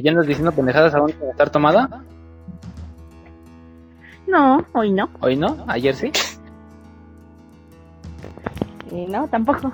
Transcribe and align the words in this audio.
¿Y 0.00 0.02
ya 0.02 0.12
andas 0.12 0.26
diciendo 0.26 0.50
pendejadas 0.50 0.94
aún 0.94 1.10
sin 1.10 1.28
estar 1.28 1.50
tomada? 1.50 1.86
No, 4.26 4.64
hoy 4.72 4.90
no. 4.92 5.10
¿Hoy 5.20 5.36
no? 5.36 5.58
¿Ayer 5.66 5.94
sí? 5.94 6.10
Y 8.90 9.04
no, 9.08 9.28
tampoco. 9.28 9.70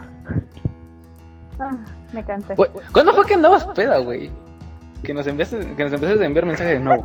Ah, 1.60 1.70
me 2.12 2.24
cansé. 2.24 2.56
Güey, 2.56 2.68
¿Cuándo 2.92 3.12
fue 3.14 3.24
que 3.24 3.34
andabas 3.34 3.64
peda, 3.66 3.98
güey? 3.98 4.28
Que 5.04 5.14
nos 5.14 5.28
enviaste, 5.28 5.60
que 5.76 5.84
nos 5.84 5.92
empezaste 5.92 6.24
a 6.24 6.27
enviar 6.27 6.45
mensajes 6.45 6.72
de 6.77 6.81
nuevo. 6.85 7.04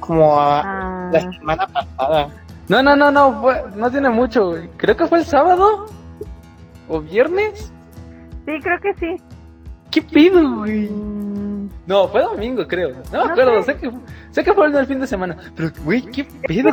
Como 0.00 0.38
a 0.38 0.60
Ah, 0.60 1.10
la 1.14 1.20
semana 1.32 1.66
pasada. 1.66 2.28
No, 2.68 2.82
no, 2.82 2.94
no, 2.94 3.10
no, 3.10 3.40
fue- 3.40 3.64
no 3.74 3.90
tiene 3.90 4.10
mucho, 4.10 4.48
güey. 4.50 4.68
Creo 4.76 4.98
que 4.98 5.06
fue 5.06 5.20
el 5.20 5.24
sábado. 5.24 5.86
¿O 6.90 7.00
viernes? 7.00 7.72
sí, 8.44 8.52
creo 8.62 8.78
que 8.82 8.92
sí. 8.96 9.16
¿Qué 9.90 10.02
pido, 10.02 10.56
güey? 10.56 10.90
Mm, 11.86 11.88
No, 11.90 12.08
fue 12.08 12.22
domingo, 12.22 12.66
creo. 12.66 12.90
No 12.90 12.96
me 13.12 13.18
No 13.18 13.24
acuerdo, 13.32 13.62
sé. 13.62 13.76
que, 13.76 13.90
sé 14.30 14.44
que 14.44 14.52
fue 14.52 14.66
el 14.66 14.86
fin 14.86 15.00
de 15.00 15.06
semana. 15.06 15.36
Pero, 15.56 15.70
güey, 15.84 16.02
¿qué 16.02 16.24
pido? 16.24 16.70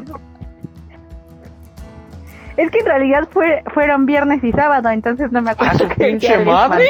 Es 2.58 2.70
que 2.72 2.80
en 2.80 2.86
realidad 2.86 3.28
fue, 3.32 3.64
fueron 3.74 4.06
viernes 4.06 4.44
y 4.44 4.52
sábado, 4.52 4.90
entonces 4.90 5.32
no 5.32 5.42
me 5.42 5.52
acuerdo. 5.52 5.74
¡Ah, 5.76 5.78
su 5.78 5.88
pinche 5.98 6.38
madre! 6.44 6.86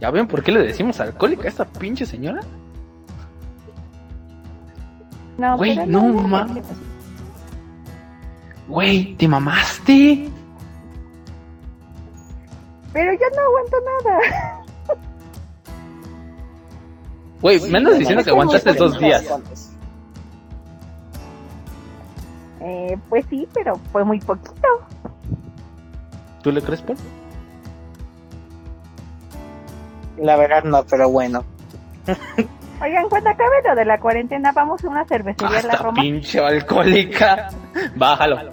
¿Ya 0.00 0.10
ven 0.10 0.26
por 0.26 0.42
qué 0.42 0.52
le 0.52 0.60
decimos 0.62 1.00
alcohólica 1.00 1.44
a 1.44 1.48
esta 1.48 1.64
pinche 1.64 2.04
señora? 2.04 2.40
No, 5.38 5.56
Güey, 5.56 5.86
no 5.86 6.02
mames. 6.04 6.64
Güey, 8.68 9.14
¿te 9.14 9.26
mamaste? 9.28 10.28
Pero 12.96 13.12
yo 13.12 13.26
no 13.36 13.42
aguanto 13.42 13.76
nada. 13.84 14.64
Güey, 17.42 17.60
me 17.70 17.76
andas 17.76 17.98
diciendo 17.98 18.24
que 18.24 18.30
aguantaste 18.30 18.72
dos 18.72 18.98
días. 18.98 19.22
Eh, 22.62 22.96
pues 23.10 23.26
sí, 23.28 23.46
pero 23.52 23.78
fue 23.92 24.02
muy 24.02 24.18
poquito. 24.20 24.66
¿Tú 26.42 26.50
le 26.50 26.62
crees, 26.62 26.80
Paul? 26.80 26.96
La 30.16 30.36
verdad 30.36 30.64
no, 30.64 30.82
pero 30.84 31.10
bueno. 31.10 31.44
Oigan, 32.82 33.10
cuando 33.10 33.28
acabe 33.28 33.56
lo 33.62 33.74
de 33.74 33.84
la 33.84 34.00
cuarentena, 34.00 34.52
vamos 34.52 34.82
a 34.82 34.88
una 34.88 35.04
cervecería 35.04 35.60
en 35.60 35.66
la 35.66 35.76
Roma. 35.76 36.00
pinche 36.00 36.40
alcohólica. 36.40 37.50
Bájalo. 37.94 38.52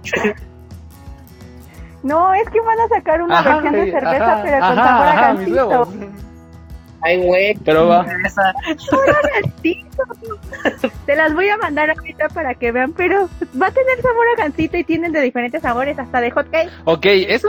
No, 2.02 2.32
es 2.34 2.48
que 2.50 2.60
van 2.60 2.80
a 2.80 2.88
sacar 2.88 3.22
una 3.22 3.38
Ajá, 3.40 3.60
versión 3.60 3.72
de 3.74 3.90
cerveza, 3.90 4.32
ajá, 4.32 4.42
pero 4.42 4.58
con 4.58 4.78
ajá, 4.78 4.84
sabor 4.84 5.06
a 5.06 5.14
gansito. 5.20 5.88
Ay, 7.02 7.26
güey. 7.26 7.54
Pero 7.64 7.88
va. 7.88 8.06
Te 11.06 11.16
las 11.16 11.34
voy 11.34 11.48
a 11.48 11.56
mandar 11.56 11.90
ahorita 11.90 12.28
para 12.28 12.54
que 12.54 12.72
vean, 12.72 12.92
pero 12.92 13.28
va 13.60 13.68
a 13.68 13.70
tener 13.70 14.00
sabor 14.02 14.26
a 14.34 14.42
gansito 14.42 14.76
y 14.76 14.84
tienen 14.84 15.12
de 15.12 15.20
diferentes 15.20 15.62
sabores, 15.62 15.98
hasta 15.98 16.20
de 16.20 16.30
hot 16.30 16.50
cake. 16.50 16.70
Ok, 16.84 17.06
eso 17.06 17.48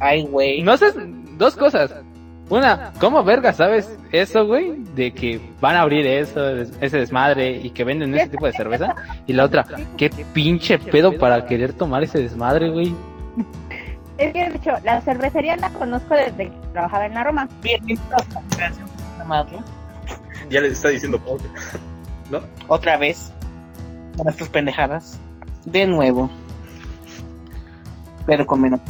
Ay, 0.00 0.26
güey. 0.26 0.62
no 0.62 0.76
sé, 0.76 0.92
dos 1.36 1.56
cosas. 1.56 1.94
Una, 2.50 2.92
¿cómo 2.98 3.22
verga 3.24 3.52
sabes 3.52 3.94
eso, 4.10 4.46
güey? 4.46 4.72
De 4.94 5.12
que 5.12 5.38
van 5.60 5.76
a 5.76 5.82
abrir 5.82 6.06
eso, 6.06 6.48
ese 6.80 6.98
desmadre 6.98 7.50
y 7.50 7.70
que 7.70 7.84
venden 7.84 8.14
ese 8.14 8.28
tipo 8.30 8.46
de 8.46 8.52
cerveza. 8.52 8.94
Y 9.26 9.34
la 9.34 9.44
otra, 9.44 9.66
¿qué 9.98 10.08
pinche 10.32 10.78
pedo 10.78 11.18
para 11.18 11.44
querer 11.44 11.74
tomar 11.74 12.02
ese 12.04 12.20
desmadre, 12.20 12.70
güey? 12.70 12.94
Es 14.18 14.32
que, 14.32 14.50
de 14.50 14.56
hecho, 14.56 14.72
la 14.84 15.00
cervecería 15.00 15.56
la 15.56 15.70
conozco 15.70 16.14
desde 16.14 16.50
que 16.50 16.52
trabajaba 16.72 17.06
en 17.06 17.14
la 17.14 17.24
Roma. 17.24 17.48
Puta 17.62 19.24
Madre. 19.24 19.58
Ya 20.50 20.60
les 20.60 20.72
está 20.72 20.88
diciendo 20.88 21.18
Paul. 21.20 21.40
¿No? 22.30 22.40
Otra 22.66 22.96
vez. 22.96 23.32
Con 24.16 24.28
estas 24.28 24.48
pendejadas. 24.48 25.18
De 25.64 25.86
nuevo. 25.86 26.28
Pero 28.26 28.46
con 28.46 28.60
menos. 28.60 28.80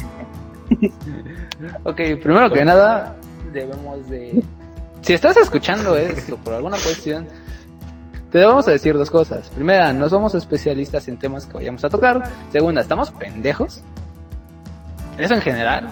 Ok, 1.83 1.97
primero 2.21 2.51
que 2.51 2.65
nada, 2.65 3.15
debemos 3.51 4.07
de... 4.09 4.43
Si 5.01 5.13
estás 5.13 5.37
escuchando 5.37 5.95
esto 5.95 6.37
por 6.37 6.53
alguna 6.53 6.77
cuestión, 6.77 7.27
te 8.31 8.39
debemos 8.39 8.67
a 8.67 8.71
decir 8.71 8.95
dos 8.95 9.09
cosas. 9.09 9.49
Primera, 9.49 9.93
no 9.93 10.09
somos 10.09 10.35
especialistas 10.35 11.07
en 11.07 11.17
temas 11.17 11.45
que 11.45 11.53
vayamos 11.53 11.83
a 11.83 11.89
tocar. 11.89 12.29
Segunda, 12.51 12.81
¿estamos 12.81 13.11
pendejos? 13.11 13.83
Eso 15.19 15.33
en 15.35 15.41
general. 15.41 15.89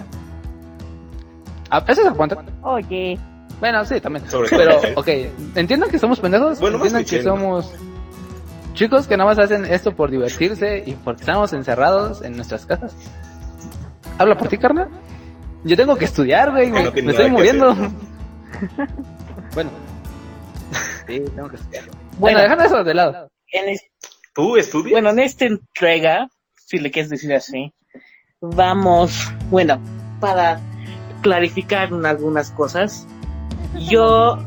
¿A 1.70 1.84
eso 1.86 2.02
se 2.02 2.10
cuenta? 2.12 2.42
Oye, 2.62 3.18
Bueno, 3.60 3.84
sí, 3.84 4.00
también. 4.00 4.28
Sobre 4.30 4.48
Pero, 4.50 4.78
ok, 4.96 5.08
entiendan 5.56 5.90
que 5.90 5.98
somos 5.98 6.18
pendejos, 6.20 6.60
Bueno, 6.60 6.76
entiendan 6.76 7.04
que 7.04 7.22
somos 7.22 7.72
chicos 8.74 9.06
que 9.08 9.16
nada 9.16 9.30
más 9.30 9.38
hacen 9.38 9.64
esto 9.66 9.94
por 9.94 10.10
divertirse 10.10 10.82
y 10.86 10.92
porque 10.94 11.20
estamos 11.22 11.52
encerrados 11.52 12.22
en 12.22 12.36
nuestras 12.36 12.64
casas. 12.64 12.94
¿Habla 14.18 14.36
por 14.36 14.48
ti, 14.48 14.56
carnal? 14.58 14.88
Yo 15.64 15.76
tengo 15.76 15.96
que 15.96 16.04
estudiar, 16.04 16.52
güey, 16.52 16.70
me, 16.70 16.84
No 16.84 16.92
tiene 16.92 17.06
me 17.06 17.12
estoy 17.12 17.30
muriendo. 17.30 17.74
bueno. 19.54 19.70
Sí, 21.06 21.20
tengo 21.34 21.48
que 21.48 21.56
estudiar. 21.56 21.84
Bueno, 21.84 21.98
Bueno, 22.18 22.40
dejando 22.40 22.64
eso 22.64 22.84
de 22.84 22.94
lado. 22.94 23.30
en 23.52 23.68
es- 23.70 23.82
¿Tú 24.34 24.56
estudias? 24.56 24.92
bueno, 24.92 25.10
en 25.10 25.18
esta 25.18 25.46
entrega, 25.46 26.28
si 26.54 26.78
le 26.78 26.90
quieres 26.92 27.10
decir 27.10 27.32
así, 27.34 27.72
vamos, 28.40 29.32
bueno, 29.50 29.80
para 30.20 30.60
clarificar 31.22 31.90
algunas 32.04 32.50
cosas, 32.52 33.06
yo 33.88 34.38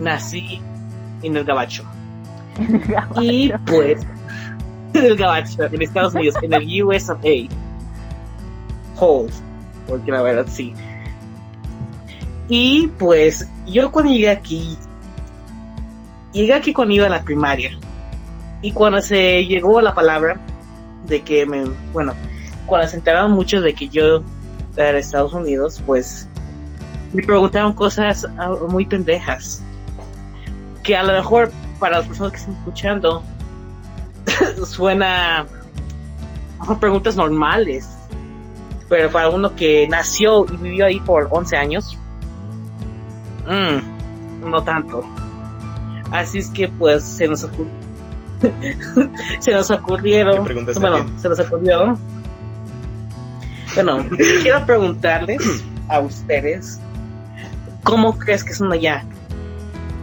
nací 0.00 0.60
en 1.22 1.36
el 1.36 1.44
Gabacho. 1.44 1.84
Y 3.20 3.52
pues, 3.66 4.04
en 4.94 5.04
el 5.04 5.16
Gabacho, 5.16 5.64
en 5.64 5.82
Estados 5.82 6.14
Unidos, 6.14 6.36
en 6.42 6.54
el 6.54 6.82
USA. 6.82 7.16
Hold, 8.96 9.32
porque 9.86 10.10
la 10.10 10.22
verdad 10.22 10.46
sí. 10.48 10.72
Y 12.48 12.88
pues, 12.98 13.48
yo 13.66 13.92
cuando 13.92 14.10
llegué 14.10 14.30
aquí, 14.30 14.76
llegué 16.32 16.54
aquí 16.54 16.72
cuando 16.72 16.94
iba 16.94 17.06
a 17.06 17.10
la 17.10 17.22
primaria. 17.22 17.78
Y 18.62 18.72
cuando 18.72 19.00
se 19.02 19.44
llegó 19.44 19.80
la 19.80 19.94
palabra 19.94 20.40
de 21.06 21.20
que 21.20 21.46
me, 21.46 21.64
bueno, 21.92 22.14
cuando 22.68 22.86
se 22.86 22.96
enteraron 22.96 23.32
muchos 23.32 23.62
de 23.64 23.74
que 23.74 23.88
yo 23.88 24.22
era 24.76 24.92
de 24.92 24.98
Estados 25.00 25.32
Unidos, 25.32 25.82
pues 25.84 26.28
me 27.12 27.22
preguntaron 27.22 27.72
cosas 27.72 28.26
ah, 28.38 28.54
muy 28.68 28.86
pendejas. 28.86 29.62
Que 30.84 30.96
a 30.96 31.02
lo 31.02 31.12
mejor 31.14 31.50
para 31.80 31.98
las 31.98 32.06
personas 32.06 32.32
que 32.32 32.38
están 32.38 32.54
escuchando 32.54 33.22
suena 34.64 35.46
a 36.60 36.80
preguntas 36.80 37.16
normales. 37.16 37.88
Pero 38.88 39.10
para 39.10 39.28
uno 39.28 39.54
que 39.54 39.86
nació 39.88 40.46
y 40.46 40.56
vivió 40.56 40.86
ahí 40.86 41.00
por 41.00 41.28
11 41.30 41.56
años, 41.56 41.98
mm, 43.46 44.48
no 44.48 44.62
tanto. 44.62 45.04
Así 46.10 46.38
es 46.38 46.48
que 46.50 46.68
pues 46.68 47.04
se 47.04 47.28
nos 47.28 47.44
ocurrió. 47.44 47.72
se 49.40 49.52
nos 49.52 49.68
¿Qué 49.68 49.74
ocurrieron. 49.74 50.44
Bueno, 50.80 51.06
se 51.18 51.28
nos 51.28 51.40
ocurrió. 51.40 51.98
Bueno, 53.84 54.04
quiero 54.42 54.66
preguntarles 54.66 55.62
a 55.88 56.00
ustedes 56.00 56.80
¿cómo 57.84 58.18
crees 58.18 58.42
que 58.42 58.52
son 58.52 58.72
allá? 58.72 59.04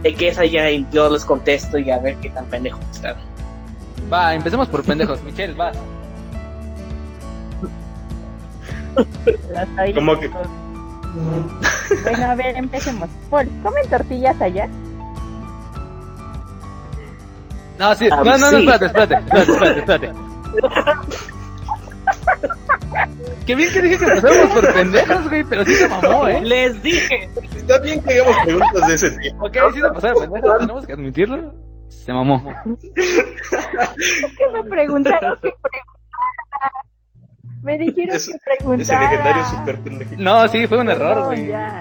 De 0.02 0.14
que 0.14 0.28
es 0.28 0.38
allá 0.38 0.70
y 0.70 0.86
yo 0.90 1.10
les 1.10 1.24
contesto 1.24 1.76
y 1.78 1.90
a 1.90 1.98
ver 1.98 2.16
qué 2.16 2.30
tan 2.30 2.46
pendejos 2.46 2.80
están. 2.90 3.16
Va, 4.10 4.34
empecemos 4.34 4.68
por 4.68 4.82
pendejos. 4.82 5.22
Michelle, 5.22 5.52
vas. 5.54 5.76
hay. 9.76 9.92
¿Cómo 9.94 10.18
que? 10.18 10.30
Bueno, 12.02 12.26
a 12.30 12.34
ver, 12.34 12.56
empecemos. 12.56 13.08
Paul, 13.30 13.48
¿comen 13.62 13.88
tortillas 13.88 14.40
allá? 14.40 14.68
No, 17.78 17.94
sí. 17.94 18.08
Ah, 18.10 18.22
No, 18.24 18.38
no, 18.38 18.38
no, 18.38 18.58
sí. 18.58 18.68
espérate, 18.68 18.86
espérate, 18.86 19.14
espérate, 19.14 19.80
espérate, 19.80 20.06
espérate. 20.06 20.12
Qué 23.46 23.54
bien 23.54 23.72
que 23.72 23.80
dije 23.82 23.98
que 23.98 24.04
empezamos 24.04 24.52
por 24.54 24.74
pendejos, 24.74 25.28
güey, 25.28 25.44
pero 25.44 25.64
sí 25.64 25.74
se 25.74 25.88
mamó, 25.88 26.26
¿eh? 26.26 26.40
Les 26.42 26.82
dije, 26.82 27.30
Está 27.56 27.78
bien 27.78 28.02
que 28.02 28.14
hagamos 28.20 28.36
preguntas 28.44 28.88
de 28.88 28.94
ese 28.94 29.10
tipo. 29.18 29.46
Ok, 29.46 29.56
sí 29.72 29.80
se 29.80 29.88
pasó 29.90 30.06
de 30.08 30.14
pendejos, 30.28 30.58
tenemos 30.58 30.86
que 30.86 30.92
admitirlo. 30.92 31.54
Se 31.88 32.12
mamó. 32.12 32.42
¿Qué 32.94 34.46
me 34.52 34.64
preguntaron? 34.68 35.38
Me 37.62 37.78
dijeron 37.78 38.14
Es- 38.16 38.26
que 38.26 38.32
Ese 38.32 38.40
preguntara. 38.58 39.00
legendario 39.10 39.44
super 39.46 39.78
pendejo. 39.80 40.10
No, 40.18 40.48
sí, 40.48 40.66
fue 40.66 40.78
un 40.78 40.90
error, 40.90 41.16
No, 41.16 41.24
güey. 41.26 41.46
ya. 41.48 41.80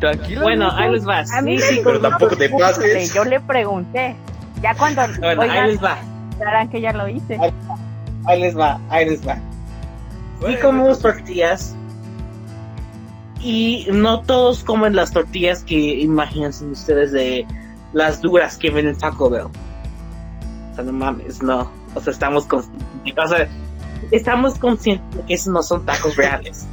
Tranquilo. 0.00 0.42
bueno, 0.42 0.70
ahí 0.72 0.90
les 0.92 1.06
va. 1.06 1.22
A 1.36 1.42
mí 1.42 1.58
Sí, 1.58 1.80
pero 1.84 2.00
tampoco 2.00 2.36
te 2.36 2.48
pases. 2.48 3.12
Yo 3.14 3.24
le 3.24 3.38
pregunté. 3.40 4.16
Ya 4.62 4.74
cuando 4.74 5.02
bueno, 5.20 5.42
ahí 5.42 5.70
les 5.72 5.82
va. 5.84 5.98
sabrán 6.38 6.68
que 6.70 6.80
ya 6.80 6.92
lo 6.92 7.08
hice. 7.08 7.38
Ahí 8.26 8.40
les 8.40 8.56
va, 8.58 8.78
ahí 8.90 9.08
les 9.08 9.26
va. 9.26 9.38
Y 10.48 10.56
comemos 10.56 11.00
tortillas 11.00 11.76
Y 13.40 13.86
no 13.92 14.22
todos 14.22 14.64
comen 14.64 14.96
las 14.96 15.12
tortillas 15.12 15.62
que 15.64 15.76
imagínense 15.76 16.64
ustedes 16.64 17.12
de 17.12 17.46
las 17.92 18.20
duras 18.20 18.56
que 18.56 18.70
ven 18.70 18.86
en 18.86 18.96
Taco 18.96 19.28
Bell. 19.28 19.46
O 19.46 20.74
sea, 20.74 20.84
no 20.84 20.92
mames, 20.92 21.42
no. 21.42 21.70
O 21.94 22.00
sea, 22.00 22.12
estamos 22.12 22.46
conscientes. 22.46 22.84
O 23.16 23.28
sea, 23.28 23.48
estamos 24.10 24.58
conscientes 24.58 25.16
de 25.16 25.24
que 25.24 25.34
esos 25.34 25.52
no 25.52 25.62
son 25.62 25.84
tacos 25.84 26.16
reales. 26.16 26.66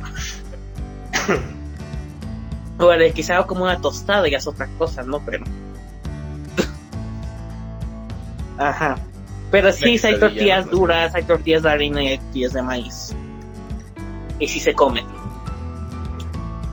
Bueno, 2.77 3.03
quizá 3.11 3.41
como 3.41 3.63
una 3.63 3.81
tostada 3.81 4.27
ya 4.29 4.37
es 4.37 4.45
otra 4.45 4.67
cosa, 4.77 5.01
¿no? 5.01 5.19
Pero. 5.25 5.43
Ajá. 8.59 8.97
Pero 9.49 9.71
sí, 9.71 9.99
hay 10.03 10.19
tortillas 10.19 10.69
duras, 10.69 11.15
hay 11.15 11.23
tortillas 11.23 11.63
de 11.63 11.69
harina 11.71 12.03
y 12.03 12.07
hay 12.09 12.17
tortillas 12.19 12.53
de 12.53 12.61
maíz. 12.61 13.15
Y 14.39 14.48
sí 14.48 14.60
se 14.60 14.74
comen. 14.74 15.06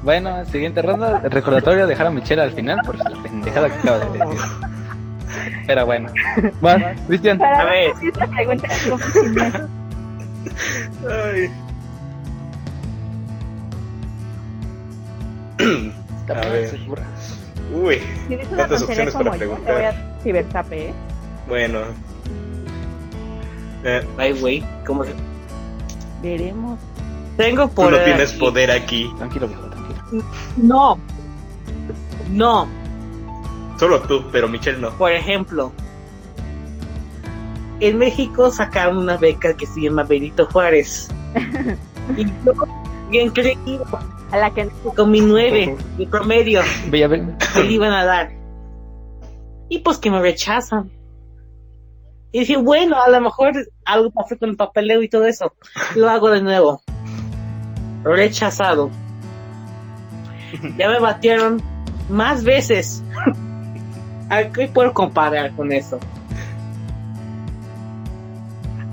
Bueno, 0.02 0.44
siguiente 0.46 0.82
ronda. 0.82 1.20
Recordatorio 1.20 1.86
dejar 1.86 2.08
a 2.08 2.10
Michelle 2.10 2.42
al 2.42 2.52
final 2.52 2.80
por 2.84 2.96
la 2.96 3.22
pendejada 3.22 3.68
que 3.68 3.78
acaba 3.78 3.98
de 4.00 4.18
decir. 4.18 4.40
Pero 5.66 5.86
bueno. 5.86 6.10
Bueno, 6.60 6.86
Cristian. 7.06 7.42
A 7.42 7.64
ver. 7.64 7.92
pregunta 8.34 8.68
si 8.68 8.90
A 16.28 16.40
ver. 16.48 16.80
Uy, 17.74 18.00
Tienes 18.28 18.46
una 18.48 18.56
¿Cuántas 18.56 18.80
tontería 18.80 19.04
opciones 19.04 19.12
como 19.14 19.24
para 19.24 19.38
preguntar? 19.38 20.18
Cibertape, 20.22 20.88
¿eh? 20.88 20.94
bueno. 21.48 21.80
Eh, 23.84 24.06
Ay, 24.16 24.32
güey, 24.40 24.64
¿cómo 24.86 25.04
se.? 25.04 25.12
Veremos. 26.22 26.78
Tengo 27.36 27.68
tú 27.68 27.74
por. 27.74 27.92
no 27.92 27.98
tienes 28.04 28.30
aquí- 28.30 28.38
poder 28.38 28.70
aquí. 28.70 29.10
Tranquilo, 29.18 29.48
viejo, 29.48 29.62
tranquilo. 29.68 30.24
No. 30.56 30.98
No. 32.30 32.68
Solo 33.78 34.00
tú, 34.02 34.24
pero 34.30 34.48
Michelle 34.48 34.78
no. 34.78 34.90
Por 34.92 35.12
ejemplo, 35.12 35.72
en 37.80 37.98
México 37.98 38.50
sacaron 38.50 38.98
una 38.98 39.16
beca 39.16 39.54
que 39.56 39.66
se 39.66 39.80
llama 39.82 40.04
Benito 40.04 40.46
Juárez. 40.46 41.08
y 42.16 42.24
yo, 42.24 42.52
bien 43.10 43.30
creído, 43.30 43.84
A 44.30 44.38
la 44.38 44.50
que 44.54 44.68
con 44.96 45.10
mi 45.10 45.20
nueve 45.20 45.76
de 45.98 46.06
promedio, 46.06 46.62
que 46.90 47.62
le 47.64 47.72
iban 47.72 47.92
a 47.92 48.04
dar. 48.04 48.32
Y 49.68 49.78
pues 49.80 49.98
que 49.98 50.10
me 50.10 50.20
rechazan. 50.20 50.90
Y 52.30 52.40
dije, 52.40 52.56
bueno, 52.56 53.00
a 53.00 53.08
lo 53.08 53.20
mejor 53.20 53.52
algo 53.84 54.10
pasó 54.10 54.36
con 54.38 54.50
el 54.50 54.56
papeleo 54.56 55.02
y 55.02 55.08
todo 55.08 55.24
eso. 55.24 55.52
Lo 55.94 56.10
hago 56.10 56.30
de 56.30 56.42
nuevo. 56.42 56.82
Rechazado. 58.04 58.90
Ya 60.78 60.88
me 60.88 61.00
batieron 61.00 61.60
más 62.08 62.44
veces. 62.44 63.02
¿A 64.30 64.44
qué 64.44 64.68
puedo 64.68 64.92
comparar 64.92 65.50
con 65.52 65.72
eso? 65.72 65.98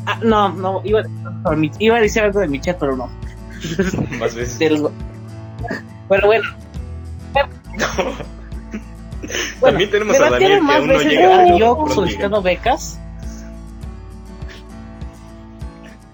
Ah, 0.05 0.17
no, 0.23 0.49
no, 0.49 0.81
iba, 0.83 1.01
a- 1.01 1.55
iba 1.79 1.97
a 1.97 1.99
decir 2.01 2.23
algo 2.23 2.39
de 2.39 2.47
mi 2.47 2.59
chat, 2.59 2.77
pero 2.79 2.95
no. 2.95 3.09
Más 4.19 4.33
veces. 4.33 4.57
Pero 4.59 6.27
bueno, 6.27 6.43
Bueno, 9.61 9.77
También 9.77 9.91
tenemos 9.91 10.19
a 10.19 10.29
Daniel 10.31 10.51
que 10.55 10.61
más 10.61 10.77
aún 10.77 10.87
no 10.87 10.93
llega. 10.99 11.45
que 11.45 11.59
yo 11.59 11.85
solicitando 11.93 12.41
becas. 12.41 12.99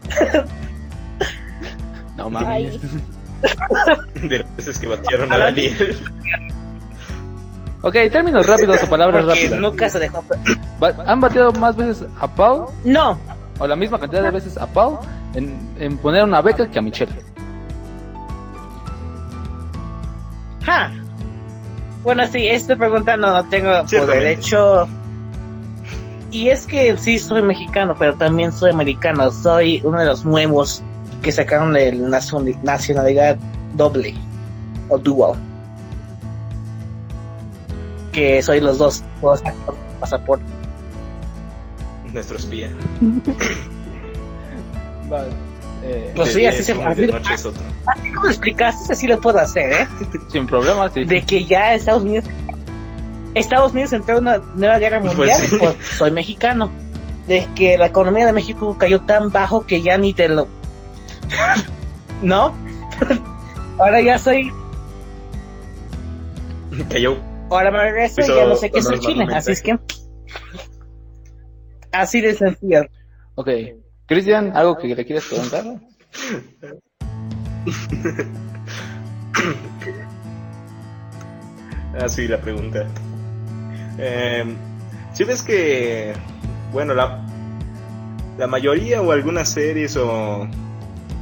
No 2.18 2.30
mames. 2.30 2.80
De 4.16 4.40
las 4.40 4.56
veces 4.58 4.80
que 4.80 4.88
batieron 4.88 5.32
a 5.32 5.38
Daniel. 5.38 5.98
Ok, 7.84 7.94
términos 8.12 8.48
rápidos 8.48 8.82
o 8.84 8.90
palabras 8.90 9.24
Porque 9.24 9.42
rápidas. 9.42 9.60
nunca 9.62 9.88
se 9.90 10.00
dejó. 10.00 10.24
¿Han 11.06 11.22
bateado 11.22 11.52
más 11.54 11.76
veces 11.76 12.08
a 12.20 12.28
Pau 12.28 12.72
No, 12.84 13.18
o 13.60 13.68
la 13.68 13.76
misma 13.76 14.00
cantidad 14.00 14.24
de 14.24 14.32
veces 14.32 14.58
a 14.58 14.66
Pau 14.66 15.00
en, 15.36 15.56
en 15.80 15.98
poner 16.00 16.24
una 16.24 16.42
beca 16.42 16.68
que 16.70 16.80
a 16.80 16.82
Michelle? 16.82 17.12
Ja. 20.66 20.92
Bueno, 22.04 22.26
sí, 22.28 22.48
esta 22.48 22.76
pregunta 22.76 23.16
no, 23.18 23.32
no 23.32 23.44
tengo 23.50 23.70
por 23.80 23.90
Ciertamente. 23.90 24.26
derecho. 24.26 24.88
Y 26.32 26.50
es 26.50 26.66
que 26.66 26.98
sí 26.98 27.20
soy 27.20 27.42
mexicano, 27.42 27.96
pero 27.98 28.14
también 28.16 28.52
soy 28.52 28.72
americano. 28.72 29.32
Soy 29.32 29.82
uno 29.84 30.00
de 30.00 30.06
los 30.06 30.26
nuevos 30.26 30.84
que 31.22 31.32
sacaron 31.32 31.76
el 31.76 32.02
nacion- 32.10 32.60
nacionalidad 32.64 33.38
doble 33.76 34.14
o 34.90 34.98
dual. 34.98 35.36
Que 38.12 38.42
soy 38.42 38.60
los 38.62 38.78
dos. 38.78 39.04
Puedo 39.22 39.38
sacar 39.38 39.54
pasaporte. 40.00 40.46
Nuestro 42.14 42.38
espía. 42.38 42.70
Va, 45.12 45.26
eh, 45.84 46.12
Pues 46.16 46.34
sí, 46.34 46.46
así 46.46 46.64
se. 46.64 46.74
Así 46.74 48.12
como 48.14 48.28
explicaste, 48.28 48.94
así 48.94 49.08
lo 49.08 49.20
puedo 49.22 49.40
hacer, 49.40 49.72
¿eh? 49.72 49.88
sin 50.32 50.46
problemas, 50.48 50.92
sí. 50.94 51.06
de 51.06 51.22
que 51.24 51.46
ya 51.46 51.74
Estados 51.76 52.04
Unidos 52.04 52.26
Estados 53.34 53.72
Unidos 53.72 53.94
entró 53.94 54.18
en 54.18 54.24
una 54.24 54.38
nueva 54.56 54.80
guerra 54.80 55.00
Pues 55.00 55.16
mundial, 55.16 55.42
sí. 55.48 55.56
pues, 55.60 55.76
soy 55.98 56.12
mexicano. 56.12 56.70
De 57.28 57.46
que 57.56 57.78
la 57.78 57.88
economía 57.88 58.26
de 58.26 58.34
México 58.34 58.76
cayó 58.78 59.02
tan 59.02 59.32
bajo 59.32 59.66
que 59.66 59.82
ya 59.82 59.98
ni 59.98 60.14
te 60.14 60.28
lo 60.30 60.48
¿No? 62.22 62.54
Ahora 63.80 64.02
ya 64.02 64.18
soy, 64.18 64.52
Cayó. 66.90 67.18
ahora 67.50 67.70
me 67.72 67.78
regreso 67.80 68.22
y 68.22 68.28
ya 68.28 68.46
no 68.48 68.56
sé 68.56 68.72
qué 68.72 68.80
es 68.80 68.90
el 68.90 69.00
Chile, 69.00 69.28
así 69.34 69.52
es 69.52 69.62
que 69.62 69.78
así 71.92 72.22
de 72.22 72.34
sencillo. 72.36 72.86
Ok. 73.36 73.50
Cristian, 74.08 74.56
¿algo 74.56 74.78
que 74.78 74.88
le 74.96 75.06
quieres 75.06 75.26
preguntar? 75.26 75.64
Ah, 82.00 82.08
sí, 82.08 82.28
la 82.28 82.40
pregunta. 82.40 82.86
Eh, 83.98 84.46
si 85.14 85.24
ves 85.24 85.42
que, 85.42 86.14
bueno, 86.72 86.94
la, 86.94 87.26
la 88.38 88.48
mayoría 88.48 89.02
o 89.02 89.12
algunas 89.12 89.50
series 89.50 89.98
o 89.98 90.48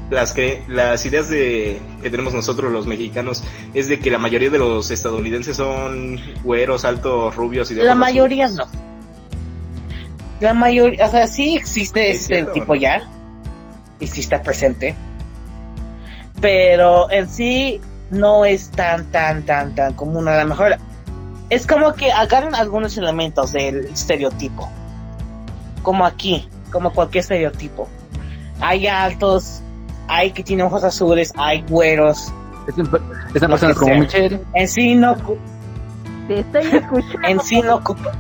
las 0.10 0.34
que 0.34 0.64
las 0.68 1.06
ideas 1.06 1.30
de 1.30 1.80
que 2.02 2.10
tenemos 2.10 2.34
nosotros 2.34 2.72
los 2.72 2.86
mexicanos 2.88 3.44
es 3.74 3.88
de 3.88 4.00
que 4.00 4.12
la 4.12 4.18
mayoría 4.20 4.50
de 4.50 4.60
los 4.60 4.92
estadounidenses 4.92 5.58
son 5.58 6.20
güeros, 6.44 6.86
altos, 6.86 7.36
rubios 7.36 7.72
y 7.72 7.76
de 7.76 7.84
La 7.84 7.96
mayoría 7.96 8.46
azules. 8.46 8.68
no. 8.72 8.86
La 10.42 10.54
mayoría, 10.54 11.06
o 11.06 11.10
sea, 11.12 11.28
sí 11.28 11.56
existe 11.56 12.12
Es 12.12 12.22
este 12.22 12.36
cierto, 12.36 12.52
tipo 12.54 12.76
¿no? 12.76 12.82
ya. 12.82 13.10
Y 14.00 14.08
sí 14.08 14.20
está 14.22 14.42
presente. 14.42 14.96
Pero 16.42 17.10
en 17.12 17.30
sí 17.30 17.80
no 18.12 18.46
es 18.46 18.70
tan, 18.70 19.06
tan, 19.12 19.44
tan, 19.44 19.74
tan 19.74 19.94
común. 19.94 20.28
A 20.28 20.42
lo 20.44 20.50
mejor 20.50 20.76
es 21.50 21.66
como 21.66 21.94
que 21.94 22.12
agarran 22.12 22.54
algunos 22.56 22.98
elementos 22.98 23.54
del 23.54 23.86
estereotipo. 23.86 24.70
Como 25.82 26.06
aquí, 26.06 26.48
como 26.72 26.92
cualquier 26.92 27.22
estereotipo. 27.22 27.88
Hay 28.60 28.88
altos, 28.88 29.62
hay 30.08 30.32
que 30.32 30.44
tienen 30.44 30.66
ojos 30.66 30.84
azules, 30.84 31.32
hay 31.38 31.64
güeros. 31.70 32.32
Es 32.68 32.78
un- 32.78 32.90
Esa 33.34 33.48
Lo 33.48 33.50
persona 33.58 33.74
como. 33.76 33.96
Michelle. 34.00 34.42
En 34.54 34.68
sí 34.68 34.96
no, 34.96 35.16
Te 36.28 36.40
estoy 36.40 36.62
escuchando. 36.64 37.28
en 37.28 37.40
sí 37.42 37.62
no 37.62 37.76
ocupa 37.76 38.12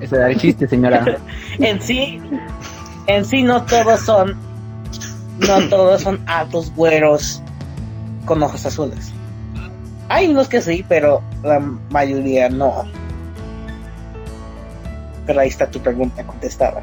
Ese 0.00 0.16
era 0.16 0.30
el 0.30 0.36
chiste, 0.38 0.68
señora. 0.68 1.04
en 1.58 1.80
sí, 1.80 2.20
en 3.06 3.24
sí 3.24 3.42
no 3.42 3.62
todos 3.64 4.00
son, 4.00 4.36
no 5.46 5.68
todos 5.68 6.02
son 6.02 6.20
altos 6.26 6.72
güeros 6.74 7.42
con 8.26 8.42
ojos 8.42 8.64
azules. 8.66 9.12
Hay 10.10 10.28
unos 10.28 10.48
que 10.48 10.60
sí, 10.62 10.84
pero 10.88 11.22
la 11.42 11.60
mayoría 11.90 12.48
no. 12.48 12.84
Pero 15.26 15.40
ahí 15.40 15.48
está 15.48 15.66
tu 15.70 15.80
pregunta 15.80 16.24
contestada. 16.24 16.82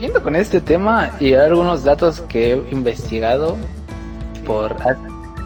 Siguiendo 0.00 0.22
con 0.22 0.34
este 0.34 0.62
tema 0.62 1.10
y 1.20 1.34
algunos 1.34 1.84
datos 1.84 2.22
que 2.22 2.54
he 2.54 2.56
investigado 2.72 3.58
por... 4.46 4.74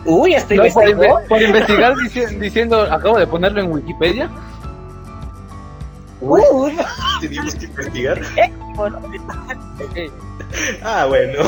Uy, 0.04 0.34
estoy 0.34 0.58
No, 0.58 0.62
por, 0.73 0.88
investigando. 0.88 1.18
inve- 1.18 1.28
por 1.28 1.42
investigar 1.42 1.94
dici- 1.96 2.38
diciendo, 2.38 2.82
acabo 2.82 3.18
de 3.18 3.26
ponerlo 3.26 3.61
en 3.61 3.73
Wikipedia. 3.73 4.30
Uy, 6.20 6.40
Tenemos 7.20 7.54
que 7.56 7.64
investigar. 7.64 8.20
Ok. 8.78 10.12
Ah, 10.84 11.06
bueno. 11.08 11.42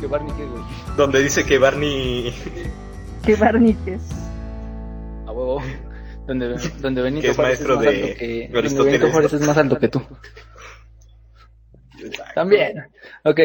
Que 0.00 0.06
Barney 0.08 0.32
qué, 0.36 0.44
güey. 0.44 0.62
Donde 0.96 1.22
dice 1.22 1.44
que 1.44 1.58
Barney 1.58 2.34
Qué 3.24 3.36
barniches. 3.36 4.02
A 5.24 5.30
huevo. 5.30 5.62
Donde, 6.26 6.56
donde 6.80 7.00
Benito 7.00 7.22
Que 7.22 7.30
es 7.30 7.38
maestro 7.38 7.76
más 7.76 7.84
de 7.84 7.88
alto 7.90 8.06
que. 8.18 8.50
Benito 8.52 9.10
Juárez 9.12 9.32
es 9.34 9.46
más 9.46 9.56
alto 9.56 9.78
que 9.78 9.86
tú. 9.88 10.02
También. 12.34 12.86
Ok. 13.24 13.40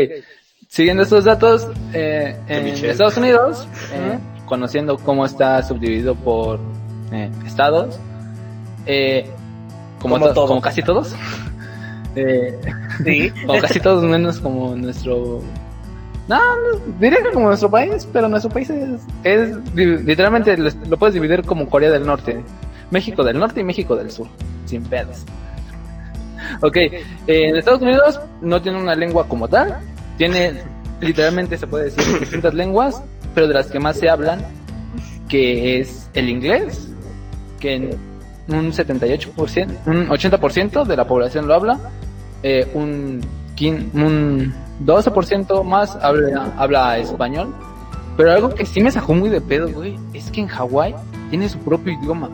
Siguiendo 0.68 1.04
estos 1.04 1.26
datos, 1.26 1.68
eh, 1.94 2.36
en 2.48 2.64
Michelle. 2.66 2.92
Estados 2.92 3.18
Unidos, 3.18 3.68
eh, 3.94 4.18
conociendo 4.46 4.98
cómo 4.98 5.26
está 5.26 5.62
subdividido 5.64 6.16
por 6.16 6.60
eh, 7.12 7.30
estados, 7.46 8.00
eh, 8.86 9.26
como, 10.00 10.16
Como 10.16 10.28
to- 10.28 10.34
todo. 10.34 10.48
como 10.48 10.62
casi 10.62 10.82
todos, 10.82 11.14
Sí. 12.16 13.32
como 13.46 13.60
casi 13.62 13.80
todos 13.80 14.04
menos 14.04 14.40
como 14.40 14.76
nuestro... 14.76 15.42
No, 16.28 16.38
no, 16.40 16.80
diría 17.00 17.22
que 17.22 17.32
como 17.34 17.48
nuestro 17.48 17.70
país, 17.70 18.08
pero 18.14 18.30
nuestro 18.30 18.50
país 18.50 18.70
es, 18.70 19.02
es 19.26 19.58
literalmente 19.76 20.56
lo, 20.58 20.70
lo 20.90 20.98
puedes 20.98 21.14
dividir 21.14 21.44
como 21.44 21.70
Corea 21.70 21.92
del 21.92 22.06
Norte, 22.06 22.42
México 22.92 23.24
del 23.26 23.38
Norte 23.38 23.60
y 23.60 23.64
México 23.66 23.96
del 23.98 24.10
Sur, 24.10 24.28
sin 24.66 24.84
pedos. 24.84 25.26
Ok, 26.62 26.78
eh, 26.78 26.94
en 27.28 27.56
Estados 27.56 27.82
Unidos 27.82 28.20
no 28.42 28.62
tiene 28.62 28.82
una 28.82 28.96
lengua 28.96 29.28
como 29.28 29.48
tal, 29.48 29.80
tiene 30.18 30.64
literalmente 31.04 31.58
se 31.58 31.68
puede 31.68 31.86
decir 31.86 32.20
distintas 32.20 32.54
lenguas, 32.54 33.02
pero 33.36 33.48
de 33.48 33.54
las 33.54 33.68
que 33.68 33.80
más 33.80 33.98
se 33.98 34.10
hablan, 34.10 34.42
que 35.28 35.80
es 35.80 36.10
el 36.14 36.30
inglés, 36.30 36.90
que 37.60 37.96
un 38.48 38.72
78%, 38.72 39.78
un 39.86 40.08
80% 40.08 40.86
de 40.86 40.98
la 40.98 41.08
población 41.08 41.48
lo 41.48 41.54
habla, 41.54 41.80
eh, 42.42 42.70
un, 42.74 43.22
un 43.94 44.54
12% 44.86 45.64
más 45.64 45.96
habla, 45.98 46.54
habla 46.58 46.98
español, 46.98 47.54
pero 48.18 48.32
algo 48.32 48.50
que 48.50 48.66
sí 48.66 48.82
me 48.82 48.92
sacó 48.92 49.14
muy 49.14 49.30
de 49.30 49.42
pedo, 49.42 49.70
güey, 49.70 49.98
es 50.14 50.30
que 50.30 50.42
en 50.42 50.48
Hawái 50.48 50.96
tiene 51.30 51.50
su 51.50 51.58
propio 51.60 51.94
idioma, 51.94 52.30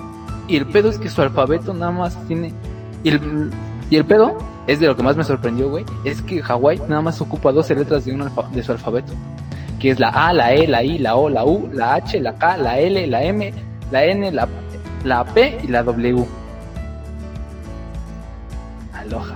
y 0.47 0.57
el 0.57 0.65
pedo 0.65 0.89
es 0.89 0.97
que 0.97 1.09
su 1.09 1.21
alfabeto 1.21 1.73
nada 1.73 1.91
más 1.91 2.27
tiene, 2.27 2.53
el, 3.03 3.51
y 3.89 3.95
el 3.97 4.05
pedo 4.05 4.37
es 4.67 4.79
de 4.79 4.87
lo 4.87 4.95
que 4.95 5.03
más 5.03 5.15
me 5.17 5.23
sorprendió, 5.23 5.69
güey, 5.69 5.85
es 6.05 6.21
que 6.21 6.41
Hawái 6.41 6.79
nada 6.87 7.01
más 7.01 7.19
ocupa 7.21 7.51
12 7.51 7.75
letras 7.75 8.05
de, 8.05 8.13
un 8.13 8.21
alfa- 8.21 8.49
de 8.51 8.61
su 8.63 8.71
alfabeto, 8.71 9.13
que 9.79 9.89
es 9.91 9.99
la 9.99 10.09
A, 10.09 10.31
la 10.33 10.53
E, 10.53 10.67
la 10.67 10.83
I, 10.83 10.97
la 10.99 11.15
O, 11.15 11.29
la 11.29 11.43
U, 11.45 11.69
la 11.73 11.95
H, 11.95 12.19
la 12.19 12.35
K, 12.35 12.57
la 12.57 12.77
L, 12.79 13.07
la 13.07 13.23
M, 13.23 13.53
la 13.91 14.03
N, 14.05 14.31
la, 14.31 14.47
la 15.03 15.23
P 15.25 15.59
y 15.63 15.67
la 15.67 15.83
W. 15.83 16.25
Aloha. 18.93 19.35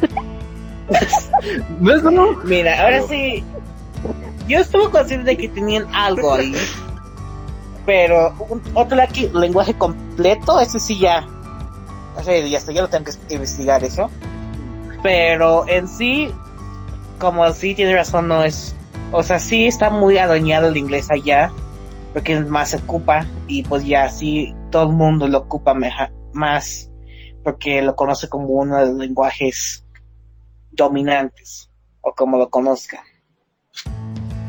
¿No 1.80 1.94
es 1.94 2.02
no? 2.02 2.32
Mira, 2.44 2.82
ahora 2.82 3.02
sí. 3.08 3.44
Yo 4.48 4.58
estuve 4.58 4.90
consciente 4.90 5.30
de 5.30 5.36
que 5.36 5.48
tenían 5.48 5.86
algo 5.94 6.34
ahí. 6.34 6.54
Pero 7.86 8.34
un- 8.48 8.62
otro 8.74 9.00
aquí, 9.02 9.28
lenguaje 9.34 9.74
completo, 9.74 10.60
ese 10.60 10.78
sí 10.80 10.98
ya. 10.98 11.24
O 12.16 12.22
sea, 12.22 12.38
ya, 12.46 12.58
está, 12.58 12.72
ya 12.72 12.82
lo 12.82 12.88
tengo 12.88 13.04
que 13.04 13.34
investigar 13.34 13.82
eso. 13.84 14.10
Pero 15.02 15.66
en 15.68 15.88
sí, 15.88 16.28
como 17.18 17.50
sí 17.52 17.74
tiene 17.74 17.94
razón, 17.94 18.28
no 18.28 18.44
es. 18.44 18.74
O 19.10 19.22
sea, 19.22 19.38
sí 19.38 19.66
está 19.66 19.90
muy 19.90 20.18
adueñado 20.18 20.68
el 20.68 20.76
inglés 20.76 21.10
allá. 21.10 21.52
Porque 22.12 22.38
más 22.40 22.70
se 22.70 22.76
ocupa. 22.76 23.26
Y 23.46 23.62
pues 23.62 23.84
ya 23.84 24.08
sí, 24.08 24.54
todo 24.70 24.84
el 24.84 24.96
mundo 24.96 25.26
lo 25.28 25.38
ocupa 25.38 25.74
más. 26.32 26.90
Porque 27.42 27.82
lo 27.82 27.96
conoce 27.96 28.28
como 28.28 28.48
uno 28.48 28.78
de 28.78 28.86
los 28.86 28.96
lenguajes 28.96 29.84
dominantes. 30.70 31.70
O 32.02 32.12
como 32.14 32.38
lo 32.38 32.50
conozcan. 32.50 33.00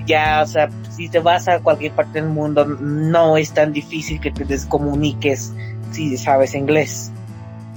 Ya, 0.05 0.41
o 0.43 0.46
sea, 0.46 0.70
si 0.91 1.08
te 1.08 1.20
vas 1.20 1.48
a 1.48 1.60
cualquier 1.60 1.93
parte 1.93 2.22
del 2.22 2.29
mundo, 2.29 2.65
no 2.65 3.38
es 3.38 3.53
tan 3.53 3.72
difícil 3.72 4.20
que 4.20 4.32
te 4.32 4.43
descomuniques 4.43 5.53
si 5.91 6.17
sabes 6.17 6.55
inglés. 6.55 7.12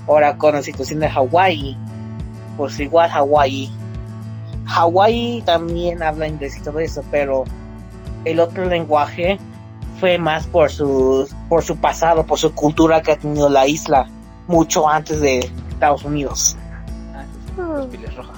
Ahora 0.07 0.37
con 0.37 0.55
la 0.55 0.63
situación 0.63 1.01
de 1.01 1.09
Hawái, 1.11 1.77
pues 2.57 2.79
igual 2.81 3.11
Hawái. 3.11 3.71
Hawái 4.67 5.43
también 5.45 6.03
habla 6.03 6.27
inglés 6.29 6.57
y 6.59 6.63
todo 6.63 6.79
eso, 6.81 7.03
pero 7.11 7.45
el 8.25 8.41
otro 8.41 8.65
lenguaje 8.65 9.39
fue 10.01 10.19
más 10.19 10.47
por 10.47 10.71
su, 10.71 11.29
por 11.49 11.63
su 11.63 11.77
pasado, 11.77 12.25
por 12.27 12.39
su 12.39 12.53
cultura 12.55 13.01
que 13.03 13.13
ha 13.13 13.17
tenido 13.17 13.49
la 13.49 13.67
isla 13.67 14.07
mucho 14.49 14.89
antes 14.89 15.21
de 15.21 15.51
Estados 15.71 16.05
Unidos. 16.05 16.57
Ah, 17.15 17.25
los 17.59 17.87
piles 17.87 18.15
roja. 18.15 18.33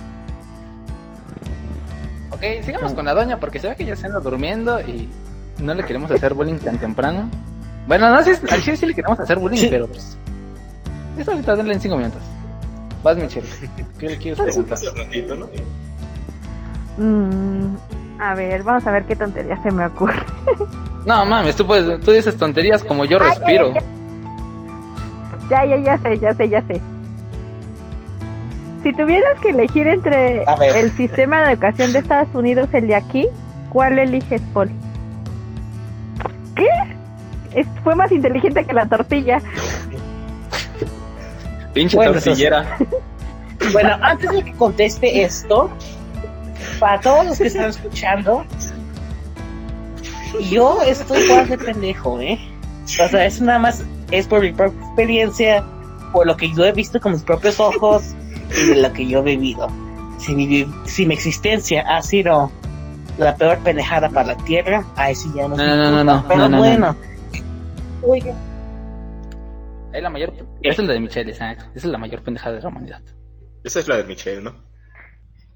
Ok, 2.31 2.43
sigamos 2.65 2.93
con 2.93 3.05
la 3.05 3.15
doña 3.15 3.41
porque 3.41 3.59
se 3.59 3.69
ve 3.69 3.77
que 3.77 3.85
ya 3.85 3.97
se 3.97 4.07
anda 4.07 4.21
durmiendo 4.21 4.81
y 4.81 5.09
no 5.59 5.75
le 5.75 5.85
queremos 5.85 6.11
hacer 6.11 6.35
bullying 6.35 6.59
tan 6.59 6.79
temprano. 6.79 7.29
Bueno, 7.87 8.11
no 8.15 8.23
sé, 8.23 8.37
si- 8.37 8.77
sí 8.77 8.87
le 8.87 8.95
queremos 8.95 9.19
hacer 9.19 9.39
bullying, 9.39 9.59
Sí. 9.59 9.69
pero 9.71 9.87
pues. 9.89 10.17
Eso 11.19 11.31
ahorita 11.33 11.57
denle 11.57 11.75
en 11.75 11.81
5 11.81 11.97
minutos. 11.97 12.23
Vas, 13.03 13.17
Michelle. 13.17 13.47
¿Qué 13.99 14.09
le 14.11 14.19
quieres 14.19 14.41
preguntar? 14.41 14.75
Hace 14.75 14.91
ratito, 14.91 15.35
¿no? 15.37 15.47
Mm, 16.99 17.77
a 18.21 18.35
ver, 18.35 18.63
vamos 18.63 18.87
a 18.87 18.91
ver 18.91 19.05
qué 19.05 19.15
tontería 19.17 19.61
se 19.63 19.71
me 19.71 19.87
ocurre. 19.87 20.17
No 21.07 21.25
mames, 21.25 21.55
tú, 21.57 21.67
puedes, 21.67 22.01
tú 22.01 22.11
dices 22.11 22.37
tonterías 22.37 22.83
como 22.85 23.05
yo 23.05 23.19
Ay, 23.21 23.29
respiro. 23.31 23.73
ay, 23.75 23.81
Ya, 25.49 25.65
ya, 25.65 25.77
ya 25.77 25.99
sé, 25.99 26.19
ya 26.19 26.35
sé, 26.35 26.49
ya 26.49 26.63
sé. 26.63 26.81
Si 28.83 28.93
tuvieras 28.93 29.39
que 29.41 29.51
elegir 29.51 29.87
entre 29.89 30.45
el 30.77 30.91
sistema 30.97 31.43
de 31.47 31.53
educación 31.53 31.93
de 31.93 31.99
Estados 32.01 32.29
Unidos 32.35 32.69
y 32.73 32.77
el 32.77 32.89
de 32.89 32.95
aquí, 32.97 33.27
¿cuál 33.71 33.99
eliges, 33.99 34.41
Paul? 34.53 34.71
¿Qué? 36.55 36.67
Es- 37.55 37.67
fue 37.83 37.95
más 37.95 38.11
inteligente 38.13 38.65
que 38.65 38.73
la 38.73 38.87
tortilla. 38.87 39.41
Pinche 41.73 41.97
Bueno, 41.97 42.13
tortillera. 42.15 42.79
Bueno, 43.73 43.99
antes 44.01 44.31
de 44.31 44.45
que 44.45 44.53
conteste 44.55 45.23
esto, 45.23 45.69
para 46.79 47.01
todos 47.01 47.27
los 47.27 47.39
que 47.39 47.49
están 47.49 47.71
escuchando, 47.71 48.45
yo 50.51 50.81
estoy 50.83 51.23
igual 51.25 51.49
de 51.49 51.59
pendejo, 51.59 52.21
¿eh? 52.21 52.39
O 52.85 53.09
sea, 53.09 53.27
es 53.27 53.41
nada 53.41 53.59
más, 53.59 53.85
es 54.11 54.27
por 54.27 54.41
mi 54.41 54.53
propia 54.53 54.81
experiencia, 54.87 55.65
por 56.13 56.27
lo 56.27 56.37
que 56.37 56.53
yo 56.55 56.65
he 56.65 56.73
visto 56.73 57.01
con 57.01 57.13
mis 57.13 57.23
propios 57.23 57.61
ojos 57.61 58.15
y 58.51 58.69
de 58.71 58.77
lo 58.83 58.93
que 58.93 59.07
yo 59.07 59.19
he 59.21 59.23
vivido. 59.23 59.69
Si 60.19 60.35
mi, 60.35 60.67
si 60.85 61.05
mi 61.05 61.15
existencia 61.15 61.83
ha 61.83 62.01
sido 62.03 62.51
la 63.19 63.35
peor 63.37 63.59
pendejada 63.59 64.09
para 64.09 64.29
la 64.29 64.37
Tierra, 64.45 64.85
ahí 64.97 65.15
sí 65.15 65.29
ya 65.35 65.49
no 65.49 65.57
No, 65.57 65.67
no, 65.67 65.77
no, 65.77 65.91
no, 65.91 66.05
no, 66.05 66.25
Pero 66.29 66.41
no, 66.41 66.49
no, 66.49 66.57
no. 66.57 66.59
bueno. 66.59 66.97
Oiga, 68.03 68.33
Es 69.93 70.03
la 70.03 70.11
mayor. 70.11 70.33
Esa 70.63 70.83
es 70.83 70.89
la 70.89 70.95
de 70.95 71.01
Michelle, 71.01 71.31
exacto. 71.31 71.65
Esa 71.75 71.87
es 71.87 71.93
la 71.93 71.99
mayor 71.99 72.23
pendejada 72.23 72.57
de 72.57 72.63
la 72.63 72.69
humanidad. 72.69 73.03
Esa 73.65 73.81
es 73.81 73.89
la 73.89 73.97
de 73.97 74.05
Michelle, 74.05 74.43
¿no? 74.43 74.69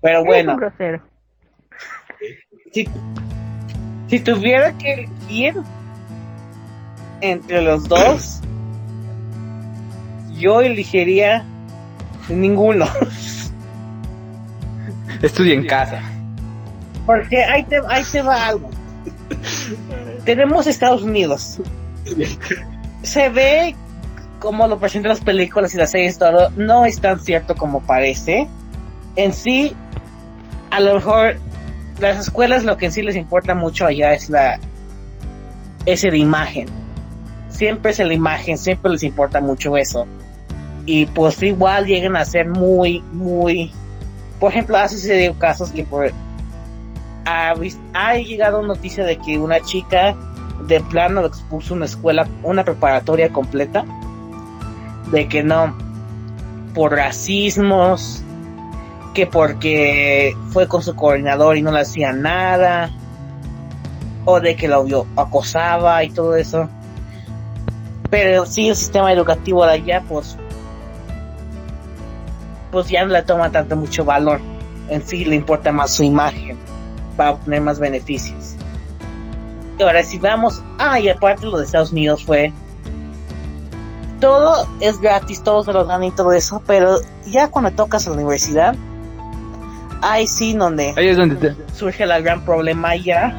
pero 0.02 0.24
bueno. 0.24 0.58
si, 2.72 2.88
si 4.08 4.20
tuviera 4.20 4.76
que 4.78 4.94
elegir 4.94 5.54
entre 7.20 7.62
los 7.62 7.88
dos, 7.88 8.40
yo 10.32 10.60
elegiría 10.60 11.44
ninguno. 12.28 12.86
Estudia 15.22 15.54
en 15.54 15.66
casa. 15.66 16.02
Porque 17.06 17.44
ahí 17.44 17.62
te, 17.64 17.80
ahí 17.88 18.02
te 18.10 18.22
va 18.22 18.48
algo. 18.48 18.68
Tenemos 20.24 20.66
Estados 20.66 21.02
Unidos. 21.02 21.60
Se 23.02 23.28
ve 23.28 23.76
como 24.42 24.66
lo 24.66 24.80
presentan 24.80 25.10
las 25.10 25.20
películas 25.20 25.72
y 25.72 25.76
las 25.76 25.92
series, 25.92 26.18
todo, 26.18 26.50
no 26.56 26.84
es 26.84 27.00
tan 27.00 27.20
cierto 27.20 27.54
como 27.54 27.80
parece. 27.80 28.48
En 29.14 29.32
sí, 29.32 29.72
a 30.70 30.80
lo 30.80 30.94
mejor 30.94 31.36
las 32.00 32.18
escuelas 32.18 32.64
lo 32.64 32.76
que 32.76 32.86
en 32.86 32.92
sí 32.92 33.02
les 33.02 33.14
importa 33.14 33.54
mucho 33.54 33.86
allá 33.86 34.12
es 34.14 34.28
la 34.28 34.58
ese 35.86 36.10
de 36.10 36.18
imagen. 36.18 36.66
Siempre 37.50 37.92
es 37.92 38.00
la 38.00 38.12
imagen, 38.12 38.58
siempre 38.58 38.90
les 38.90 39.04
importa 39.04 39.40
mucho 39.40 39.76
eso. 39.76 40.08
Y 40.86 41.06
pues 41.06 41.40
igual 41.40 41.86
llegan 41.86 42.16
a 42.16 42.24
ser 42.24 42.48
muy, 42.48 42.98
muy... 43.12 43.70
Por 44.40 44.50
ejemplo, 44.50 44.76
ha 44.76 44.88
sucedido 44.88 45.38
casos 45.38 45.70
que 45.70 45.84
por... 45.84 46.10
Ha, 47.26 47.54
ha 47.94 48.16
llegado 48.16 48.62
noticia 48.62 49.04
de 49.04 49.18
que 49.18 49.38
una 49.38 49.60
chica 49.60 50.16
de 50.66 50.80
plano 50.80 51.24
expuso 51.24 51.74
una 51.74 51.84
escuela, 51.84 52.26
una 52.42 52.64
preparatoria 52.64 53.32
completa, 53.32 53.84
de 55.12 55.28
que 55.28 55.44
no, 55.44 55.76
por 56.74 56.92
racismos, 56.92 58.22
que 59.14 59.26
porque 59.26 60.34
fue 60.50 60.66
con 60.66 60.82
su 60.82 60.96
coordinador 60.96 61.56
y 61.56 61.62
no 61.62 61.70
le 61.70 61.80
hacía 61.80 62.12
nada, 62.12 62.90
o 64.24 64.40
de 64.40 64.56
que 64.56 64.68
lo 64.68 64.84
acosaba 65.16 66.02
y 66.02 66.10
todo 66.10 66.34
eso. 66.34 66.68
Pero 68.10 68.46
sí, 68.46 68.68
el 68.68 68.76
sistema 68.76 69.12
educativo 69.12 69.64
de 69.64 69.72
allá, 69.72 70.02
pues, 70.08 70.36
pues 72.70 72.88
ya 72.88 73.04
no 73.04 73.12
le 73.12 73.22
toma 73.22 73.50
tanto 73.50 73.76
mucho 73.76 74.04
valor. 74.04 74.40
En 74.88 75.06
sí 75.06 75.24
le 75.24 75.36
importa 75.36 75.72
más 75.72 75.92
su 75.92 76.02
imagen 76.02 76.56
para 77.16 77.32
obtener 77.32 77.60
más 77.60 77.78
beneficios. 77.78 78.56
Y 79.78 79.82
ahora 79.82 80.02
si 80.02 80.18
vamos, 80.18 80.62
ah, 80.78 81.00
y 81.00 81.08
aparte 81.08 81.46
lo 81.46 81.58
de 81.58 81.64
Estados 81.64 81.92
Unidos 81.92 82.24
fue 82.24 82.52
todo 84.22 84.68
es 84.78 85.00
gratis, 85.00 85.42
todos 85.42 85.66
se 85.66 85.72
lo 85.72 85.84
dan 85.84 86.04
y 86.04 86.12
todo 86.12 86.32
eso, 86.32 86.62
pero 86.64 86.94
ya 87.26 87.48
cuando 87.50 87.72
tocas 87.72 88.06
a 88.06 88.10
la 88.10 88.16
universidad, 88.16 88.76
ahí 90.00 90.28
sí 90.28 90.54
donde 90.54 90.94
Ahí 90.96 91.08
es 91.08 91.16
donde 91.16 91.34
te, 91.34 91.56
surge 91.74 92.04
el 92.04 92.22
gran 92.22 92.44
problema 92.44 92.94
ya. 92.94 93.36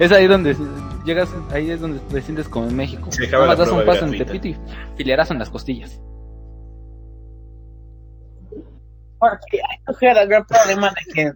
Es 0.00 0.10
ahí 0.10 0.26
donde 0.26 0.56
llegas, 1.04 1.28
ahí 1.52 1.70
es 1.70 1.80
donde 1.80 2.00
te 2.00 2.20
sientes 2.22 2.48
como 2.48 2.66
en 2.66 2.74
México. 2.74 3.06
Se 3.12 3.26
acaba 3.28 3.46
la 3.46 3.54
das 3.54 3.68
un 3.70 3.86
paso 3.86 4.04
en 4.04 4.10
gratuita. 4.10 4.32
Tepito 4.32 4.48
y 4.48 4.96
fileras 4.96 5.30
en 5.30 5.38
las 5.38 5.48
costillas. 5.48 6.00
Porque 9.20 9.40
que 9.52 9.60
surge 9.92 10.10
el 10.10 10.28
gran 10.28 10.44
problema 10.44 10.90
de 10.90 11.12
que 11.14 11.32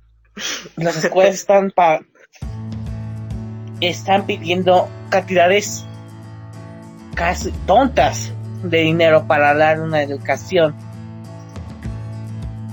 las 0.77 0.97
escuelas 1.05 1.37
están 1.37 1.71
pa- 1.71 2.00
están 3.81 4.27
pidiendo 4.27 4.88
cantidades 5.11 5.87
casi 7.15 7.53
tontas 7.67 8.33
de 8.62 8.79
dinero 8.79 9.27
para 9.27 9.55
dar 9.55 9.81
una 9.81 10.03
educación 10.03 10.75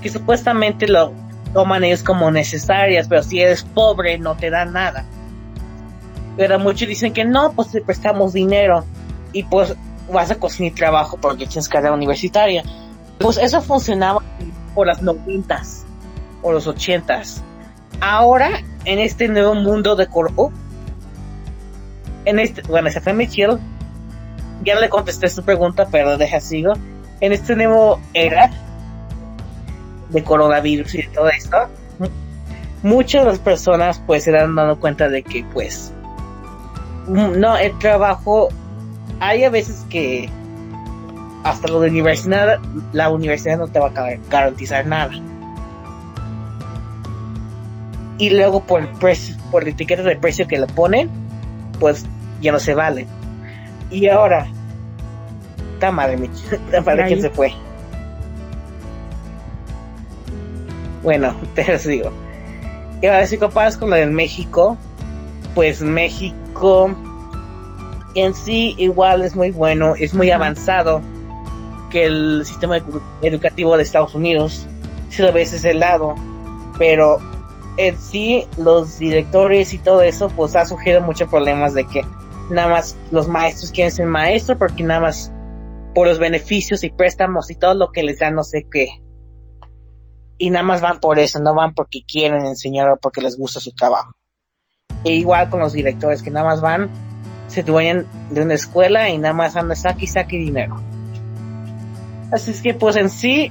que 0.02 0.10
supuestamente 0.10 0.86
lo 0.88 1.12
toman 1.52 1.84
ellos 1.84 2.02
como 2.02 2.30
necesarias, 2.30 3.08
pero 3.08 3.22
si 3.22 3.40
eres 3.40 3.62
pobre 3.62 4.18
no 4.18 4.36
te 4.36 4.50
dan 4.50 4.72
nada. 4.72 5.04
Pero 6.36 6.58
muchos 6.58 6.88
dicen 6.88 7.12
que 7.12 7.24
no, 7.24 7.52
pues 7.52 7.70
te 7.70 7.80
prestamos 7.80 8.32
dinero 8.32 8.84
y 9.32 9.42
pues 9.44 9.74
vas 10.12 10.30
a 10.30 10.34
conseguir 10.36 10.74
trabajo 10.74 11.16
porque 11.16 11.46
tienes 11.46 11.68
carrera 11.68 11.94
universitaria. 11.94 12.62
Pues 13.18 13.38
eso 13.38 13.62
funcionaba 13.62 14.22
por 14.74 14.86
las 14.86 15.02
noventas 15.02 15.84
o 16.42 16.52
los 16.52 16.66
ochentas. 16.66 17.42
Ahora, 18.00 18.62
en 18.84 18.98
este 18.98 19.28
nuevo 19.28 19.54
mundo 19.54 19.96
de 19.96 20.06
Corpo, 20.06 20.52
en 22.26 22.38
este, 22.38 22.62
bueno, 22.62 22.90
se 22.90 23.00
fue 23.00 23.14
Michiel, 23.14 23.58
ya 24.66 24.78
le 24.78 24.88
contesté 24.90 25.28
su 25.28 25.42
pregunta, 25.42 25.86
pero 25.90 26.18
deja 26.18 26.40
sigo. 26.40 26.72
En 27.20 27.32
este 27.32 27.56
nuevo 27.56 27.98
era 28.12 28.50
de 30.10 30.22
coronavirus 30.22 30.94
y 30.94 30.98
de 30.98 31.08
todo 31.08 31.28
esto, 31.30 31.56
mu- 31.98 32.08
muchas 32.82 33.24
de 33.24 33.30
las 33.30 33.38
personas 33.38 34.02
pues 34.06 34.24
se 34.24 34.32
dan 34.32 34.54
dando 34.54 34.78
cuenta 34.78 35.08
de 35.08 35.22
que 35.22 35.44
pues 35.52 35.92
no, 37.08 37.56
el 37.56 37.78
trabajo, 37.78 38.48
hay 39.20 39.44
a 39.44 39.50
veces 39.50 39.84
que 39.88 40.28
hasta 41.44 41.68
lo 41.68 41.80
de 41.80 41.88
universidad, 41.90 42.58
la 42.92 43.08
universidad 43.08 43.58
no 43.58 43.68
te 43.68 43.78
va 43.78 43.86
a 43.86 43.92
gar- 43.94 44.18
garantizar 44.28 44.84
nada. 44.86 45.12
Y 48.18 48.30
luego 48.30 48.60
por 48.64 48.80
el 48.80 48.88
precio, 48.88 49.36
por 49.50 49.62
la 49.64 49.70
etiqueta 49.70 50.02
de 50.02 50.16
precio 50.16 50.46
que 50.48 50.58
le 50.58 50.66
ponen, 50.66 51.10
pues 51.78 52.04
ya 52.40 52.50
no 52.52 52.58
se 52.58 52.74
vale. 52.74 53.06
Y 53.90 54.08
ahora, 54.08 54.46
está 55.74 55.90
madre, 55.92 56.18
está 56.50 56.80
madre 56.80 57.08
que 57.08 57.20
se 57.22 57.30
fue. 57.30 57.52
Bueno, 61.02 61.34
te 61.54 61.64
lo 61.72 61.78
digo. 61.78 62.12
Y 63.02 63.06
ahora 63.06 63.26
si 63.26 63.38
comparas 63.38 63.76
con 63.76 63.90
lo 63.90 63.96
de 63.96 64.06
México, 64.06 64.76
pues 65.54 65.82
México 65.82 66.90
en 68.14 68.34
sí 68.34 68.74
igual 68.78 69.22
es 69.22 69.36
muy 69.36 69.50
bueno, 69.50 69.94
es 69.94 70.14
muy 70.14 70.30
avanzado 70.30 71.02
que 71.90 72.04
el 72.06 72.42
sistema 72.46 72.78
edu- 72.78 73.02
educativo 73.20 73.76
de 73.76 73.82
Estados 73.82 74.14
Unidos, 74.14 74.66
si 75.10 75.20
lo 75.22 75.32
ves 75.32 75.52
ese 75.52 75.74
lado, 75.74 76.14
pero 76.78 77.18
en 77.76 77.96
sí 77.98 78.46
los 78.56 78.98
directores 78.98 79.74
y 79.74 79.78
todo 79.78 80.00
eso 80.00 80.30
pues 80.30 80.56
ha 80.56 80.64
surgido 80.64 81.02
muchos 81.02 81.28
problemas 81.28 81.74
de 81.74 81.84
que 81.84 82.02
nada 82.50 82.68
más 82.68 82.96
los 83.10 83.28
maestros 83.28 83.72
quieren 83.72 83.92
ser 83.92 84.06
maestros 84.06 84.58
porque 84.58 84.82
nada 84.82 85.00
más 85.00 85.32
por 85.94 86.06
los 86.06 86.18
beneficios 86.18 86.84
y 86.84 86.90
préstamos 86.90 87.50
y 87.50 87.54
todo 87.54 87.74
lo 87.74 87.90
que 87.92 88.02
les 88.02 88.18
dan 88.18 88.34
no 88.34 88.44
sé 88.44 88.66
qué 88.70 89.00
y 90.38 90.50
nada 90.50 90.64
más 90.64 90.80
van 90.80 91.00
por 91.00 91.18
eso, 91.18 91.40
no 91.40 91.54
van 91.54 91.74
porque 91.74 92.02
quieren 92.06 92.44
enseñar 92.46 92.90
o 92.90 92.96
porque 92.96 93.20
les 93.20 93.36
gusta 93.38 93.60
su 93.60 93.72
trabajo. 93.72 94.12
E 95.04 95.14
igual 95.14 95.48
con 95.50 95.60
los 95.60 95.72
directores 95.72 96.22
que 96.22 96.30
nada 96.30 96.46
más 96.46 96.60
van, 96.60 96.90
se 97.48 97.62
dueñan 97.62 98.06
de 98.30 98.42
una 98.42 98.54
escuela 98.54 99.08
y 99.08 99.18
nada 99.18 99.34
más 99.34 99.56
andan 99.56 99.76
saque 99.76 100.04
y 100.04 100.08
saque 100.08 100.36
dinero. 100.36 100.76
Así 102.32 102.50
es 102.50 102.60
que 102.60 102.74
pues 102.74 102.96
en 102.96 103.08
sí, 103.08 103.50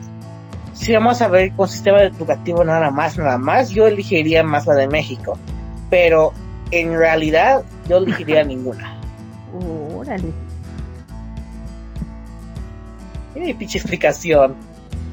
si 0.73 0.93
vamos 0.93 1.21
a 1.21 1.27
ver 1.27 1.53
con 1.53 1.67
sistema 1.67 2.01
educativo 2.03 2.63
nada 2.63 2.91
más, 2.91 3.17
nada 3.17 3.37
más, 3.37 3.69
yo 3.69 3.87
elegiría 3.87 4.43
más 4.43 4.67
la 4.67 4.75
de 4.75 4.87
México. 4.87 5.39
Pero 5.89 6.33
en 6.71 6.97
realidad 6.97 7.63
yo 7.87 7.97
elegiría 7.97 8.43
ninguna. 8.43 8.94
Órale. 9.95 10.31
Y 13.35 13.39
mi 13.39 13.53
pinche 13.53 13.77
explicación. 13.77 14.55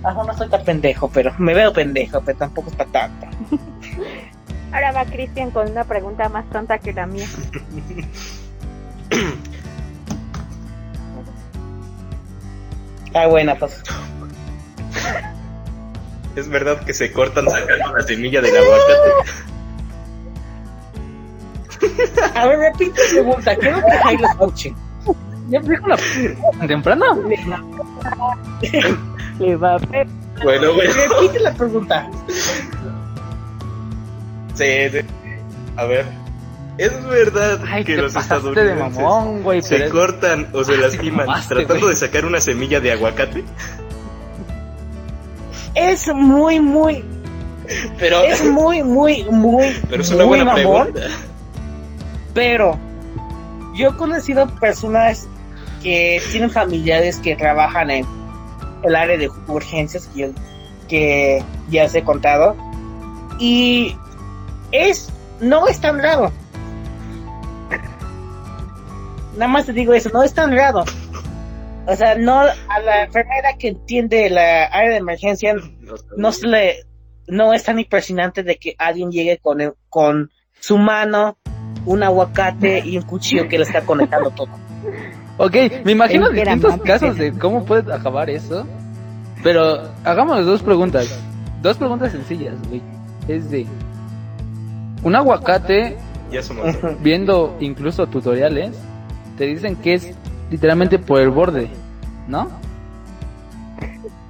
Ajá, 0.02 0.24
no 0.24 0.36
soy 0.36 0.48
tan 0.48 0.64
pendejo, 0.64 1.08
pero 1.08 1.32
me 1.38 1.54
veo 1.54 1.72
pendejo, 1.72 2.20
pero 2.22 2.38
tampoco 2.38 2.70
está 2.70 2.84
tanto. 2.86 3.26
Ahora 4.72 4.92
va 4.92 5.04
Cristian 5.04 5.50
con 5.50 5.70
una 5.70 5.84
pregunta 5.84 6.28
más 6.28 6.48
tonta 6.50 6.78
que 6.78 6.92
la 6.92 7.06
mía. 7.06 7.26
Ah, 13.14 13.26
buena, 13.26 13.54
pues. 13.54 13.82
¿Es 16.34 16.48
verdad 16.48 16.82
que 16.82 16.94
se 16.94 17.12
cortan 17.12 17.46
sacando 17.46 17.94
la 17.94 18.02
semilla 18.02 18.40
del 18.40 18.56
aguacate? 18.56 19.10
A 22.40 22.46
ver, 22.46 22.58
repite 22.58 23.00
la 23.00 23.22
pregunta. 23.22 23.56
Quiero 23.56 23.76
que 23.84 23.90
Jairo 23.98 24.24
escuche. 24.28 24.74
¿Ya 25.48 25.60
dijo 25.60 25.86
la 25.86 25.98
temprano? 26.66 27.04
Le 29.38 29.56
va 29.56 29.74
a 29.74 29.78
ver. 29.78 30.06
Bueno, 30.42 30.72
bueno. 30.74 30.92
Repite 31.20 31.40
la 31.40 31.52
pregunta. 31.52 32.08
Sí, 34.54 34.64
sí. 34.90 34.98
A 35.76 35.84
ver. 35.84 36.06
¿Es 36.78 37.04
verdad 37.06 37.60
Ay, 37.70 37.84
que 37.84 37.96
los 37.98 38.14
pasaste 38.14 38.34
de 38.34 38.50
estadounidenses 38.50 39.02
mamón, 39.02 39.42
güey. 39.42 39.60
se 39.62 39.76
pero 39.76 39.90
cortan 39.92 40.48
o 40.54 40.64
se 40.64 40.76
lastiman 40.78 41.26
mamaste, 41.26 41.54
tratando 41.54 41.88
de 41.88 41.96
sacar 41.96 42.24
una 42.24 42.40
semilla 42.40 42.80
de 42.80 42.92
aguacate? 42.92 43.44
Es 45.74 46.08
muy, 46.14 46.60
muy, 46.60 47.04
Pero, 47.98 48.22
es 48.22 48.42
muy, 48.44 48.82
muy, 48.82 49.24
muy, 49.24 49.66
pero 49.88 50.02
es 50.02 50.10
una 50.10 50.24
muy 50.24 50.38
buena 50.38 50.44
mamón. 50.44 50.92
pregunta. 50.92 51.14
Pero 52.34 52.78
yo 53.74 53.90
he 53.90 53.96
conocido 53.96 54.46
personas 54.60 55.26
que 55.82 56.20
tienen 56.30 56.50
familiares 56.50 57.18
que 57.18 57.34
trabajan 57.36 57.90
en 57.90 58.06
el 58.84 58.94
área 58.96 59.16
de 59.16 59.28
urgencias 59.48 60.06
que, 60.08 60.20
yo- 60.20 60.28
que 60.88 61.42
ya 61.70 61.84
os 61.84 61.94
he 61.94 62.02
contado. 62.04 62.56
Y 63.38 63.96
es, 64.70 65.10
no 65.40 65.66
es 65.68 65.80
tan 65.80 65.98
raro. 66.00 66.30
Nada 69.34 69.48
más 69.48 69.66
te 69.66 69.72
digo 69.72 69.94
eso, 69.94 70.10
no 70.12 70.22
es 70.22 70.34
tan 70.34 70.54
raro. 70.54 70.84
O 71.86 71.96
sea, 71.96 72.14
no 72.14 72.40
a 72.40 72.80
la 72.84 73.04
enfermera 73.04 73.56
que 73.58 73.68
entiende 73.68 74.30
la 74.30 74.64
área 74.66 74.90
de 74.90 74.96
emergencia 74.98 75.54
no 76.16 76.30
se 76.32 76.46
le 76.46 76.86
no 77.26 77.52
es 77.54 77.64
tan 77.64 77.78
impresionante 77.78 78.42
de 78.42 78.56
que 78.56 78.74
alguien 78.78 79.10
llegue 79.10 79.38
con 79.38 79.74
con 79.88 80.30
su 80.60 80.78
mano 80.78 81.38
un 81.86 82.02
aguacate 82.02 82.80
y 82.84 82.96
un 82.96 83.02
cuchillo 83.04 83.48
que 83.48 83.58
le 83.58 83.64
está 83.64 83.82
conectando 83.82 84.30
todo. 84.30 84.48
Ok, 85.38 85.56
me 85.84 85.92
imagino 85.92 86.28
distintos 86.30 86.80
casos 86.82 87.16
de 87.16 87.32
cómo 87.32 87.64
puede 87.64 87.92
acabar 87.92 88.30
eso. 88.30 88.66
Pero 89.42 89.82
hagamos 90.04 90.44
dos 90.46 90.62
preguntas. 90.62 91.20
Dos 91.62 91.76
preguntas 91.76 92.12
sencillas, 92.12 92.54
güey. 92.68 92.80
Es 93.28 93.50
de. 93.50 93.66
Un 95.02 95.16
aguacate, 95.16 95.96
Ya 96.30 96.42
somos 96.42 96.80
dos. 96.80 97.02
viendo 97.02 97.56
incluso 97.60 98.06
tutoriales, 98.06 98.76
te 99.36 99.46
dicen 99.46 99.76
que 99.76 99.94
es 99.94 100.14
literalmente 100.50 100.98
por 100.98 101.20
el 101.20 101.30
borde, 101.30 101.68
¿no? 102.28 102.48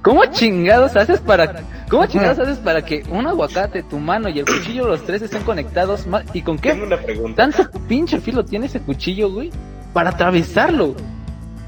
¿Cómo 0.03 0.25
chingados 0.25 0.95
haces 0.97 1.21
para 1.21 1.61
cómo 1.89 2.05
chingados 2.05 2.37
haces 2.39 2.57
para 2.57 2.83
que 2.83 3.03
un 3.09 3.25
aguacate, 3.25 3.83
tu 3.83 3.99
mano 3.99 4.27
y 4.29 4.39
el 4.39 4.45
cuchillo 4.45 4.85
los 4.85 5.03
tres 5.05 5.21
estén 5.21 5.43
conectados 5.43 6.05
y 6.33 6.41
con 6.41 6.57
Tengo 6.59 6.75
qué 6.75 6.83
una 6.83 6.97
pregunta. 6.97 7.49
tanto 7.49 7.71
pinche 7.87 8.19
filo 8.19 8.43
tiene 8.43 8.65
ese 8.65 8.81
cuchillo, 8.81 9.31
güey, 9.31 9.49
para 9.93 10.09
atravesarlo? 10.09 10.93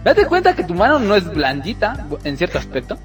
Date 0.04 0.26
cuenta 0.26 0.54
que 0.54 0.64
tu 0.66 0.74
mano 0.76 1.00
no 1.00 1.16
es 1.16 1.26
blandita 1.34 2.06
en 2.26 2.38
cierto 2.38 2.58
aspecto. 2.60 2.98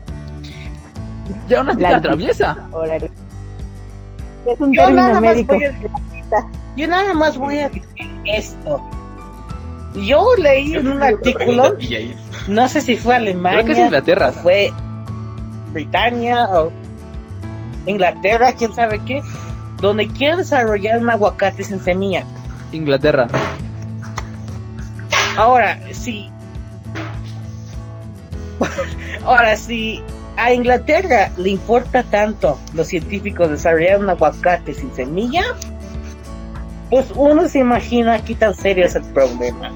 Y 1.49 1.55
aún 1.55 1.71
así 1.71 1.85
atraviesa. 1.85 2.69
Órale. 2.73 3.11
Es 4.47 4.61
un 4.61 4.73
Yo 4.73 4.83
término 4.83 5.01
nada, 5.03 5.15
más 5.15 5.23
médico. 5.23 5.55
voy 5.55 5.65
a, 5.65 5.73
yo 6.77 6.89
nada 6.89 7.15
más 7.15 7.39
voy 7.39 7.59
a 7.59 7.69
decir 7.69 7.85
esto. 8.25 8.83
Yo 9.95 10.27
leí 10.39 10.75
en 10.75 10.89
un 10.89 11.03
artículo, 11.03 11.77
no 12.49 12.69
sé 12.69 12.81
si 12.81 12.97
fue 12.97 13.15
Alemania, 13.17 13.63
Creo 13.63 13.67
que 13.67 13.73
es 13.81 13.87
Inglaterra. 13.87 14.33
fue 14.33 14.73
Britania 15.73 16.49
o 16.51 16.73
Inglaterra, 17.87 18.53
quién 18.53 18.75
sabe 18.75 19.01
qué, 19.05 19.23
donde 19.81 20.09
quieren 20.09 20.39
desarrollar 20.39 21.01
un 21.01 21.11
aguacate 21.11 21.65
sin 21.65 21.81
semilla. 21.81 22.25
Inglaterra. 22.73 23.29
Ahora, 25.37 25.79
sí. 25.93 26.31
Ahora 29.25 29.57
sí, 29.57 30.03
a 30.37 30.53
Inglaterra 30.53 31.31
le 31.37 31.51
importa 31.51 32.03
tanto 32.03 32.59
los 32.75 32.89
científicos 32.89 33.51
desarrollar 33.51 34.01
un 34.01 34.11
aguacate 34.11 34.75
sin 34.75 34.95
semilla, 34.95 35.43
pues 36.91 37.07
uno 37.15 37.49
se 37.49 37.61
imagina 37.61 38.23
qué 38.25 38.35
tan 38.35 38.55
serio 38.55 38.87
es 38.87 38.95
el 38.95 39.05
problema. 39.05 39.71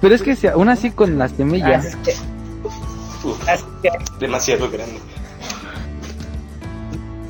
Pero 0.00 0.14
es 0.14 0.22
que 0.22 0.34
si 0.34 0.46
aún 0.46 0.68
así 0.68 0.90
con 0.90 1.18
las 1.18 1.32
semillas, 1.32 1.96
que, 1.96 2.14
Uf, 3.24 3.38
demasiado 4.18 4.70
grande. 4.70 4.98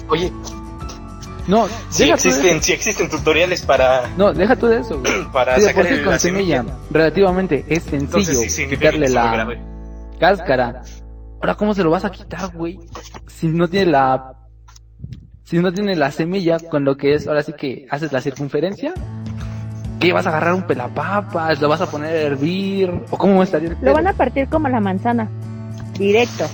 Oye, 0.08 0.32
no, 1.48 1.66
si 1.90 2.10
existen, 2.10 2.62
si 2.62 2.72
existen 2.72 3.08
tutoriales 3.10 3.62
para, 3.62 4.08
No, 4.16 4.32
deja 4.32 4.54
tú 4.56 4.66
de 4.66 4.78
eso, 4.78 4.98
güey. 5.00 5.12
para 5.32 5.58
Sí, 5.58 5.64
la 5.64 5.72
semilla, 6.18 6.18
semilla. 6.18 6.64
relativamente 6.90 7.64
es 7.68 7.86
Entonces 7.92 8.26
sencillo 8.36 8.40
sí 8.42 8.50
significa 8.50 8.90
quitarle 8.92 9.08
la 9.08 9.32
grave. 9.32 9.60
cáscara. 10.20 10.82
Ahora, 11.40 11.54
¿cómo 11.56 11.74
se 11.74 11.82
lo 11.82 11.90
vas 11.90 12.04
a 12.04 12.10
quitar, 12.10 12.54
güey? 12.56 12.78
Si 13.26 13.48
no 13.48 13.68
tiene 13.68 13.90
la... 13.90 14.34
Si 15.44 15.58
no 15.58 15.72
tiene 15.72 15.96
la 15.96 16.10
semilla 16.12 16.58
con 16.70 16.84
lo 16.84 16.96
que 16.96 17.14
es, 17.14 17.26
ahora 17.26 17.42
sí 17.42 17.52
que 17.52 17.86
haces 17.90 18.12
la 18.12 18.20
circunferencia. 18.20 18.94
¿Qué? 19.98 20.12
¿Vas 20.12 20.26
a 20.26 20.30
agarrar 20.30 20.54
un 20.54 20.62
pelapapas? 20.62 21.60
¿Lo 21.60 21.68
vas 21.68 21.80
a 21.80 21.90
poner 21.90 22.14
a 22.14 22.20
hervir? 22.20 22.90
¿O 23.10 23.18
cómo 23.18 23.42
estaría 23.42 23.70
el 23.70 23.76
Lo 23.82 23.92
van 23.92 24.06
a 24.06 24.12
partir 24.12 24.48
como 24.48 24.68
la 24.68 24.80
manzana. 24.80 25.28
Directo. 26.02 26.46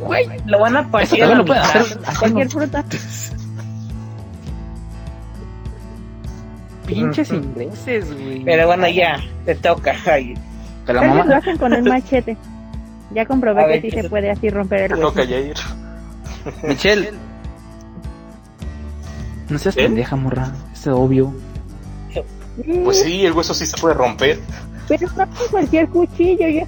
Güey, 0.00 0.26
lo 0.46 0.60
van 0.60 0.76
a 0.76 0.80
eso 0.80 0.90
partir 0.90 1.22
a 1.22 1.28
también 1.28 1.28
la 1.28 1.34
lo 1.36 1.44
pueden 1.44 1.62
mitad. 1.62 1.80
hacer 1.82 1.98
así, 2.06 2.18
Cualquier 2.18 2.50
fruta. 2.50 2.84
Pinches 6.86 7.30
ingleses, 7.30 8.12
güey. 8.12 8.44
Pero 8.44 8.66
bueno, 8.66 8.88
ya, 8.88 9.18
te 9.44 9.54
toca. 9.54 9.94
Ay, 10.06 10.34
la 10.86 11.00
vez 11.00 11.26
lo 11.26 11.36
hacen 11.36 11.56
con 11.58 11.72
un 11.72 11.84
machete. 11.84 12.36
Ya 13.14 13.24
comprobé 13.26 13.62
A 13.62 13.66
que 13.66 13.72
ver, 13.72 13.82
sí 13.82 13.90
¿qué 13.90 14.02
se 14.02 14.08
puede 14.10 14.30
así 14.30 14.50
romper 14.50 14.80
el 14.82 14.88
Te 14.88 14.94
hueso. 14.94 15.08
toca, 15.08 15.24
Jair. 15.26 15.54
Michelle. 16.68 17.12
No 19.48 19.58
seas 19.58 19.76
¿Eh? 19.76 19.82
pendeja, 19.84 20.16
morra. 20.16 20.52
Es 20.72 20.86
obvio. 20.86 21.32
Pues 22.84 23.00
sí, 23.00 23.24
el 23.26 23.32
hueso 23.32 23.52
sí 23.54 23.66
se 23.66 23.76
puede 23.76 23.94
romper. 23.94 24.40
Pero 24.88 25.08
no 25.16 25.26
con 25.28 25.48
cualquier 25.50 25.88
cuchillo, 25.88 26.46
ya 26.48 26.66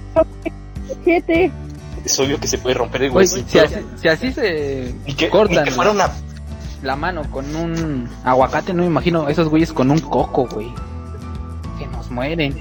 machete. 0.95 1.51
Es 2.05 2.19
obvio 2.19 2.39
que 2.39 2.47
se 2.47 2.57
puede 2.57 2.75
romper 2.75 3.03
el 3.03 3.11
Güey, 3.11 3.27
hueso. 3.27 3.43
si 3.47 3.59
así, 3.59 3.75
si 3.97 4.07
así 4.07 4.31
se 4.31 4.93
y 5.05 5.13
que, 5.13 5.29
cortan 5.29 5.61
y 5.61 5.69
que 5.69 5.71
fuera 5.71 5.91
una 5.91 6.09
la 6.83 6.95
mano 6.95 7.23
con 7.31 7.53
un 7.55 8.07
aguacate, 8.23 8.73
no 8.73 8.83
me 8.83 8.87
imagino 8.87 9.27
esos 9.27 9.49
güeyes 9.49 9.73
con 9.73 9.89
un 9.91 9.99
coco, 9.99 10.47
güey. 10.47 10.71
Que 11.79 11.87
nos 11.87 12.09
mueren. 12.11 12.55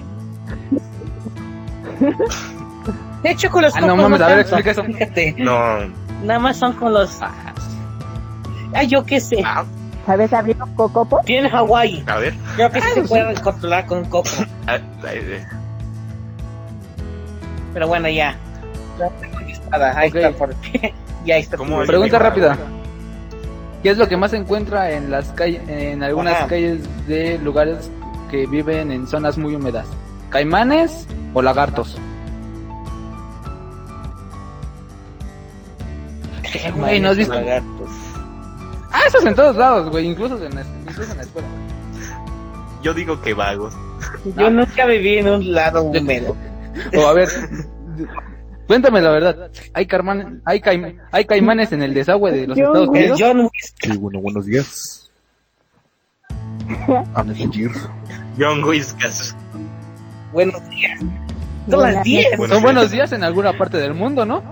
De 3.23 3.31
hecho, 3.31 3.51
con 3.51 3.63
los 3.63 3.75
Ah, 3.77 3.81
no 3.81 3.89
cocos 3.89 4.03
mames, 4.03 4.21
a 4.21 4.27
ver, 4.29 4.39
explica 4.41 4.71
eso. 4.71 4.85
Fíjate, 4.85 5.35
No. 5.39 5.79
nada 6.25 6.39
más 6.41 6.57
son 6.57 6.73
con 6.75 6.93
los. 6.93 7.21
Ah, 7.21 7.33
Ah, 8.75 8.83
yo 8.83 9.05
qué 9.05 9.21
sé. 9.21 9.43
Ah, 9.45 9.65
¿Sabes 10.07 10.33
abrir 10.33 10.61
un 10.63 10.75
cocopo? 10.75 11.21
Tiene 11.25 11.49
Hawái. 11.51 12.05
a 12.07 12.17
ver. 12.17 12.35
Creo 12.57 12.71
que 12.71 12.81
se 12.81 13.03
puede 13.03 13.35
controlar 13.41 13.87
con 13.87 13.99
un 13.99 14.05
coco. 14.07 14.29
Ah, 17.77 17.79
Pero 17.79 17.89
bueno, 17.89 18.09
ya. 18.09 18.35
Ahí 19.95 20.09
Ok. 20.09 20.15
está, 20.17 20.31
porque 20.33 20.95
ya 21.27 21.37
está. 21.37 21.57
¿Cómo 21.59 21.83
es? 21.83 21.87
Pregunta 21.87 22.19
rápida. 22.19 22.57
¿Qué 23.83 23.91
es 23.91 23.99
lo 23.99 24.09
que 24.09 24.17
más 24.17 24.31
se 24.31 24.39
encuentra 24.39 24.91
en 24.93 25.11
las 25.11 25.29
calles, 25.33 25.61
en 25.69 26.03
algunas 26.03 26.35
Ajá. 26.37 26.47
calles 26.49 26.81
de 27.07 27.39
lugares 27.39 27.91
que 28.31 28.47
viven 28.47 28.91
en 28.91 29.07
zonas 29.07 29.37
muy 29.37 29.55
húmedas? 29.55 29.87
¿Caimanes 30.31 31.07
o 31.35 31.43
lagartos? 31.43 31.99
¿Qué, 36.51 36.71
güey? 36.73 37.01
¿No 37.01 37.11
has 37.11 37.17
visto? 37.17 37.35
Lagartos. 37.35 37.91
Ah, 38.91 39.01
eso 39.07 39.19
es 39.19 39.27
en 39.27 39.35
todos 39.35 39.57
lados, 39.57 39.91
güey, 39.91 40.07
incluso 40.07 40.43
en, 40.45 40.55
la- 40.55 40.65
incluso 40.89 41.11
en 41.13 41.19
la 41.19 41.23
escuela. 41.25 41.49
Yo 42.83 42.95
digo 42.95 43.21
que 43.21 43.35
vagos. 43.35 43.75
Yo 44.37 44.49
nunca 44.51 44.87
viví 44.87 45.19
en 45.19 45.29
un 45.29 45.53
lado 45.53 45.83
húmedo. 45.83 46.35
O 46.97 47.07
a 47.07 47.13
ver, 47.13 47.29
cuéntame 48.67 49.01
la 49.01 49.11
verdad. 49.11 49.51
¿Hay, 49.75 49.87
carman, 49.87 50.43
hay, 50.45 50.61
caim- 50.61 50.99
hay 51.13 51.25
caimanes 51.25 51.73
en 51.73 51.83
el 51.83 51.95
desagüe 51.95 52.33
de 52.33 52.47
los 52.47 52.59
Estados 52.59 52.89
Unidos? 52.89 53.21
John. 53.23 53.51
Sí, 53.83 53.97
bueno, 53.97 54.21
buenos 54.21 54.47
días. 54.47 55.11
A. 57.15 57.25
John 58.39 58.65
Whiskas. 58.65 59.35
Buenos 60.33 60.69
días. 60.69 60.99
Son 61.01 61.81
las 61.81 61.95
Buenas 61.95 62.05
10. 62.05 62.37
Bueno, 62.39 62.55
Son 62.55 62.63
buenos 62.63 62.91
días 62.91 63.13
en 63.13 63.25
alguna 63.25 63.57
parte 63.57 63.79
del 63.79 63.95
mundo, 63.95 64.25
¿no? 64.25 64.43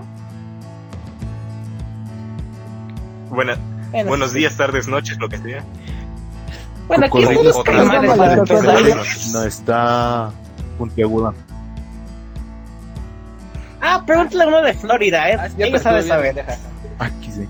Buena- 3.29 3.57
Bueno, 3.91 4.07
buenos 4.09 4.33
días, 4.33 4.55
tardes, 4.57 4.87
noches, 4.87 5.17
lo 5.19 5.29
que 5.29 5.37
sea. 5.37 5.63
Bueno, 6.87 7.05
aquí 7.05 7.23
todos. 7.23 7.63
No 9.33 9.43
está 9.43 10.31
puntiaguda. 10.77 11.33
Ah, 13.87 14.03
pregúntale 14.05 14.43
a 14.43 14.47
uno 14.47 14.61
de 14.61 14.73
Florida, 14.73 15.29
¿eh? 15.29 15.37
Ah, 15.39 15.47
ya 15.57 15.65
Ella 15.67 15.79
sabe 15.79 16.01
saber. 16.03 16.43
Aquí 16.99 17.31
sí. 17.31 17.47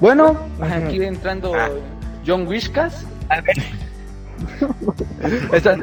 Bueno, 0.00 0.36
aquí 0.60 1.02
entrando 1.04 1.54
Ah. 1.54 1.68
John 2.26 2.46
Wishkas. 2.46 3.04
A 3.28 3.40
ver, 3.40 3.56
Está- 5.52 5.76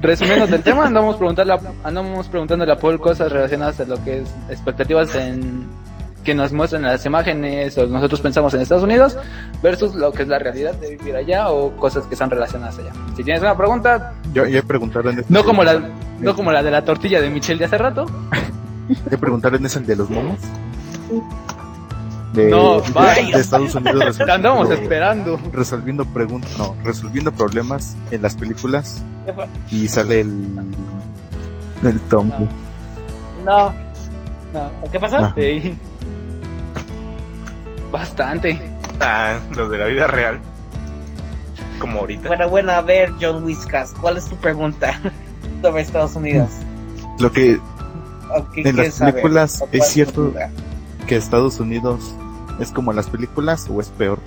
resumiendo 0.00 0.46
del 0.46 0.62
tema, 0.62 0.86
andamos 0.86 1.16
preguntarle 1.16 1.54
a- 1.54 1.60
andamos 1.82 2.28
preguntándole 2.28 2.70
a 2.72 2.76
Paul 2.76 3.00
cosas 3.00 3.32
relacionadas 3.32 3.80
a 3.80 3.84
lo 3.84 4.02
que 4.04 4.18
es 4.20 4.28
expectativas 4.50 5.14
en 5.16 5.66
que 6.24 6.34
nos 6.34 6.52
muestran 6.52 6.82
las 6.82 7.04
imágenes 7.06 7.76
o 7.78 7.86
nosotros 7.86 8.20
pensamos 8.20 8.52
en 8.54 8.60
Estados 8.60 8.84
Unidos 8.84 9.16
versus 9.62 9.94
lo 9.94 10.12
que 10.12 10.22
es 10.22 10.28
la 10.28 10.38
realidad 10.38 10.74
de 10.74 10.96
vivir 10.96 11.16
allá 11.16 11.48
o 11.50 11.74
cosas 11.76 12.04
que 12.06 12.14
están 12.14 12.28
relacionadas 12.30 12.78
allá. 12.78 12.92
Si 13.16 13.24
tienes 13.24 13.40
una 13.42 13.56
pregunta, 13.56 14.12
Yo 14.34 14.46
ya 14.46 14.62
preguntaron 14.62 15.18
en 15.18 15.24
no 15.28 15.44
como 15.44 15.64
la 15.64 15.80
no 16.20 16.34
como 16.36 16.52
la 16.52 16.62
de 16.62 16.70
la 16.70 16.84
tortilla 16.84 17.20
de 17.20 17.30
Michelle 17.30 17.58
de 17.58 17.64
hace 17.64 17.78
rato. 17.78 18.06
¿Ya 19.10 19.16
preguntaron 19.16 19.64
ese 19.64 19.80
de 19.80 19.96
los 19.96 20.10
momos? 20.10 20.38
De, 22.34 22.48
No, 22.48 22.80
de- 22.80 23.40
Estados 23.40 23.74
Unidos 23.74 24.20
andamos 24.28 24.70
esperando. 24.70 25.40
resolviendo 25.52 26.04
preguntas, 26.04 26.50
no, 26.58 26.76
resolviendo 26.84 27.32
problemas 27.32 27.96
en 28.10 28.22
las 28.22 28.34
películas 28.36 29.02
y 29.70 29.88
sale 29.88 30.20
el 30.20 30.46
el 31.82 31.98
Tom. 32.02 32.30
No. 33.44 33.72
No, 33.72 33.74
¿Qué 34.90 34.98
pasó? 35.00 35.16
Ah. 35.18 35.32
sí. 35.36 35.76
Bastante. 37.90 38.60
Ah, 39.00 39.38
los 39.56 39.70
de 39.70 39.78
la 39.78 39.86
vida 39.86 40.06
real. 40.06 40.38
Como 41.78 42.00
ahorita. 42.00 42.28
Bueno, 42.28 42.48
bueno, 42.48 42.72
a 42.72 42.82
ver, 42.82 43.12
John 43.20 43.42
Whiskas, 43.44 43.92
¿cuál 44.00 44.16
es 44.18 44.26
tu 44.26 44.36
pregunta 44.36 45.00
sobre 45.62 45.82
Estados 45.82 46.14
Unidos? 46.16 46.50
Lo 47.18 47.32
que 47.32 47.58
¿O 48.34 48.48
qué 48.50 48.68
En 48.68 48.76
las 48.76 49.00
películas 49.00 49.60
¿O 49.62 49.66
cuál 49.66 49.80
es 49.80 49.86
cierto 49.88 50.22
duda? 50.24 50.50
que 51.06 51.16
Estados 51.16 51.58
Unidos 51.58 52.14
es 52.60 52.70
como 52.70 52.92
las 52.92 53.08
películas 53.08 53.66
o 53.70 53.80
es 53.80 53.88
peor. 53.88 54.20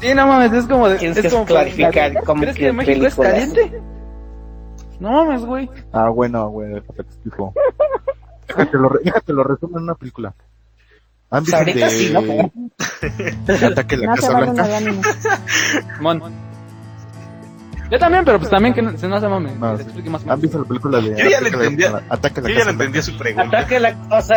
Sí, 0.00 0.14
no 0.14 0.26
mames, 0.26 0.52
es 0.52 0.66
como 0.66 0.88
de, 0.88 0.96
Tienes 0.98 1.16
es 1.16 1.22
que 1.24 1.30
como 1.30 1.44
clarificar 1.44 2.22
cómo 2.24 2.42
¿Crees 2.42 2.56
que, 2.56 2.66
que 2.66 2.72
México 2.72 3.06
es 3.06 3.14
películas. 3.14 3.32
caliente? 3.32 3.80
No 5.00 5.12
mames, 5.12 5.44
güey. 5.44 5.70
Ah, 5.92 6.08
bueno, 6.08 6.50
bueno, 6.50 6.74
déjate 6.76 7.02
te 7.04 7.08
explico. 7.10 7.52
Déjate 8.48 8.76
lo, 8.78 8.88
re- 8.88 9.00
déjate 9.04 9.32
lo 9.32 9.44
resumo 9.44 9.78
en 9.78 9.84
una 9.84 9.94
película. 9.94 10.34
¿Han 11.30 11.44
visto 11.44 11.64
de, 11.64 11.90
sí, 11.90 12.10
¿no? 12.12 12.20
Ataque 13.66 13.94
a 13.94 13.98
la 13.98 14.06
No 14.06 14.14
Casa 14.14 14.38
Blanca? 14.38 14.66
Mon. 16.00 16.22
Yo 17.90 17.98
también, 17.98 18.24
pero 18.24 18.38
pues 18.38 18.50
también 18.50 18.74
que 18.74 18.82
no, 18.82 18.96
se 18.98 19.06
no 19.08 19.20
se 19.20 19.28
mames. 19.28 19.56
No, 19.56 19.76
sí. 19.78 19.84
más. 20.10 20.26
¿Han 20.26 20.40
visto 20.40 20.58
la 20.58 20.64
película 20.64 20.98
de 21.00 21.10
Yo 21.10 21.28
ya 21.28 21.40
le 21.40 21.48
Ataque 21.48 21.48
a 21.48 21.50
la- 21.58 21.64
entendía. 21.64 22.02
Ataque 22.08 22.40
a 22.40 22.42
la 22.42 22.48
Yo 22.48 22.54
ya 22.54 22.60
Casa 22.60 22.64
no 22.64 22.70
entendía 22.72 23.00
Blanca? 23.00 23.02
su 23.02 23.18
pregunta. 23.18 23.58
Ataque 23.58 23.80
la 23.80 23.94
cosa. 24.08 24.34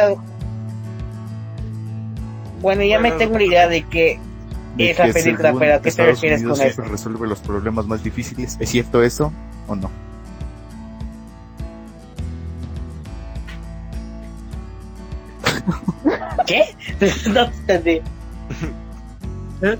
Bueno, 2.61 2.83
ya 2.83 2.99
me 2.99 3.09
Bueno. 3.09 3.17
tengo 3.17 3.37
la 3.37 3.43
idea 3.43 3.67
de 3.67 3.83
que 3.83 4.19
De 4.77 4.91
esa 4.91 5.05
que 5.05 5.13
película, 5.13 5.53
pero 5.57 5.75
¿a 5.75 5.81
qué 5.81 5.91
te 5.91 6.05
refieres 6.05 6.41
Unidos 6.41 6.59
con 6.59 6.67
eso? 6.67 6.81
resuelve 6.83 7.27
los 7.27 7.39
problemas 7.39 7.85
más 7.87 8.03
difíciles. 8.03 8.57
¿Es 8.59 8.69
cierto 8.69 9.01
eso 9.01 9.31
o 9.67 9.75
no? 9.75 9.89
¿Qué? 16.47 16.75
no 17.29 17.49
te 17.49 17.73
entendí. 17.75 18.01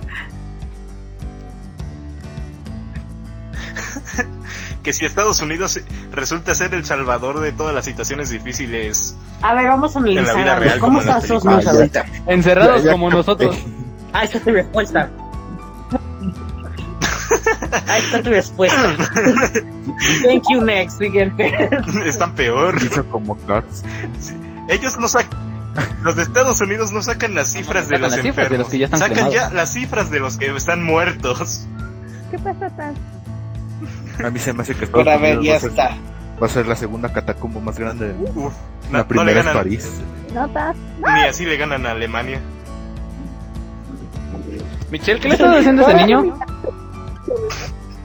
Que 4.84 4.94
si 4.94 5.06
Estados 5.06 5.40
Unidos 5.42 5.80
resulta 6.12 6.56
ser 6.56 6.74
el 6.74 6.84
salvador 6.86 7.40
de 7.40 7.52
todas 7.52 7.74
las 7.76 7.86
situaciones 7.86 8.32
difíciles. 8.32 9.16
A 9.44 9.54
ver, 9.54 9.68
vamos 9.68 9.96
a 9.96 10.00
la 10.00 10.06
vida 10.08 10.22
analizar. 10.22 10.60
real, 10.60 10.80
¿Cómo 10.80 11.00
en 11.02 11.08
están 11.08 11.22
sus 11.22 11.46
ahorita? 11.46 12.06
Encerrados 12.26 12.80
Ya- 12.82 12.86
ya 12.88 12.92
como 12.94 13.10
nosotros. 13.12 13.56
Ah, 14.12 14.24
esa 14.24 14.40
es 14.40 14.44
tu 14.44 14.50
respuesta. 14.52 15.10
Ahí 17.88 18.02
está 18.04 18.24
tu 18.24 18.30
respuesta. 18.32 18.96
Thank 20.24 20.44
you, 20.52 20.62
next. 20.62 20.98
Siguiente. 20.98 21.70
Están 22.06 22.34
peor. 22.34 22.76
Hizo 22.82 23.06
como. 23.06 23.38
Ellos 24.68 24.98
no 24.98 25.08
sacan. 25.08 25.40
Los 26.04 26.16
de 26.16 26.24
Estados 26.24 26.60
Unidos 26.62 26.92
no 26.92 27.02
sacan 27.02 27.34
las 27.36 27.50
cifras 27.50 27.88
de 27.88 27.96
Sacan 27.96 28.02
los 28.02 28.12
las 28.12 28.22
cifras 28.22 28.36
de 28.36 28.42
enfermos. 28.42 28.60
los 28.60 28.70
que 28.70 28.78
ya 28.80 28.86
están 28.86 29.00
sacan 29.00 29.16
quemados. 29.16 29.34
ya 29.36 29.50
las 29.52 29.70
cifras 29.74 30.10
de 30.12 30.20
los 30.20 30.38
que 30.38 30.56
están 30.56 30.84
muertos. 30.84 31.66
¿Qué 32.32 32.40
pasa 32.40 32.70
tan? 32.70 32.94
A 34.26 34.30
mí 34.30 34.40
se 34.40 34.54
me 34.54 34.62
hace 34.64 34.76
que 34.76 34.86
Estados 34.86 35.06
Pero 35.06 35.18
a 35.18 35.22
ver, 35.22 35.38
Unidos 35.40 35.46
ya 35.46 35.52
va, 35.52 35.58
a 35.58 35.60
ser, 35.62 35.70
está. 35.70 35.98
va 36.42 36.46
a 36.46 36.50
ser 36.50 36.68
la 36.68 36.76
segunda 36.76 37.14
catacumba 37.14 37.62
más 37.62 37.78
grande. 37.80 38.14
Uf, 38.36 38.54
La 38.92 38.92
no, 38.92 38.98
no 39.00 39.08
primera 39.08 39.26
le 39.26 39.32
es 39.40 39.46
ganan, 39.46 39.54
París. 39.64 39.92
Notas. 40.34 40.76
ni 41.00 41.22
así 41.28 41.46
le 41.46 41.58
ganan 41.58 41.86
a 41.86 41.92
Alemania. 41.92 42.40
Michelle, 44.92 45.20
¿qué 45.20 45.28
le 45.30 45.36
estás 45.36 45.56
haciendo 45.58 45.86
a 45.88 45.92
ese 45.92 46.02
niño? 46.06 46.38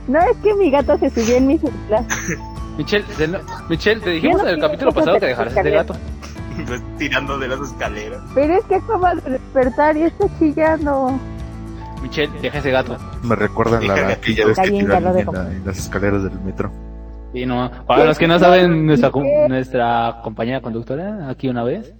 No 0.06 0.18
es 0.20 0.36
que 0.42 0.54
mi 0.54 0.70
gato 0.70 0.96
se 0.98 1.10
subió 1.10 1.36
en 1.36 1.46
mi 1.48 1.58
celular. 1.58 2.04
Michelle, 2.78 3.04
de 3.18 3.28
no- 3.28 3.38
Michelle, 3.68 4.00
te 4.00 4.10
dijimos 4.10 4.42
no 4.42 4.48
en 4.48 4.54
el 4.54 4.60
capítulo 4.60 4.92
pasado 4.92 5.14
de 5.14 5.20
que 5.20 5.26
dejaras 5.26 5.56
este 5.56 5.70
gato. 5.70 5.96
Pues, 6.66 6.82
tirando 6.98 7.38
de 7.38 7.48
las 7.48 7.60
escaleras. 7.60 8.20
Pero 8.34 8.54
es 8.54 8.64
que 8.64 8.76
acaba 8.76 9.14
de 9.14 9.30
despertar 9.32 9.96
y 9.96 10.02
está 10.02 10.26
chillando. 10.38 11.18
Michelle, 12.02 12.32
deja 12.40 12.58
ese 12.58 12.70
gato. 12.70 12.96
Me 13.22 13.34
recuerda 13.34 13.80
la 13.80 13.94
aquella 14.12 14.46
vez 14.46 14.58
Está 14.58 14.62
que 14.64 14.70
dejo. 14.72 15.32
en, 15.36 15.44
la- 15.44 15.52
en 15.52 15.66
las 15.66 15.78
escaleras 15.78 16.22
del 16.24 16.40
metro. 16.40 16.70
Y 17.34 17.44
no, 17.44 17.70
para 17.86 18.04
los 18.04 18.18
que 18.18 18.26
no 18.26 18.38
saben, 18.38 18.86
nuestra, 18.86 19.10
nuestra 19.48 20.20
compañera 20.22 20.60
conductora, 20.62 21.28
aquí 21.28 21.48
una 21.48 21.64
vez, 21.64 21.92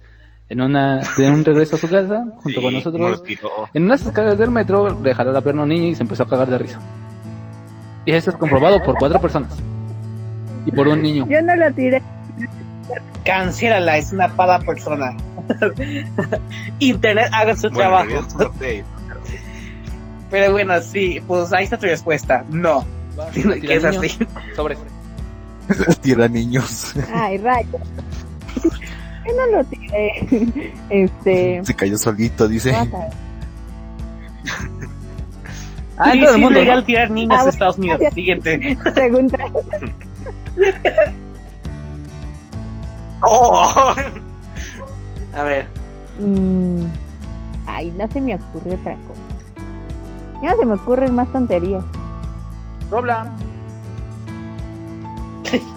en 0.49 0.61
una, 0.61 1.01
de 1.17 1.29
un 1.29 1.43
regreso 1.45 1.75
a 1.75 1.79
su 1.79 1.87
casa, 1.89 2.23
junto 2.37 2.49
Sí, 2.49 2.55
con 2.55 2.73
no 2.73 2.79
nosotros, 2.79 3.23
en 3.73 3.83
unas 3.83 4.03
escaleras 4.05 4.37
del 4.39 4.49
metro, 4.49 4.99
le 5.03 5.13
jaló 5.13 5.31
la 5.33 5.41
pierna 5.41 5.61
a 5.61 5.63
un 5.65 5.69
niño 5.69 5.87
y 5.89 5.95
se 5.95 6.01
empezó 6.03 6.23
a 6.23 6.27
cagar 6.27 6.47
de 6.49 6.57
risa. 6.57 6.79
Y 8.05 8.13
eso 8.13 8.31
es 8.31 8.35
comprobado 8.37 8.81
por 8.83 8.95
cuatro 8.97 9.19
personas. 9.19 9.55
Y 10.65 10.71
por 10.71 10.87
un 10.87 11.01
niño. 11.01 11.27
Yo 11.29 11.41
no 11.41 11.55
lo 11.55 11.71
tiré. 11.73 12.01
Cancélala, 13.25 13.97
es 13.97 14.11
una 14.13 14.29
pala 14.29 14.59
persona. 14.59 15.15
Internet 16.79 17.29
haga 17.33 17.55
su 17.55 17.69
Bueno, 17.69 17.99
en 18.01 18.07
trabajo. 18.27 18.53
Pero 20.29 20.51
bueno, 20.51 20.81
sí, 20.81 21.21
pues 21.27 21.53
ahí 21.53 21.63
está 21.65 21.77
tu 21.77 21.85
respuesta. 21.85 22.43
No. 22.49 22.85
Que 23.61 23.75
es 23.75 23.83
así. 23.85 24.17
Sobre. 24.55 24.77
Tira 26.01 26.27
niños. 26.27 26.93
Ay, 27.13 27.37
rayo. 27.37 27.79
Yo 29.25 29.33
no 29.35 29.57
lo 29.57 29.63
tiré. 29.65 30.71
Este. 30.89 31.61
Se 31.63 31.73
cayó 31.73 31.97
solito, 31.97 32.47
dice. 32.47 32.73
a. 32.73 32.85
Ah, 35.97 36.11
Sí, 36.13 36.21
todo 36.21 36.35
el 36.35 36.41
mundo. 36.41 36.59
legal 36.59 36.85
tirar 36.85 37.09
niños 37.09 37.37
Ah, 37.39 37.43
en 37.43 37.49
Estados 37.49 37.77
Unidos. 37.79 37.99
Siguiente. 38.13 38.77
Pregunta. 38.93 39.37
¡Oh! 43.21 43.93
A 45.35 45.43
ver. 45.43 45.67
Mm, 46.19 46.85
Ay, 47.67 47.91
no 47.97 48.07
se 48.07 48.21
me 48.21 48.35
ocurre 48.35 48.75
otra 48.75 48.95
cosa. 49.07 49.21
Ya 50.41 50.51
no 50.51 50.57
se 50.57 50.65
me 50.65 50.73
ocurren 50.73 51.15
más 51.15 51.27
tonterías. 51.31 51.83
Robla. 52.89 53.31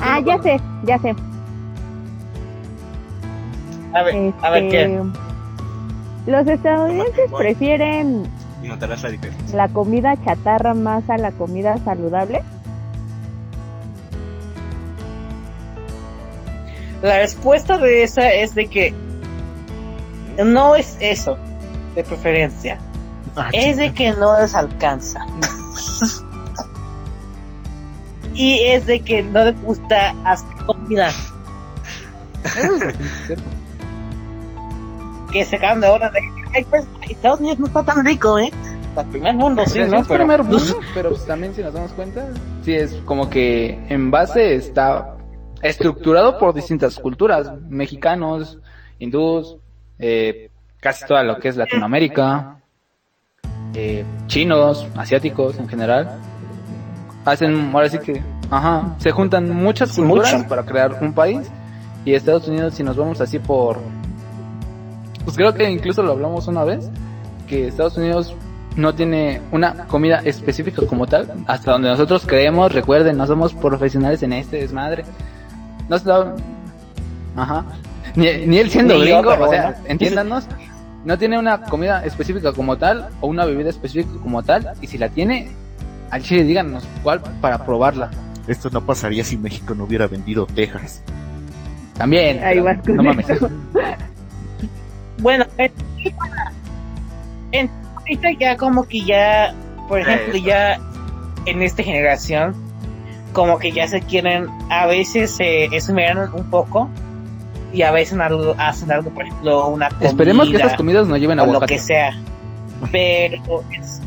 Ah, 0.00 0.20
ya 0.20 0.40
sé, 0.42 0.61
ya 0.85 0.98
sé. 0.98 1.14
A 3.92 4.03
ver, 4.03 4.33
a 4.42 4.50
ver 4.50 4.68
qué. 4.70 4.83
Este, 4.85 5.03
Los 6.31 6.46
estadounidenses 6.46 7.33
prefieren 7.37 8.22
Y 8.62 8.68
notarás 8.68 9.03
la 9.03 9.11
diferencia. 9.11 9.57
la 9.57 9.68
comida 9.68 10.16
chatarra 10.24 10.74
más 10.74 11.09
a 11.11 11.18
la 11.18 11.33
comida 11.33 11.76
saludable. 11.85 12.42
La 17.02 17.18
respuesta 17.18 17.78
de 17.78 18.02
esa 18.02 18.30
es 18.32 18.54
de 18.54 18.66
que 18.66 18.94
no 20.44 20.74
es 20.74 20.96
eso, 21.00 21.36
de 21.94 22.04
preferencia. 22.04 22.78
Ah, 23.36 23.48
Es 23.52 23.76
de 23.76 23.92
que 23.92 24.12
no 24.12 24.38
les 24.40 24.54
alcanza. 24.54 25.24
y 28.34 28.58
es 28.64 28.86
de 28.86 29.00
que 29.00 29.22
no 29.22 29.44
les 29.44 29.60
gusta 29.62 30.14
comida. 30.66 31.10
Que 35.32 35.44
se 35.44 35.56
acaban 35.56 35.80
de 35.80 35.86
ahora 35.86 36.10
de 36.10 36.20
pues, 36.68 36.84
Estados 37.08 37.38
Unidos 37.38 37.60
no 37.60 37.66
está 37.66 37.84
tan 37.84 38.04
rico, 38.04 38.36
¿eh? 38.38 38.50
El 38.98 39.06
primer 39.06 39.34
mundo, 39.36 39.62
sí, 39.64 39.74
Sí, 39.74 39.78
¿no? 39.88 39.98
es 40.00 40.08
Pero, 40.08 40.18
primer 40.24 40.42
mundo, 40.42 40.80
pero 40.92 41.10
pues, 41.10 41.24
también 41.24 41.54
si 41.54 41.62
nos 41.62 41.72
damos 41.72 41.92
cuenta, 41.92 42.26
sí 42.64 42.74
es 42.74 42.94
como 43.04 43.30
que 43.30 43.78
en 43.88 44.10
base 44.10 44.56
está 44.56 45.14
estructurado 45.62 46.38
por 46.38 46.55
distintas 46.55 46.99
culturas, 46.99 47.51
mexicanos, 47.68 48.59
hindús, 48.99 49.57
eh, 49.99 50.51
casi 50.81 51.07
toda 51.07 51.23
lo 51.23 51.38
que 51.38 51.49
es 51.49 51.57
Latinoamérica, 51.57 52.61
eh, 53.75 54.05
chinos, 54.27 54.87
asiáticos 54.96 55.59
en 55.59 55.68
general, 55.68 56.18
hacen, 57.25 57.70
ahora 57.73 57.88
sí 57.88 57.99
que, 57.99 58.23
ajá, 58.51 58.94
se 58.99 59.11
juntan 59.11 59.51
muchas 59.51 59.94
culturas 59.94 60.35
mucho. 60.35 60.49
para 60.49 60.64
crear 60.64 60.99
un 61.01 61.12
país 61.12 61.51
y 62.05 62.14
Estados 62.14 62.49
Unidos 62.49 62.75
si 62.75 62.83
nos 62.83 62.96
vamos 62.96 63.20
así 63.20 63.38
por, 63.38 63.79
pues 65.25 65.37
creo 65.37 65.55
que 65.55 65.70
incluso 65.70 66.03
lo 66.03 66.12
hablamos 66.12 66.49
una 66.49 66.64
vez, 66.64 66.90
que 67.46 67.68
Estados 67.68 67.96
Unidos 67.96 68.35
no 68.77 68.94
tiene 68.94 69.42
una 69.53 69.87
comida 69.87 70.20
específica 70.25 70.87
como 70.87 71.07
tal, 71.07 71.31
hasta 71.46 71.73
donde 71.73 71.88
nosotros 71.88 72.25
creemos, 72.27 72.73
recuerden, 72.73 73.16
no 73.16 73.27
somos 73.27 73.53
profesionales 73.53 74.23
en 74.23 74.33
este 74.33 74.59
desmadre. 74.59 75.05
No 75.90 75.96
está... 75.96 76.35
Ajá. 77.37 77.64
Ni, 78.14 78.46
ni 78.46 78.59
él 78.59 78.70
siendo 78.70 78.94
Ni 78.94 79.00
gringo, 79.03 79.31
o 79.31 79.48
sea, 79.50 79.70
bueno. 79.70 79.74
entiéndanos, 79.87 80.46
no 81.05 81.18
tiene 81.18 81.38
una 81.38 81.61
comida 81.62 82.05
específica 82.05 82.53
como 82.53 82.76
tal 82.79 83.09
o 83.20 83.26
una 83.29 83.44
bebida 83.44 83.70
específica 83.70 84.11
como 84.22 84.42
tal, 84.42 84.72
y 84.81 84.87
si 84.87 84.98
la 84.98 85.09
tiene, 85.09 85.50
al 86.11 86.22
chile 86.22 86.44
díganos 86.44 86.85
cuál 87.03 87.20
para 87.40 87.64
probarla. 87.64 88.11
Esto 88.48 88.70
no 88.70 88.81
pasaría 88.85 89.22
si 89.24 89.37
México 89.37 89.74
no 89.74 89.85
hubiera 89.85 90.07
vendido 90.07 90.46
Texas. 90.46 91.03
También. 91.96 92.42
Ahí 92.42 92.55
pero 92.55 92.64
vas 92.64 92.79
con 92.87 92.96
no 92.96 93.03
mames. 93.03 93.26
bueno, 95.18 95.44
en, 95.59 95.72
en- 97.53 97.70
ahorita 97.96 98.29
ya 98.38 98.57
como 98.57 98.85
que 98.85 99.03
ya, 99.05 99.55
por 99.88 100.00
ejemplo, 100.00 100.37
ya 100.38 100.79
en 101.46 101.62
esta 101.62 101.83
generación, 101.83 102.55
como 103.32 103.58
que 103.58 103.72
ya 103.72 103.86
se 103.88 104.00
quieren, 104.02 104.48
a 104.70 104.86
veces 104.86 105.30
se 105.36 105.64
esmeran 105.66 106.32
un 106.34 106.50
poco 106.50 106.88
y 107.72 107.82
a 107.82 107.90
veces 107.92 108.18
algo, 108.18 108.54
hacen 108.58 108.90
algo, 108.90 109.10
por 109.10 109.24
ejemplo, 109.24 109.68
una 109.68 109.88
comida. 109.88 110.08
Esperemos 110.08 110.48
que 110.50 110.56
estas 110.56 110.76
comidas 110.76 111.06
no 111.06 111.16
lleven 111.16 111.38
o 111.40 111.46
lo 111.46 111.60
que 111.60 111.78
sea. 111.78 112.12
Pero, 112.90 113.36
es- 113.78 114.00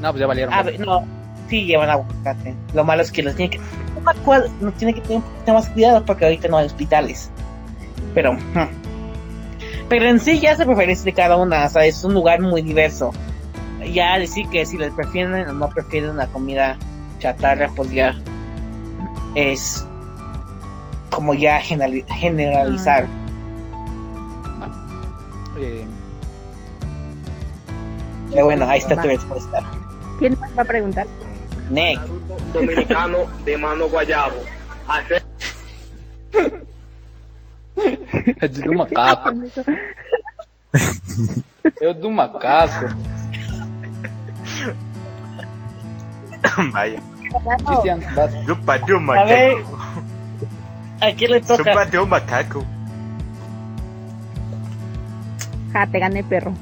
No, 0.00 0.10
pues 0.12 0.20
ya 0.20 0.26
valieron. 0.26 0.52
a 0.54 0.62
ver, 0.62 0.78
no, 0.80 1.04
sí 1.48 1.64
llevan 1.64 1.90
aguacate. 1.90 2.54
Lo 2.74 2.84
malo 2.84 3.02
es 3.02 3.10
que 3.10 3.22
los 3.22 3.34
tiene 3.34 3.50
que, 3.50 3.60
cual, 4.24 4.50
no 4.60 4.70
tiene 4.72 4.94
que 4.94 5.00
tener 5.00 5.16
un 5.18 5.22
poquito 5.22 5.54
más 5.54 5.68
cuidado 5.70 6.04
porque 6.04 6.24
ahorita 6.26 6.48
no 6.48 6.58
hay 6.58 6.66
hospitales. 6.66 7.30
Pero, 8.14 8.36
pero 9.88 10.04
en 10.06 10.20
sí 10.20 10.38
ya 10.38 10.54
se 10.56 10.64
preferencia 10.64 11.04
de 11.04 11.12
cada 11.12 11.36
una, 11.36 11.64
o 11.66 11.68
sea, 11.68 11.84
es 11.84 12.02
un 12.04 12.14
lugar 12.14 12.40
muy 12.40 12.62
diverso. 12.62 13.12
Ya 13.92 14.18
decir 14.18 14.46
que 14.50 14.66
si 14.66 14.76
les 14.78 14.92
prefieren 14.92 15.48
o 15.48 15.52
no 15.52 15.68
prefieren 15.68 16.16
la 16.16 16.26
comida 16.26 16.76
chatarra, 17.18 17.68
pues 17.74 17.90
ya 17.90 18.14
es 19.34 19.86
como 21.10 21.34
ya 21.34 21.60
generali- 21.60 22.04
generalizar. 22.08 23.06
Eh, 25.58 25.84
Pero 28.30 28.44
bueno, 28.46 28.68
ahí 28.68 28.78
está 28.80 29.00
tu 29.00 29.08
respuesta. 29.08 29.62
¿Quién 30.18 30.38
más 30.38 30.50
va 30.58 30.62
a 30.62 30.64
preguntar? 30.66 31.06
Nick. 31.70 32.00
dominicano 32.52 33.18
de 33.44 33.56
mano 33.56 33.88
guayabo. 33.88 34.36
Hacer 34.88 35.24
es 38.40 38.54
de 38.54 38.68
un 38.68 38.76
macaco. 38.76 39.30
Es 41.80 42.00
de 42.00 42.06
un 42.06 42.14
macaco. 42.14 42.86
Vaya. 46.72 47.00
Cristian, 47.66 48.00
vas. 48.14 48.32
Yo 48.46 48.58
pateo 48.60 48.98
un 48.98 49.10
A 49.10 49.24
ver, 49.24 49.56
macaco. 49.56 49.78
¿a 51.00 51.12
quién 51.12 51.30
le 51.32 51.40
Yo 51.40 51.46
toca? 51.56 51.72
pateo 51.74 52.04
un 52.04 52.08
macaco. 52.10 52.64
Ja, 55.72 55.86
te 55.86 55.98
gané 55.98 56.24
perro. 56.24 56.52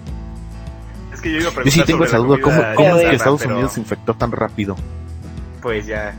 Es 1.13 1.21
que 1.21 1.31
yo 1.31 1.39
iba 1.39 1.49
a 1.49 1.51
Yo 1.51 1.55
preguntar 1.55 1.73
sí 1.73 1.87
tengo 1.87 1.99
sobre 1.99 2.09
esa 2.09 2.19
la 2.19 2.25
duda, 2.25 2.39
¿cómo, 2.41 2.57
comida 2.57 2.75
cómo 2.75 2.97
es 2.97 3.09
que 3.09 3.17
Estados 3.17 3.41
pero, 3.43 3.55
Unidos 3.55 3.73
se 3.73 3.81
infectó 3.81 4.15
tan 4.15 4.33
rápido? 4.33 4.77
Pues 5.63 5.87
ya. 5.87 6.15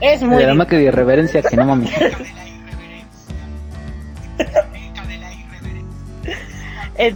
Es 0.00 0.22
muy 0.22 0.36
De 0.36 0.54
la 0.54 0.66
que 0.66 0.76
de 0.76 0.84
irreverencia 0.84 1.42
que 1.42 1.56
no 1.56 1.64
mames. 1.64 1.90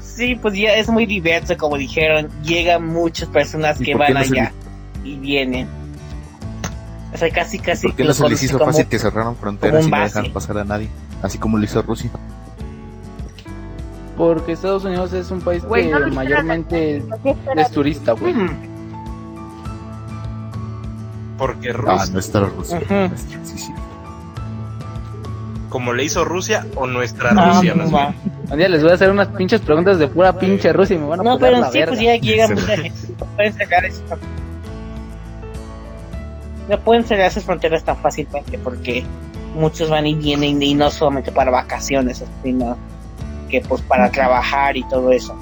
Sí, 0.03 0.35
pues 0.37 0.55
ya 0.55 0.75
es 0.75 0.89
muy 0.89 1.07
diverso, 1.07 1.57
como 1.57 1.77
dijeron. 1.77 2.29
Llegan 2.43 2.87
muchas 2.87 3.29
personas 3.29 3.81
¿Y 3.81 3.85
que 3.85 3.95
van 3.95 4.15
no 4.15 4.25
se 4.25 4.33
allá 4.41 4.53
y 5.05 5.17
vienen. 5.17 5.69
O 7.15 7.17
sea, 7.19 7.31
casi, 7.31 7.59
casi. 7.59 7.87
¿Por 7.89 7.97
qué 7.97 8.05
no 8.05 8.13
se 8.13 8.29
les 8.29 8.43
hizo 8.43 8.59
como- 8.59 8.73
fácil 8.73 8.87
que 8.87 8.99
cerraron 8.99 9.37
fronteras 9.37 9.87
y 9.87 9.91
no 9.91 10.01
dejaron 10.01 10.33
pasar 10.33 10.59
a 10.59 10.65
nadie? 10.65 10.89
Así 11.23 11.39
como 11.39 11.57
lo 11.59 11.65
hizo 11.65 11.81
Rusia. 11.83 12.11
Porque 14.17 14.53
Estados 14.53 14.85
Unidos 14.85 15.13
es 15.13 15.31
un 15.31 15.41
país 15.41 15.63
que 15.63 15.87
no 15.87 16.09
mayormente 16.09 17.03
es 17.57 17.71
turista, 17.71 18.13
güey. 18.13 18.35
Porque 21.39 21.69
Ah, 21.71 21.73
Rusia, 21.75 22.13
nuestra 22.13 22.41
Rusia. 22.47 22.79
Ujú. 22.79 22.95
Nuestra, 22.95 23.39
sí, 23.45 23.59
sí. 23.59 23.73
Como 25.69 25.93
le 25.93 26.05
hizo 26.05 26.25
Rusia 26.25 26.67
o 26.77 26.87
nuestra 26.87 27.31
Ah, 27.37 27.53
Rusia, 27.55 27.75
no 27.75 27.85
más 27.85 27.95
va. 27.95 28.07
bien. 28.11 28.37
Un 28.51 28.59
día 28.59 28.69
les 28.69 28.83
voy 28.83 28.93
a 28.93 28.95
hacer 28.95 29.11
unas 29.11 29.29
pinches 29.29 29.61
preguntas 29.61 29.99
de 29.99 30.09
pura 30.09 30.39
pinche 30.39 30.73
Rusia 30.73 30.97
y 30.97 30.99
me 30.99 31.07
van 31.07 31.21
a 31.21 31.23
No, 31.25 31.39
poner 31.39 31.53
pero 31.53 31.61
la 31.61 31.71
sí, 31.71 31.79
verga. 31.79 31.93
pues 31.93 32.01
ya 32.05 32.17
llega 32.17 32.47
Sí. 32.47 32.55
mucha 32.55 32.77
gente. 32.77 32.93
No 33.19 33.27
pueden 33.37 33.53
cerrar 33.55 33.85
esas 33.85 34.03
No 36.69 36.79
pueden 36.81 37.05
cerrar 37.05 37.27
esas 37.27 37.45
fronteras 37.45 37.85
tan 37.85 37.97
fácilmente 37.97 38.59
porque 38.59 39.05
muchos 39.55 39.89
van 39.91 40.07
y 40.07 40.15
vienen 40.15 40.63
y 40.63 40.75
no 40.75 40.91
solamente 40.91 41.33
para 41.33 41.51
vacaciones, 41.51 42.23
sino 42.43 42.77
que 43.49 43.61
pues 43.63 43.81
para 43.83 44.11
trabajar 44.11 44.77
y 44.77 44.83
todo 44.89 45.13
eso. 45.13 45.35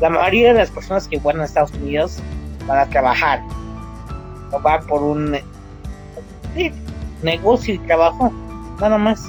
La 0.00 0.08
mayoría 0.10 0.52
de 0.52 0.58
las 0.60 0.70
personas 0.70 1.06
que 1.08 1.18
van 1.18 1.40
a 1.40 1.44
Estados 1.44 1.72
Unidos 1.72 2.18
van 2.66 2.78
a 2.78 2.86
trabajar. 2.86 3.40
O 4.50 4.60
van 4.60 4.84
por 4.86 5.02
un 5.02 5.36
sí, 6.56 6.72
negocio 7.22 7.74
y 7.74 7.78
trabajo, 7.78 8.32
nada 8.80 8.98
más. 8.98 9.22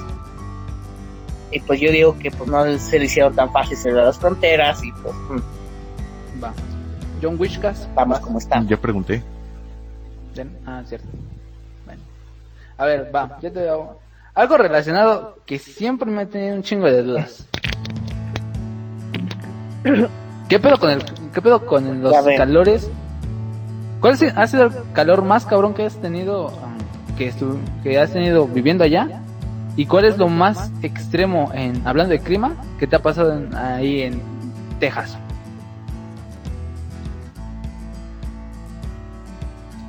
Y 1.52 1.60
pues 1.60 1.80
yo 1.80 1.90
digo 1.92 2.18
que 2.18 2.30
pues 2.30 2.48
no 2.50 2.64
se 2.78 2.98
le 2.98 3.04
hicieron 3.04 3.34
tan 3.34 3.52
fácil 3.52 3.76
cerrar 3.76 4.06
las 4.06 4.18
fronteras 4.18 4.82
y 4.82 4.90
pues 4.92 5.14
mm, 5.14 6.42
Va. 6.42 6.52
John 7.22 7.36
Wishkas. 7.38 7.88
vamos 7.94 8.18
como 8.20 8.38
estamos. 8.38 8.68
Ya 8.68 8.76
pregunté. 8.76 9.22
Ven. 10.34 10.50
Ah, 10.66 10.82
cierto. 10.86 11.06
Bueno. 11.84 12.00
A 12.78 12.84
ver, 12.86 13.10
va, 13.14 13.38
yo 13.40 13.52
te 13.52 13.68
hago 13.68 14.00
algo 14.34 14.56
relacionado 14.56 15.36
que 15.44 15.58
siempre 15.58 16.10
me 16.10 16.22
ha 16.22 16.26
tenido 16.26 16.56
un 16.56 16.62
chingo 16.62 16.86
de 16.86 17.02
dudas. 17.02 17.46
¿Qué 20.48 20.58
pedo 20.58 20.78
con 20.78 20.90
el 20.90 21.02
qué 21.32 21.40
pedo 21.42 21.64
con 21.66 22.02
los 22.02 22.14
calores? 22.36 22.90
¿Cuál 24.00 24.16
ha 24.36 24.46
sido 24.46 24.64
el 24.64 24.72
calor 24.92 25.22
más 25.22 25.46
cabrón 25.46 25.74
que 25.74 25.84
has 25.86 25.96
tenido 26.00 26.48
um, 26.48 27.16
que 27.16 27.32
estu- 27.32 27.58
que 27.82 27.98
has 27.98 28.12
tenido 28.12 28.46
viviendo 28.46 28.84
allá? 28.84 29.20
¿Y 29.76 29.86
cuál 29.86 30.04
es 30.04 30.18
lo 30.18 30.28
más 30.28 30.70
extremo 30.82 31.50
en 31.54 31.86
hablando 31.86 32.12
de 32.12 32.20
clima 32.20 32.54
que 32.78 32.86
te 32.86 32.96
ha 32.96 33.02
pasado 33.02 33.32
en- 33.32 33.54
ahí 33.56 34.02
en 34.02 34.20
Texas? 34.78 35.16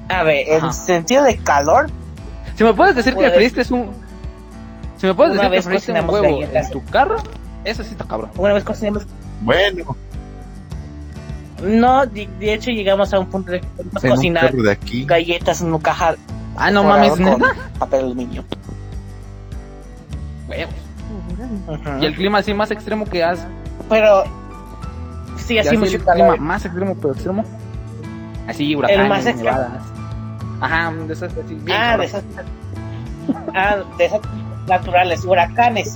A 0.10 0.24
ver, 0.24 0.48
en 0.48 0.58
Ajá. 0.64 0.74
sentido 0.74 1.24
de 1.24 1.38
calor, 1.38 1.90
Si 2.56 2.64
me 2.64 2.74
puedes 2.74 2.96
decir 2.96 3.14
que 3.16 3.20
Pues, 3.22 3.34
freíste 3.34 3.74
un 3.74 3.90
si 4.98 5.08
me 5.08 5.16
puedes 5.16 5.34
una 5.34 5.50
decir 5.50 5.52
que 5.52 5.56
vez 5.56 5.66
freíste 5.84 5.92
un 6.00 6.10
huevo 6.10 6.40
galletas. 6.40 6.66
en 6.68 6.72
tu 6.72 6.86
carro, 6.86 7.18
eso 7.66 7.84
sí 7.84 7.90
está 7.92 8.06
cabrón. 8.06 8.30
una 8.38 8.54
vez 8.54 8.64
cocinamos, 8.64 9.06
Bueno, 9.42 9.98
no, 11.64 12.06
de, 12.06 12.30
de 12.40 12.54
hecho 12.54 12.70
llegamos 12.72 13.12
a 13.14 13.20
un 13.20 13.26
punto 13.26 13.52
de 13.54 13.62
que 13.62 13.68
cocinar 14.08 14.54
de 14.54 14.72
aquí. 14.72 15.04
galletas 15.06 15.62
en 15.62 15.68
una 15.70 15.80
caja 15.80 16.16
Ah, 16.56 16.70
no 16.70 16.84
mames, 16.84 17.12
con 17.14 17.24
neta. 17.24 17.56
papel 17.80 18.02
aluminio. 18.06 18.44
Y 22.02 22.06
el 22.06 22.16
clima 22.16 22.40
así 22.40 22.54
más 22.54 22.72
extremo 22.72 23.06
que 23.06 23.24
has 23.24 23.46
Pero 23.90 24.24
sí, 25.38 25.58
así 25.58 25.78
mucho 25.78 25.98
el 25.98 26.04
clima 26.04 26.36
más 26.38 26.66
extremo 26.66 26.96
pero 26.96 27.14
extremo. 27.14 27.44
Así 28.48 28.76
huracanes, 28.76 29.10
más 29.10 29.26
extremo. 29.26 29.52
nevadas. 29.52 29.84
Ajá, 30.62 30.92
de 30.92 31.14
esas 31.14 31.32
así 31.38 31.56
bien 31.56 31.78
Ah, 31.78 31.98
de 31.98 32.06
esas, 32.06 32.24
ah, 33.54 33.78
de 33.98 34.06
esas 34.06 34.22
naturales, 34.68 35.24
huracanes. 35.26 35.94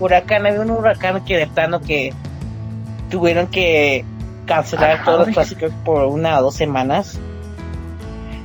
Huracán, 0.00 0.46
había 0.46 0.60
un 0.60 0.70
huracán 0.70 1.24
que 1.24 1.36
de 1.36 1.46
plano 1.46 1.80
que 1.80 2.12
tuvieron 3.10 3.46
que 3.46 4.04
cancelar 4.46 4.92
Ajá, 4.92 5.04
todos 5.04 5.18
los 5.26 5.28
clásicos 5.34 5.72
por 5.84 6.06
una 6.06 6.38
o 6.38 6.42
dos 6.42 6.54
semanas. 6.54 7.18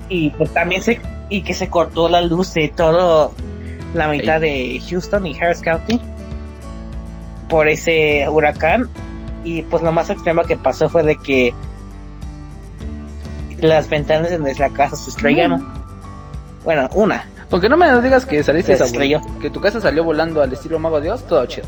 Y 0.10 0.30
pues 0.32 0.54
también 0.54 0.82
se, 0.82 1.02
y 1.30 1.42
que 1.42 1.54
se 1.54 1.70
cortó 1.70 2.08
la 2.10 2.22
luz 2.22 2.54
de 2.54 2.70
todo 2.70 3.34
la 3.94 4.08
mitad 4.08 4.40
de 4.42 4.82
Houston 4.90 5.26
y 5.28 5.38
Harris 5.40 5.62
County 5.62 6.00
por 7.50 7.68
ese 7.68 8.28
huracán. 8.30 8.90
Y 9.44 9.62
pues 9.64 9.82
lo 9.84 9.92
más 9.92 10.10
extremo 10.10 10.44
que 10.44 10.58
pasó 10.58 10.90
fue 10.90 11.04
de 11.04 11.16
que 11.18 11.54
las 13.60 13.90
ventanas 13.90 14.30
de 14.30 14.38
nuestra 14.40 14.70
casa 14.70 14.96
se 14.96 15.10
estrellaron. 15.10 15.66
Bueno, 16.64 16.90
una. 16.94 17.26
Aunque 17.50 17.70
no 17.70 17.78
me 17.78 18.02
digas 18.02 18.26
que 18.26 18.44
saliste 18.44 18.76
Se 18.76 18.84
a 18.84 18.86
estrelló. 18.86 19.22
que 19.42 19.50
tu 19.50 19.62
casa 19.62 19.80
salió 19.80 20.04
volando 20.04 20.42
al 20.42 20.52
estilo 20.52 20.80
Mago 20.80 21.00
Dios, 21.00 21.26
todo 21.28 21.46
chido. 21.46 21.68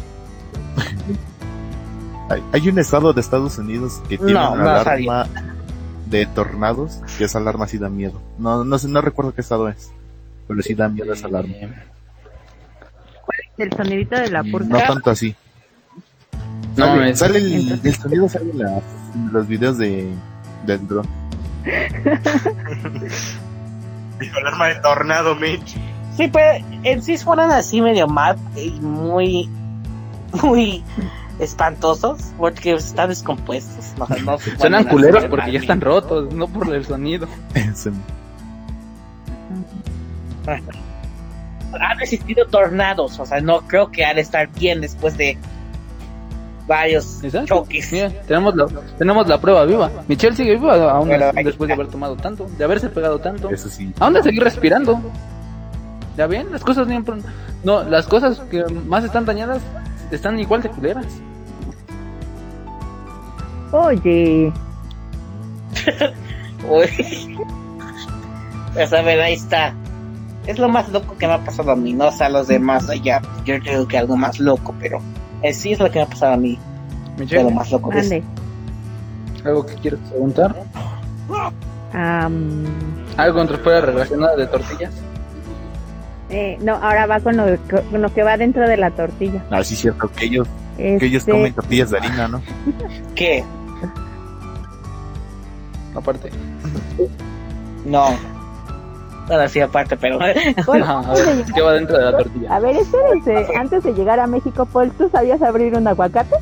Hay, 2.29 2.43
hay 2.51 2.69
un 2.69 2.77
estado 2.77 3.12
de 3.12 3.21
Estados 3.21 3.58
Unidos 3.58 4.03
que 4.08 4.15
tiene 4.17 4.34
No, 4.34 4.51
una 4.53 4.63
no 4.63 4.69
alarma 4.69 5.27
de 6.05 6.27
tornados, 6.27 7.01
que 7.17 7.23
esa 7.23 7.39
alarma 7.39 7.65
sí 7.65 7.79
da 7.79 7.89
miedo. 7.89 8.21
No, 8.38 8.63
no 8.63 8.77
sé, 8.77 8.88
no 8.88 9.01
recuerdo 9.01 9.34
qué 9.34 9.41
estado 9.41 9.67
es, 9.67 9.91
pero 10.47 10.62
sí 10.62 10.75
da 10.75 10.89
miedo 10.89 11.12
esa 11.12 11.25
alarma. 11.25 11.55
El 13.59 13.71
sonidito 13.73 14.15
de 14.15 14.31
la 14.31 14.41
Mm, 14.41 14.51
purga. 14.51 14.67
No 14.69 14.93
tanto 14.93 15.11
así. 15.11 15.35
No, 16.77 17.15
Sale, 17.15 17.39
el, 17.39 17.79
el 17.83 17.95
sonido 17.95 18.29
sale 18.29 18.51
en, 18.51 18.81
los 19.33 19.47
videos 19.47 19.77
de 19.77 20.09
del 20.65 20.87
dron. 20.87 21.05
Dijo 24.19 24.37
alarma 24.37 24.67
de 24.67 24.75
tornado, 24.75 25.35
Mitch. 25.35 25.75
Sí, 26.15 26.29
pero 26.31 26.65
en 26.83 27.03
sí 27.03 27.17
suenan 27.17 27.51
así 27.51 27.81
medio 27.81 28.07
mal 28.07 28.37
y 28.55 28.71
muy, 28.79 29.49
muy 30.41 30.83
espantosos 31.39 32.31
porque 32.37 32.73
están 32.73 33.09
descompuestos. 33.09 33.93
No, 33.97 34.07
no 34.07 34.37
Suenan 34.39 34.59
suenan 34.59 34.85
culeros 34.85 35.25
porque 35.25 35.51
ya 35.51 35.59
están 35.59 35.81
rotos, 35.81 36.33
no 36.33 36.47
por 36.47 36.73
el 36.73 36.85
sonido. 36.85 37.27
Han 41.73 42.01
existido 42.01 42.45
tornados, 42.47 43.19
o 43.19 43.25
sea, 43.25 43.39
no 43.41 43.62
creo 43.62 43.91
que 43.91 44.05
han 44.05 44.15
de 44.15 44.21
estar 44.21 44.47
bien 44.53 44.82
después 44.82 45.17
de 45.17 45.38
varios 46.67 47.23
Exacto. 47.23 47.47
choques. 47.47 47.91
Mira, 47.91 48.10
tenemos 48.27 48.55
la, 48.55 48.67
tenemos 48.97 49.27
la 49.27 49.39
prueba 49.39 49.65
viva. 49.65 49.91
Michelle 50.08 50.36
sigue 50.36 50.55
viva 50.55 50.91
aún 50.91 51.10
después 51.43 51.67
de 51.67 51.73
haber 51.73 51.88
tomado 51.88 52.15
tanto, 52.15 52.47
de 52.58 52.63
haberse 52.63 52.89
pegado 52.89 53.19
tanto. 53.19 53.49
Eso 53.49 53.69
sí. 53.69 53.93
¿A 53.99 54.05
dónde 54.05 54.23
seguir 54.23 54.43
respirando? 54.43 54.99
¿Ya 56.17 56.27
ven? 56.27 56.51
Las 56.51 56.63
cosas 56.63 56.88
siempre... 56.88 57.15
No, 57.63 57.84
las 57.84 58.08
cosas 58.08 58.39
que 58.51 58.63
más 58.65 59.03
están 59.03 59.25
dañadas 59.25 59.62
están 60.12 60.39
igual 60.39 60.62
de 60.62 60.69
culeras. 60.69 61.05
Oye, 63.71 64.51
Uy. 66.69 67.38
Pues 68.73 68.93
a 68.93 69.01
ver, 69.01 69.19
ahí 69.21 69.34
está. 69.34 69.73
Es 70.49 70.57
lo 70.57 70.67
más 70.67 70.89
loco 70.89 71.15
que 71.15 71.27
me 71.27 71.33
ha 71.33 71.43
pasado 71.45 71.71
a 71.71 71.75
mí, 71.75 71.93
no 71.93 72.07
o 72.07 72.12
sea, 72.12 72.25
a 72.25 72.29
los 72.29 72.47
demás 72.47 72.89
allá. 72.89 73.21
Yo 73.45 73.59
creo 73.59 73.88
que 73.88 73.99
algo 73.99 74.17
más 74.17 74.39
loco, 74.39 74.73
pero 74.79 74.99
eh, 75.43 75.53
sí 75.53 75.73
es 75.73 75.79
lo 75.79 75.91
que 75.91 75.99
me 75.99 76.05
ha 76.05 76.07
pasado 76.07 76.33
a 76.33 76.38
mí. 76.38 76.57
de 77.17 77.19
lo 77.19 77.23
Michelle, 77.25 77.51
más 77.53 77.71
loco 77.71 77.91
ande. 77.91 78.23
¿algo 79.45 79.63
que 79.65 79.75
quieres 79.75 79.99
preguntar? 80.09 80.55
¿Algo 83.15 83.41
entre 83.41 83.57
fuera 83.59 83.81
relacionado 83.81 84.38
de 84.38 84.47
tortillas? 84.47 84.91
eh, 86.31 86.57
no, 86.62 86.73
ahora 86.75 87.05
va 87.05 87.19
con 87.19 87.38
lo, 87.38 87.45
que- 87.45 87.81
con 87.91 88.01
lo 88.01 88.12
que 88.13 88.23
va 88.23 88.35
dentro 88.38 88.67
de 88.67 88.77
la 88.77 88.89
tortilla. 88.89 89.43
Ah, 89.51 89.63
sí, 89.63 89.75
cierto, 89.75 90.09
que 90.12 90.25
ellos, 90.25 90.47
que 90.77 90.95
ellos 91.05 91.21
Este, 91.21 91.31
comen 91.31 91.53
tortillas 91.53 91.91
de 91.91 91.97
harina, 91.99 92.27
¿no? 92.27 92.41
¿Qué? 93.15 93.43
Aparte. 95.95 96.29
No. 97.85 98.09
Ahora 99.30 99.48
sí, 99.48 99.60
aparte, 99.62 99.96
pero. 99.98 100.17
Bueno, 100.65 100.86
Ajá, 100.86 101.12
a 101.12 101.13
ver, 101.13 101.46
¿qué 101.54 101.62
va 101.62 101.73
dentro 101.73 101.98
de 101.98 102.04
la 102.06 102.17
tortilla? 102.17 102.56
A 102.56 102.60
ver, 102.60 102.75
espérense, 102.77 103.48
antes 103.56 103.84
de 103.84 103.94
llegar 103.94 104.19
a 104.19 104.27
México, 104.27 104.65
Paul, 104.65 104.92
¿tú 104.92 105.10
sabías 105.10 105.42
abrir 105.42 105.75
un 105.75 105.88
aguacate? 105.88 106.36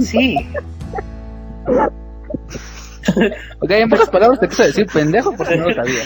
Sí. 0.00 0.36
Ok, 3.60 3.70
en 3.70 3.88
pocas 3.88 4.10
palabras 4.10 4.38
te 4.38 4.48
quise 4.48 4.64
decir 4.64 4.86
pendejo 4.92 5.32
porque 5.36 5.56
no 5.56 5.68
lo 5.70 5.74
sabía. 5.74 6.02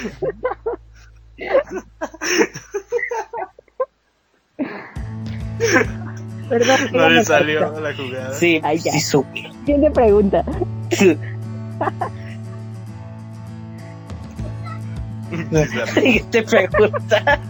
Perdón. 6.48 6.78
No 6.92 7.08
le 7.08 7.24
salió 7.24 7.80
la 7.80 7.94
jugada. 7.94 8.32
Sí, 8.34 8.60
Ay, 8.62 8.78
ya. 8.78 8.92
sí 8.92 9.00
supe. 9.00 9.50
Siguiente 9.64 9.90
pregunta. 9.90 10.44
siguiente 15.94 16.42
pregunta. 16.42 17.40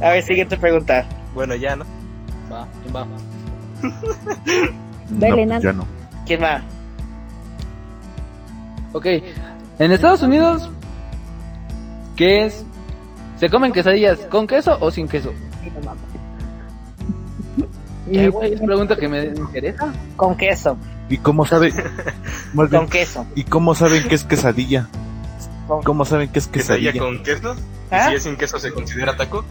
A 0.00 0.10
ver, 0.10 0.22
siguiente 0.22 0.56
pregunta. 0.56 1.06
Bueno, 1.34 1.54
ya, 1.56 1.76
¿no? 1.76 1.84
Va, 2.52 2.66
¿quién 2.82 2.96
va? 2.96 3.06
Dale, 5.10 5.46
no, 5.46 5.52
Nan. 5.54 5.62
ya 5.62 5.72
no. 5.72 5.86
¿Quién 6.26 6.42
va? 6.42 6.62
Ok, 8.92 9.06
en 9.78 9.92
Estados 9.92 10.22
Unidos, 10.22 10.70
¿qué 12.16 12.46
es? 12.46 12.64
¿Se 13.38 13.48
comen 13.48 13.72
quesadillas 13.72 14.18
con 14.30 14.46
queso 14.46 14.76
o 14.80 14.90
sin 14.90 15.06
queso? 15.06 15.32
¿Qué, 18.10 18.28
güey? 18.28 18.54
Es 18.54 18.60
pregunta 18.60 18.96
que 18.96 19.08
me 19.08 19.26
interesa. 19.26 19.92
Con 20.16 20.36
queso. 20.36 20.76
¿Y 21.08 21.18
cómo 21.18 21.44
sabe? 21.44 21.72
más 22.54 22.70
bien, 22.70 22.82
Con 22.82 22.90
queso. 22.90 23.26
¿Y 23.34 23.44
cómo 23.44 23.74
saben 23.74 24.08
que 24.08 24.14
es 24.14 24.24
quesadilla? 24.24 24.88
Con- 25.68 25.82
¿Cómo 25.84 26.04
saben 26.04 26.30
que 26.30 26.38
es 26.40 26.48
¿Quesadilla 26.48 26.92
quesadilla? 26.92 27.16
con 27.16 27.22
queso? 27.24 27.54
¿Y 27.90 27.94
¿Ah? 27.94 28.08
si 28.08 28.14
es 28.16 28.22
sin 28.24 28.36
queso 28.36 28.58
se 28.58 28.72
considera 28.72 29.16
taco? 29.16 29.44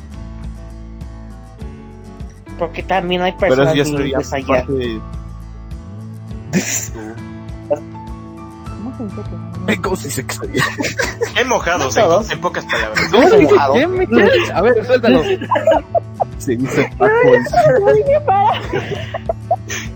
Porque 2.59 2.81
también 2.83 3.21
hay 3.21 3.33
Pero 3.39 3.55
personas 3.55 3.73
sería 3.87 3.97
bilingües 3.99 4.33
allá. 4.33 4.47
parte 4.47 4.73
de... 4.73 4.99
¿Cómo 7.69 8.95
se 8.97 9.03
dice 9.03 9.21
que 9.29 9.71
Ay, 9.71 9.77
¿Cómo 9.77 9.95
se 9.95 10.07
dice 10.07 10.25
quesadilla? 10.25 10.63
Qué 11.35 11.45
mojados, 11.45 11.95
No 11.95 12.21
en, 12.23 12.31
en 12.31 12.41
pocas 12.41 12.65
palabras. 12.65 13.07
¿Cómo 13.11 13.27
se 13.29 13.37
dice? 13.37 13.53
mojado. 13.53 13.73
¿Qué, 13.73 13.87
Michelle? 13.87 14.51
A 14.53 14.61
ver, 14.61 14.85
suéltalo. 14.85 15.23
Se 16.37 16.55
dice. 16.55 16.89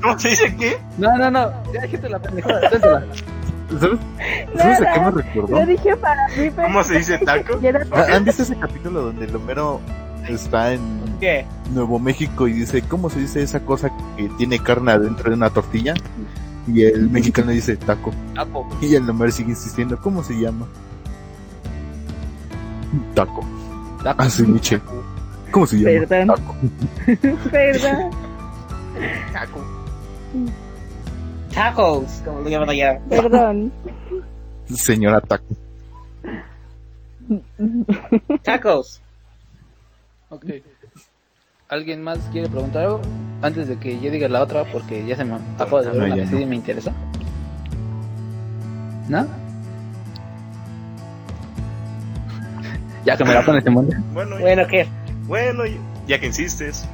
¿Cómo 0.02 0.20
se 0.20 0.30
dice 0.30 0.56
qué? 0.58 0.78
No, 0.98 1.18
no, 1.18 1.32
no. 1.32 1.52
Ya 1.74 1.82
dijiste 1.84 2.10
la 2.10 2.20
pendejada, 2.20 2.70
suéltala. 2.70 3.06
¿Sabes? 3.80 4.00
¿Sabes 4.58 4.82
a 4.82 4.94
qué 4.94 5.00
me 5.00 5.12
recordó? 5.12 5.60
Lo 5.60 5.66
dije 5.66 5.96
para 5.98 6.28
mí, 6.30 6.50
pero... 6.56 6.64
¿Cómo 6.64 6.84
se 6.84 6.98
dice 6.98 7.18
taco? 7.26 7.60
¿Ah, 7.92 8.06
¿Han 8.14 8.26
visto 8.26 8.44
ese 8.44 8.56
capítulo 8.58 9.02
donde 9.02 9.26
el 9.26 9.36
Homero 9.36 9.80
está 10.28 10.74
en 10.74 10.82
¿Qué? 11.20 11.46
Nuevo 11.74 12.00
México 12.00 12.48
y 12.48 12.54
dice, 12.54 12.82
¿cómo 12.84 13.10
se 13.10 13.20
dice 13.20 13.42
esa 13.42 13.62
cosa 13.62 13.92
que 14.18 14.30
tiene 14.38 14.60
carne 14.60 14.92
adentro 14.92 15.30
de 15.30 15.36
una 15.36 15.50
tortilla? 15.50 15.94
Y 16.68 16.84
el 16.84 17.10
mexicano 17.10 17.52
dice 17.52 17.76
taco. 17.76 18.12
Taco. 18.36 18.68
Y 18.82 18.96
el 18.96 19.10
Homero 19.10 19.32
sigue 19.32 19.50
insistiendo, 19.50 19.98
¿cómo 19.98 20.24
se 20.24 20.34
llama? 20.40 20.68
Taco. 23.16 23.46
Taco. 24.04 24.22
Ah, 24.22 24.30
sí, 24.30 24.44
Michelle. 24.44 24.82
¿Cómo 25.52 25.66
se 25.66 25.78
llama? 25.78 26.08
Perdón. 26.08 26.28
Taco. 26.38 26.56
Perdón. 27.52 28.12
Taco. 29.34 29.60
Tacos, 31.54 32.22
como 32.26 32.40
lo 32.42 32.50
llaman 32.50 32.70
allá. 32.70 33.00
Perdón. 33.10 33.72
Señora 34.66 35.20
Taco. 35.22 35.46
Tacos. 38.44 39.02
Ok. 40.30 40.46
¿Alguien 41.70 42.02
más 42.04 42.20
quiere 42.32 42.50
preguntar 42.50 42.84
algo? 42.84 43.02
Antes 43.42 43.68
de 43.68 43.78
que 43.78 44.00
yo 44.00 44.12
diga 44.12 44.28
la 44.28 44.44
otra, 44.44 44.66
porque 44.66 45.06
ya 45.06 45.16
se 45.16 45.24
me 45.26 45.36
acabo 45.58 45.82
de 45.82 45.90
ver 45.92 45.98
No, 46.00 46.06
una 46.06 46.16
no. 46.24 46.30
sí 46.30 46.46
me 46.46 46.56
interesa. 46.56 46.92
¿No? 49.08 49.26
Ya 53.06 53.18
que 53.18 53.24
me 53.26 53.34
la 53.34 53.44
pones 53.46 53.66
en 53.66 53.74
mundo. 53.74 53.96
Bueno, 54.14 54.38
Bueno, 54.40 54.68
¿qué? 54.68 54.88
bueno, 55.26 55.64
ya 56.08 56.20
que 56.20 56.28
insistes. 56.28 56.86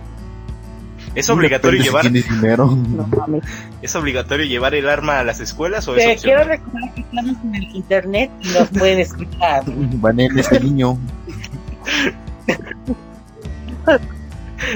¿Es 1.18 1.30
obligatorio 1.32 1.82
llevar 1.82 2.12
dinero. 2.12 2.68
No 2.68 3.08
mames. 3.08 3.44
es 3.82 3.96
obligatorio 3.96 4.46
llevar 4.46 4.76
el 4.76 4.88
arma 4.88 5.18
a 5.20 5.24
las 5.24 5.40
escuelas 5.40 5.88
o 5.88 5.96
es 5.96 6.06
Te 6.06 6.16
quiero 6.24 6.42
opcional? 6.44 6.48
recordar 6.60 6.94
que 6.94 7.02
estamos 7.02 7.36
en 7.44 7.56
el 7.56 7.76
internet 7.76 8.32
y 8.42 8.48
nos 8.50 8.70
pueden 8.70 9.00
escuchar. 9.00 9.64
Van 9.68 10.20
ese 10.20 10.60
niño. 10.60 10.98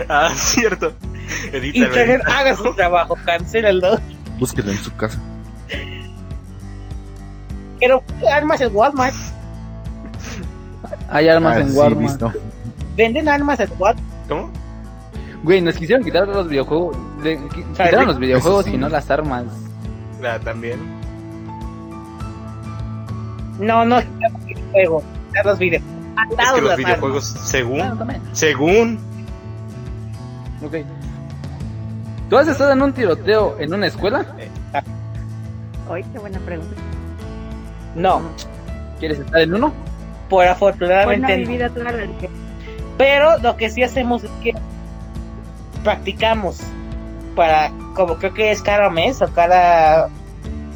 Ah, 0.08 0.32
cierto. 0.36 0.94
Edítalo. 1.52 1.86
Internet, 1.88 2.22
haga 2.28 2.56
su 2.56 2.74
trabajo, 2.74 3.18
cancélalo. 3.26 4.00
Búsquelo 4.40 4.72
en 4.72 4.78
su 4.78 4.96
casa. 4.96 5.20
Quiero 7.80 8.04
armas 8.32 8.62
en 8.62 8.76
Walmart. 8.76 9.16
Hay 11.10 11.28
armas 11.30 11.58
Ah, 11.58 11.62
en 11.62 11.72
sí, 11.72 11.78
Walmart. 11.78 12.22
Venden 12.96 13.28
armas 13.28 13.60
en 13.60 13.70
Walmart. 13.78 14.00
¿Cómo? 14.30 14.52
Güey, 15.44 15.62
nos 15.62 15.76
quisieron 15.76 16.04
quitar 16.04 16.28
los 16.28 16.48
videojuegos. 16.48 16.96
Le, 17.24 17.40
qui- 17.40 17.66
quitaron 17.72 18.08
los 18.08 18.20
videojuegos 18.20 18.62
Eso 18.62 18.70
sí. 18.70 18.76
y 18.76 18.80
no 18.80 18.90
las 18.90 19.10
armas. 19.10 19.46
Ah, 20.24 20.38
también. 20.44 20.80
No, 23.60 23.86
no, 23.86 24.00
quitar 24.00 24.32
los 24.32 24.46
videojuegos. 24.46 25.04
Quitar 25.28 25.46
los 25.46 25.60
videojuegos. 25.60 25.98
Es 26.02 26.34
Atados 26.34 26.54
que 26.56 26.62
los 26.62 26.70
las 26.70 26.78
videojuegos, 26.78 27.32
Claro, 27.32 27.46
según, 27.48 27.98
también. 27.98 28.22
según, 28.34 29.00
Ok. 30.64 30.76
¿Tú 32.30 32.38
has 32.38 32.48
estado 32.48 32.72
en 32.74 32.82
un 32.82 32.94
tiroteo 32.94 33.56
en 33.60 33.74
una 33.74 33.88
escuela? 33.88 34.26
Ay, 35.92 36.04
qué 36.14 36.20
buena 36.20 36.40
pregunta. 36.40 36.76
No, 37.96 38.22
¿Quieres 39.00 39.20
estar 39.20 39.42
en 39.42 39.54
uno? 39.56 39.74
por 40.30 40.46
afortunadamente 40.48 41.28
no. 41.40 41.46
vivida 41.48 41.70
toda 41.70 41.86
la 41.86 41.92
religión. 41.92 42.32
Pero 42.98 43.38
lo 43.40 43.58
que 43.58 43.70
sí 43.70 43.84
hacemos 43.84 44.24
es 44.24 44.30
que 44.44 44.54
practicamos 45.84 46.60
para, 47.36 47.72
como 47.96 48.16
creo 48.18 48.34
que 48.34 48.52
es 48.52 48.62
cada 48.62 48.90
mes 48.90 49.22
o 49.22 49.28
cada 49.34 50.10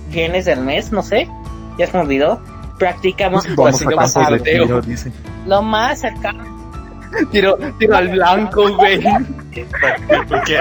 viernes 0.10 0.46
del 0.46 0.62
mes, 0.62 0.92
no 0.92 1.02
sé, 1.04 1.30
ya 1.78 1.88
se 1.88 1.94
me 1.98 2.04
olvidó. 2.04 2.42
Practicamos 2.80 3.46
Vamos 3.56 3.76
Así 3.76 3.86
a 3.86 3.88
que 3.88 3.96
campos 3.96 4.14
de 4.14 4.20
pasar, 4.20 4.40
tiro, 4.42 4.82
dice. 4.82 5.12
lo 5.46 5.62
más 5.62 6.02
cercano. 6.02 6.44
Tiro, 7.32 7.58
tiro 7.80 7.96
al 7.96 8.10
blanco, 8.10 8.76
güey. 8.76 9.02
porque 10.28 10.60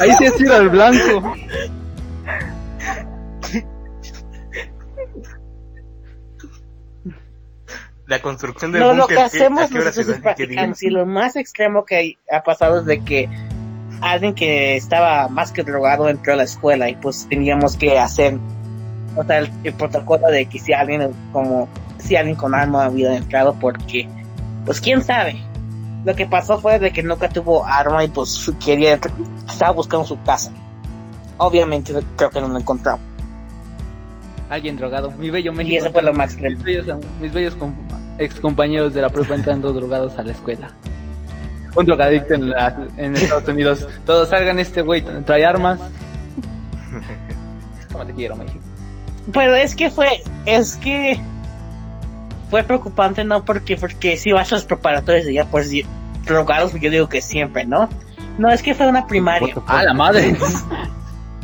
Ahí 0.00 0.12
sí 0.16 0.24
es 0.24 0.34
tiro 0.36 0.54
al 0.54 0.70
blanco. 0.70 1.34
La 8.08 8.20
construcción 8.20 8.72
del 8.72 8.80
No, 8.82 8.92
lo 8.94 9.02
búnker, 9.02 9.08
que 9.08 9.14
¿qué- 9.14 9.20
hacemos 9.22 9.68
qué 9.70 9.74
hora 9.76 9.84
nosotros 9.84 10.06
se 10.06 10.12
es 10.12 10.20
practicamos. 10.20 10.82
Y 10.82 10.90
lo 10.90 11.06
más 11.06 11.36
extremo 11.36 11.84
que 11.84 12.18
ha 12.32 12.42
pasado 12.42 12.80
es 12.80 12.86
de 12.86 13.00
que 13.04 13.28
alguien 14.00 14.34
que 14.34 14.76
estaba 14.76 15.28
más 15.28 15.52
que 15.52 15.62
drogado 15.62 16.08
entró 16.08 16.32
a 16.32 16.36
la 16.36 16.44
escuela 16.44 16.88
y 16.88 16.94
pues 16.96 17.26
teníamos 17.28 17.76
que 17.76 17.98
hacer 17.98 18.36
o 19.16 19.24
sea, 19.24 19.38
el, 19.38 19.50
el 19.64 19.74
protocolo 19.74 20.28
de 20.28 20.46
que 20.46 20.58
si 20.58 20.72
alguien 20.72 21.10
como 21.32 21.68
si 21.98 22.14
alguien 22.16 22.36
con 22.36 22.54
arma 22.54 22.84
había 22.84 23.16
entrado 23.16 23.54
porque 23.60 24.08
pues 24.64 24.80
quién 24.80 25.02
sabe 25.02 25.36
lo 26.04 26.14
que 26.14 26.26
pasó 26.26 26.60
fue 26.60 26.78
de 26.78 26.92
que 26.92 27.02
nunca 27.02 27.28
tuvo 27.28 27.64
arma 27.66 28.04
y 28.04 28.08
pues 28.08 28.50
quería 28.64 29.00
estaba 29.48 29.72
buscando 29.72 30.06
su 30.06 30.22
casa 30.22 30.52
obviamente 31.38 31.92
creo 32.16 32.30
que 32.30 32.40
no 32.40 32.48
lo 32.48 32.58
encontramos 32.58 33.00
Alguien 34.50 34.76
drogado. 34.78 35.10
Mi 35.18 35.28
bello 35.28 35.52
México. 35.52 35.74
y 35.74 35.76
eso 35.76 35.92
fue 35.92 36.00
lo 36.02 36.14
más 36.14 36.34
Mis 36.36 36.62
bellos, 36.62 36.86
mis 37.20 37.30
bellos 37.34 37.54
com- 38.18 38.24
ex 38.24 38.40
compañeros 38.40 38.94
de 38.94 39.02
la 39.02 39.08
prepa 39.08 39.34
entrando 39.34 39.72
drogados 39.72 40.18
a 40.18 40.22
la 40.22 40.32
escuela. 40.32 40.70
Un 41.76 41.86
drogadicto 41.86 42.34
en, 42.34 42.50
la, 42.50 42.76
en 42.96 43.14
Estados 43.16 43.48
Unidos. 43.48 43.86
Todos 44.04 44.28
salgan 44.30 44.58
este 44.58 44.82
güey, 44.82 45.02
trae 45.24 45.44
armas. 45.44 45.78
¿Cómo 47.92 48.04
te 48.06 48.12
quiero, 48.14 48.36
México? 48.36 48.58
Pero 49.32 49.54
es 49.54 49.74
que 49.76 49.90
fue, 49.90 50.22
es 50.46 50.76
que 50.76 51.20
fue 52.50 52.62
preocupante, 52.62 53.24
¿no? 53.24 53.44
Porque, 53.44 53.76
porque 53.76 54.16
si 54.16 54.32
vas 54.32 54.50
a 54.52 54.56
los 54.56 54.64
preparatorios 54.64 55.26
de 55.26 55.34
ya, 55.34 55.44
pues 55.44 55.70
drogados, 56.24 56.72
yo 56.80 56.90
digo 56.90 57.08
que 57.08 57.20
siempre, 57.20 57.64
¿no? 57.66 57.88
No, 58.38 58.48
es 58.50 58.62
que 58.62 58.74
fue 58.74 58.86
una 58.88 59.06
primaria. 59.06 59.54
¡Ah, 59.66 59.82
la 59.82 59.92
madre! 59.94 60.34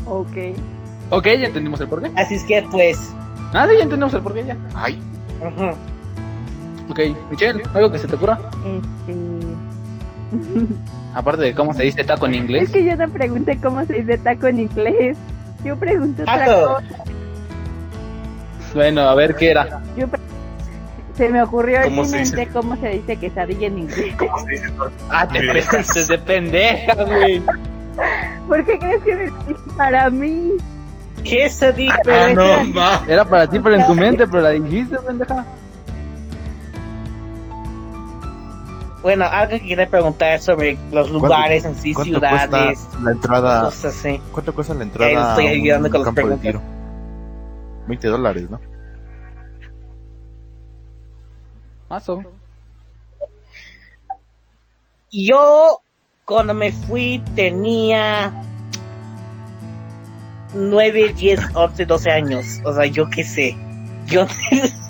Ok. 0.06 0.36
ok, 1.10 1.24
ya 1.24 1.46
entendimos 1.46 1.80
el 1.80 1.88
porqué. 1.88 2.10
Así 2.16 2.34
es 2.34 2.44
que, 2.44 2.62
pues, 2.70 2.98
Ah, 3.52 3.66
sí, 3.68 3.76
ya 3.76 3.82
entendimos 3.84 4.14
el 4.14 4.20
porqué 4.22 4.44
ya. 4.44 4.56
Ay. 4.74 5.00
Ok, 6.88 7.00
Michelle, 7.30 7.62
¿algo 7.74 7.90
que 7.90 7.98
se 7.98 8.06
te 8.06 8.14
ocurra? 8.16 8.38
Este... 8.64 9.16
Aparte 11.14 11.42
de 11.42 11.54
cómo 11.54 11.72
se 11.72 11.84
dice 11.84 12.04
taco 12.04 12.26
en 12.26 12.34
Es 12.34 12.40
inglés. 12.40 12.70
que 12.70 12.84
yo 12.84 12.96
no 12.96 13.08
pregunté 13.08 13.58
cómo 13.62 13.84
se 13.86 13.94
dice 13.94 14.18
taco 14.18 14.48
en 14.48 14.60
inglés. 14.60 15.16
Yo 15.64 15.76
pregunté 15.76 16.22
otra 16.22 16.44
Taco. 16.44 16.74
cosa. 16.74 17.04
Bueno, 18.74 19.02
a 19.02 19.14
ver 19.14 19.34
qué 19.36 19.50
era. 19.52 19.80
Yo 19.96 20.08
pre- 20.08 20.20
Se 21.16 21.28
me 21.28 21.40
ocurrió 21.42 21.76
en 21.78 21.84
¿Cómo 21.84 22.02
mi 22.02 22.08
se 22.08 22.18
dice? 22.18 22.36
mente 22.36 22.52
cómo 22.52 22.76
se 22.76 22.88
dice 22.88 23.16
quesadilla 23.16 23.68
en 23.68 23.78
inglés. 23.78 24.14
¿cómo 24.18 24.38
se 24.40 24.50
dice? 24.50 24.64
Ah, 25.10 25.28
te 25.28 25.40
pasaste 25.52 26.04
de 26.06 26.18
pendeja, 26.18 26.94
güey. 27.04 27.42
¿Por 28.48 28.64
qué 28.66 28.78
crees 28.78 29.02
que 29.04 29.14
me 29.16 29.32
para 29.76 30.10
mí? 30.10 30.50
¿qué 31.22 31.48
se 31.48 31.72
dice? 31.72 31.94
Ah, 32.10 32.32
no, 32.34 32.64
ma. 32.74 33.00
Era 33.06 33.24
para 33.24 33.46
ti, 33.48 33.60
pero 33.60 33.76
en 33.76 33.86
tu 33.86 33.94
mente, 33.94 34.26
pero 34.26 34.42
la 34.42 34.50
dijiste, 34.50 34.98
pendeja. 34.98 35.44
Bueno, 39.04 39.26
algo 39.26 39.50
que 39.50 39.60
quería 39.60 39.86
preguntar 39.88 40.40
sobre 40.40 40.72
los 40.90 41.08
¿Cuánto- 41.10 41.18
lugares 41.26 41.64
en 41.66 41.74
sí, 41.76 41.92
¿Cuánto 41.92 42.10
ciudades, 42.18 42.78
cuesta 42.78 43.00
la 43.02 43.10
entrada? 43.12 43.60
cosas 43.64 43.84
así. 43.96 44.20
¿Cuánto 44.32 44.54
cuesta 44.54 44.72
la 44.72 44.80
Ahí 44.80 44.86
entrada 44.86 45.28
estoy 45.30 45.46
a 45.46 45.50
un 45.50 45.54
ayudando 45.60 45.90
con 45.90 46.04
las 46.06 46.14
preguntas. 46.14 46.40
tiro? 46.40 46.62
20 47.86 48.08
dólares, 48.08 48.50
¿no? 48.50 48.60
Mazo. 51.90 52.22
Yo 55.12 55.80
cuando 56.24 56.54
me 56.54 56.72
fui 56.72 57.22
tenía 57.36 58.32
9, 60.54 61.12
10, 61.12 61.40
11, 61.54 61.84
12 61.84 62.10
años. 62.10 62.46
O 62.64 62.72
sea, 62.72 62.86
yo 62.86 63.08
qué 63.10 63.22
sé. 63.22 63.54
Yo, 64.06 64.26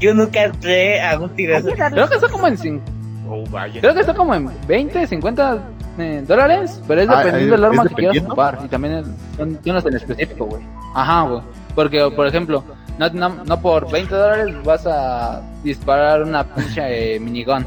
yo 0.00 0.14
nunca 0.14 0.44
entré 0.44 1.00
a 1.02 1.18
un. 1.18 1.30
Oye, 1.30 1.48
Darla, 1.48 1.90
Creo 1.90 2.08
que 2.08 2.14
está 2.14 2.28
como 2.28 2.46
en 2.48 2.56
cin- 2.56 2.80
Oh, 3.28 3.44
vaya. 3.50 3.80
creo 3.80 3.94
que 3.94 4.00
está 4.00 4.14
como 4.14 4.34
en 4.34 4.50
20, 4.66 5.06
50 5.06 5.58
eh, 5.98 6.24
dólares, 6.26 6.80
pero 6.88 7.00
es 7.02 7.08
Ah, 7.08 7.18
dependiendo 7.18 7.54
¿es- 7.54 7.60
del 7.60 7.64
arma 7.70 7.84
que 7.86 7.94
quieras 7.94 8.18
ocupar 8.24 8.58
y 8.64 8.68
también 8.68 8.94
es, 8.94 9.06
son 9.36 9.58
unos 9.64 9.86
en 9.86 9.94
específico, 9.96 10.46
güey. 10.46 10.62
Ajá, 10.94 11.22
güey. 11.22 11.42
Porque, 11.76 12.10
por 12.16 12.26
ejemplo, 12.26 12.64
no, 12.98 13.08
no, 13.10 13.28
no 13.44 13.60
por 13.60 13.88
20 13.90 14.12
dólares 14.14 14.56
vas 14.64 14.84
a 14.86 15.42
disparar 15.62 16.22
una 16.24 16.42
pinche 16.44 17.14
eh, 17.16 17.20
minigun. 17.20 17.64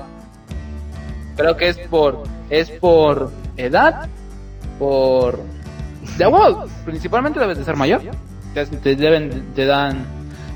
Creo 1.38 1.56
que 1.58 1.70
es 1.70 1.78
por 1.78 2.24
es 2.50 2.70
por 2.72 3.32
edad, 3.58 4.08
por 4.78 5.40
de 6.18 6.28
huevo, 6.28 6.66
principalmente 6.86 7.40
debes 7.40 7.58
de 7.58 7.64
ser 7.64 7.76
mayor. 7.76 8.02
Te, 8.54 8.66
te 8.68 8.96
deben 8.96 9.54
te 9.56 9.66
dan 9.66 10.06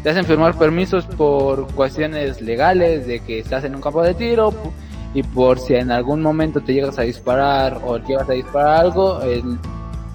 te 0.07 0.11
hacen 0.11 0.23
firmar 0.23 0.57
permisos 0.57 1.05
por 1.05 1.67
cuestiones 1.73 2.39
legales 2.39 3.05
de 3.07 3.19
que 3.19 3.39
estás 3.39 3.65
en 3.65 3.75
un 3.75 3.81
campo 3.81 4.01
de 4.01 4.13
tiro 4.13 4.53
y 5.13 5.21
por 5.21 5.59
si 5.59 5.75
en 5.75 5.91
algún 5.91 6.21
momento 6.21 6.61
te 6.61 6.73
llegas 6.73 6.97
a 6.97 7.01
disparar 7.01 7.81
o 7.83 7.97
llegas 7.97 8.29
a 8.29 8.31
disparar 8.31 8.85
algo, 8.85 9.21
el, 9.23 9.57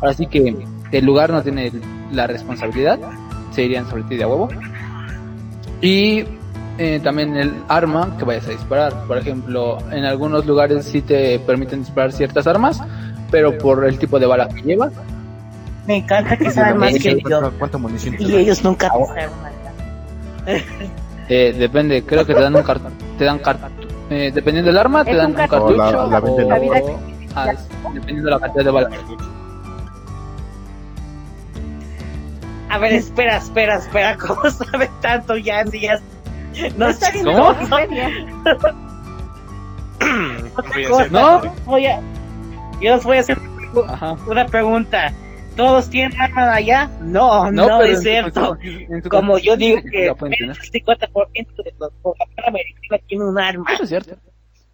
ahora 0.01 0.15
sí 0.15 0.27
que 0.29 0.57
el 0.93 1.05
lugar 1.05 1.29
no 1.29 1.43
tiene 1.43 1.71
la 2.11 2.27
responsabilidad, 2.27 2.99
se 3.51 3.65
irían 3.65 3.87
sobre 3.87 4.05
ti 4.05 4.17
de 4.17 4.25
a 4.25 4.29
huevo. 4.29 4.49
Y 5.83 6.25
eh, 6.79 6.99
también 7.05 7.37
el 7.37 7.53
arma 7.69 8.17
que 8.19 8.25
vayas 8.25 8.47
a 8.47 8.53
disparar. 8.53 8.95
Por 9.07 9.19
ejemplo, 9.19 9.77
en 9.91 10.07
algunos 10.07 10.47
lugares 10.47 10.87
sí 10.87 11.03
te 11.03 11.39
permiten 11.41 11.81
disparar 11.81 12.13
ciertas 12.13 12.47
armas, 12.47 12.81
pero 13.31 13.59
por 13.59 13.85
el 13.85 13.99
tipo 13.99 14.19
de 14.19 14.25
bala 14.25 14.49
que 14.49 14.63
llevas. 14.63 14.95
Me 15.87 15.97
encanta 15.97 16.35
que 16.35 16.51
saben 16.51 16.79
más 16.79 16.95
que 16.95 17.21
yo. 17.21 17.29
¿Cuánta, 17.29 17.51
cuánta 17.59 17.77
munición 17.77 18.15
Y 18.19 18.25
te 18.25 18.41
ellos 18.41 18.65
nunca 18.65 18.91
Ah, 18.91 19.29
nada. 19.43 19.62
Eh, 21.29 21.55
depende, 21.57 22.03
creo 22.05 22.27
que 22.27 22.35
te 22.35 22.41
dan 22.41 22.55
un 22.55 22.63
cartucho. 22.63 22.95
Te 23.19 23.25
dan 23.25 23.39
cart 23.39 23.61
eh, 24.11 24.31
dependiendo 24.35 24.71
del 24.71 24.79
arma, 24.79 25.05
te 25.05 25.15
dan 25.15 25.29
un 25.31 25.35
cartucho. 25.35 25.77
la- 25.77 25.93
la 25.93 26.21
La 26.21 26.59
vida 26.59 26.75
ah, 27.35 27.51
es- 27.53 27.69
dependiendo 27.95 28.25
de 28.25 28.31
la 28.33 28.41
cantidad 28.41 28.65
de 28.65 28.71
bala. 28.71 28.91
A 32.69 32.79
ver, 32.79 32.93
espera, 32.95 33.37
espera, 33.37 33.77
espera. 33.77 34.17
¿Cómo 34.27 34.49
sabe 34.51 34.91
tanto 35.01 35.37
ya? 35.37 35.65
ya 35.67 35.99
no 36.77 36.89
está 36.89 37.07
sé. 37.13 37.23
bien 37.23 37.37
¿Cómo? 37.37 37.55
¿No? 41.11 41.43
Voy 41.67 41.87
a, 41.87 42.01
yo 42.81 42.95
les 42.97 43.05
voy 43.05 43.17
a 43.19 43.21
hacer 43.21 43.39
Ajá. 43.89 44.17
una 44.27 44.45
pregunta. 44.47 45.13
¿Todos 45.57 45.91
tienen 45.91 46.19
armas 46.21 46.57
allá? 46.57 46.89
No, 47.03 47.51
no, 47.51 47.83
en 47.83 47.93
es 47.93 48.01
cierto. 48.03 48.57
en 48.63 49.01
Como 49.03 49.39
yo 49.39 49.57
digo 49.57 49.81
que 49.83 50.07
la 50.07 50.15
del 50.15 50.57
50% 50.57 51.65
de 51.65 51.75
los 51.79 51.93
población 52.03 52.45
americana 52.47 53.03
tiene 53.07 53.25
un 53.25 53.39
arma. 53.39 53.65
Eso 53.75 53.83
es 53.83 53.89
cierto. 53.91 54.17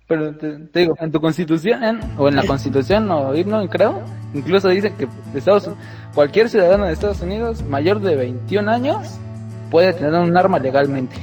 Pero 0.07 0.35
te, 0.37 0.57
te 0.59 0.81
digo, 0.81 0.95
en 1.01 1.13
tu 1.13 1.21
constitución, 1.21 1.85
en- 1.85 2.01
o 2.17 2.29
en 2.29 2.37
la 2.37 2.45
constitución, 2.47 3.11
o 3.11 3.35
himno, 3.35 3.69
creo, 3.69 4.03
incluso 4.33 4.69
dice 4.69 4.95
que 4.95 5.07
Estados, 5.35 5.69
cualquier 6.15 6.49
ciudadano 6.49 6.87
de 6.87 6.93
Estados 6.95 7.21
Unidos 7.21 7.63
mayor 7.63 8.01
de 8.01 8.17
21 8.17 8.71
años 8.71 9.19
puede 9.71 9.93
tener 9.93 10.15
un 10.15 10.35
arma 10.37 10.59
legalmente. 10.59 11.17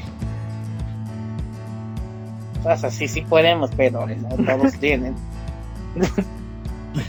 O 2.63 2.75
sea, 2.77 2.89
sí, 2.91 3.07
sí 3.07 3.21
podemos, 3.21 3.71
pero 3.75 4.05
no 4.05 4.29
todos 4.57 4.73
tienen. 4.79 5.15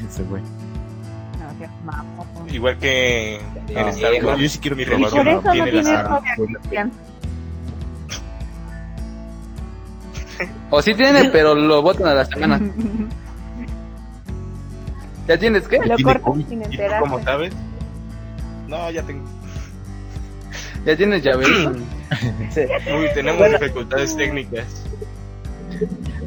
Ese 0.09 0.22
güey. 0.24 0.42
No, 0.42 1.59
seas 1.59 1.70
mamón. 1.84 2.16
Igual 2.57 2.78
que 2.78 3.34
en 3.36 3.76
Ah, 3.76 3.90
Star 3.90 4.12
yo- 4.18 4.26
Wars. 4.28 4.40
yo 4.40 4.48
sí 4.48 4.59
quiero 4.61 4.76
mi 4.76 4.82
Y 4.82 4.86
por 4.86 4.94
eso 4.94 5.16
no 5.24 5.40
tiene 5.52 5.72
las 5.72 5.82
tienes 5.82 5.86
armas. 5.88 6.20
fobia 6.36 6.59
cristiana. 6.59 6.90
O 10.70 10.82
sí 10.82 10.94
tiene, 10.94 11.28
pero 11.30 11.54
lo 11.54 11.80
botan 11.82 12.09
a 12.09 12.14
la 12.14 12.24
semana. 12.24 12.61
¿Ya 15.28 15.38
tienes 15.38 15.66
qué? 15.68 15.76
Lo 15.78 15.96
Tiene 15.96 16.02
cortas 16.20 16.34
sin 16.48 16.61
¿Y 16.61 16.64
tú 16.64 16.70
enterarse. 16.70 17.00
cómo 17.00 17.22
sabes? 17.22 17.52
No, 18.68 18.90
ya 18.90 19.02
tengo. 19.02 19.24
¿Ya 20.84 20.96
tienes 20.96 21.22
llaverito? 21.22 21.70
Uy, 21.72 23.09
tenemos 23.14 23.38
Bueno. 23.38 23.59
dificultades 23.59 24.16
técnicas. 24.16 24.84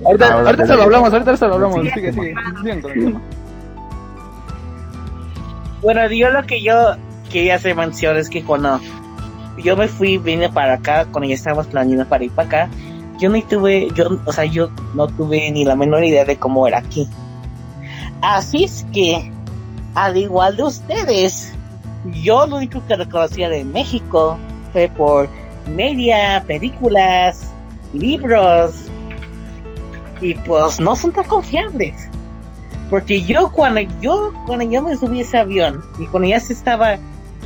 Ahorita, 0.06 0.34
Ahora 0.34 0.46
ahorita 0.50 0.68
se 0.68 0.76
lo 0.76 0.84
hablamos, 0.84 1.12
ahorita 1.14 1.38
se 1.38 1.48
lo 1.48 1.54
hablamos. 1.56 1.82
Sí, 1.86 1.90
Sigue, 1.92 2.14
sigue. 2.14 2.34
Con 2.34 2.68
el 2.68 2.82
tema. 2.82 3.22
Bueno, 5.82 6.10
yo 6.12 6.30
lo 6.30 6.44
que 6.44 6.62
yo 6.62 6.96
quería 7.30 7.56
hacer 7.56 7.76
mención 7.76 8.18
es 8.18 8.30
que 8.30 8.44
cuando 8.44 8.80
yo 9.58 9.78
me 9.78 9.88
fui, 9.88 10.18
vine 10.18 10.50
para 10.50 10.74
acá, 10.74 11.06
cuando 11.12 11.30
ya 11.30 11.36
estábamos 11.36 11.68
planeando 11.68 12.06
para 12.08 12.24
ir 12.24 12.32
para 12.32 12.48
acá, 12.48 12.70
yo 13.20 13.30
no 13.30 13.42
tuve, 13.44 13.90
yo, 13.94 14.20
o 14.26 14.32
sea, 14.32 14.46
yo 14.46 14.70
no 14.94 15.08
tuve 15.08 15.52
ni 15.52 15.66
la 15.66 15.76
menor 15.76 16.04
idea 16.04 16.26
de 16.26 16.38
cómo 16.38 16.68
era 16.68 16.80
aquí. 16.80 17.08
Así 18.22 18.64
es 18.64 18.86
que, 18.94 19.32
al 19.96 20.18
igual 20.18 20.58
de 20.58 20.64
ustedes, 20.64 21.54
yo 22.24 22.46
lo 22.48 22.58
único 22.58 22.86
que 22.88 22.96
reconocía 22.96 23.50
de 23.50 23.64
México 23.64 24.38
fue 24.72 24.90
por 24.90 25.30
media, 25.68 26.44
películas, 26.48 27.52
libros, 27.94 28.90
y 30.22 30.34
pues 30.34 30.80
no 30.80 30.96
son 30.96 31.12
tan 31.12 31.26
confiables. 31.26 32.10
Porque 32.90 33.22
yo 33.24 33.52
cuando 33.52 33.82
yo 34.02 34.34
cuando 34.46 34.66
yo 34.70 34.82
me 34.82 34.96
subí 34.98 35.20
a 35.20 35.22
ese 35.22 35.38
avión 35.38 35.84
y 36.00 36.08
cuando 36.08 36.28
ya 36.30 36.40
se 36.40 36.54
estaba 36.54 36.98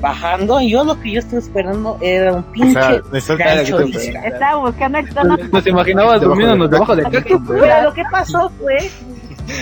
bajando, 0.02 0.60
yo 0.62 0.84
lo 0.84 1.00
que 1.00 1.12
yo 1.12 1.20
estaba 1.20 1.40
esperando 1.40 1.98
era 2.02 2.34
un 2.34 2.40
O 2.40 2.52
pinche 2.52 2.74
sea, 3.22 3.36
gancho 3.36 3.78
te- 3.78 3.90
isla. 3.90 4.20
Estaba 4.22 4.56
buscando 4.66 4.98
el 5.00 5.14
tono. 5.14 5.38
Nos 5.52 5.68
imaginabas 5.68 6.22
Debajo 6.22 6.30
durmiéndonos 6.30 6.70
debajo 6.72 6.96
del 6.96 7.10
cactus. 7.10 7.42
Pero 7.48 7.84
lo 7.84 7.94
que 7.94 8.04
pasó 8.12 8.50
fue, 8.60 8.90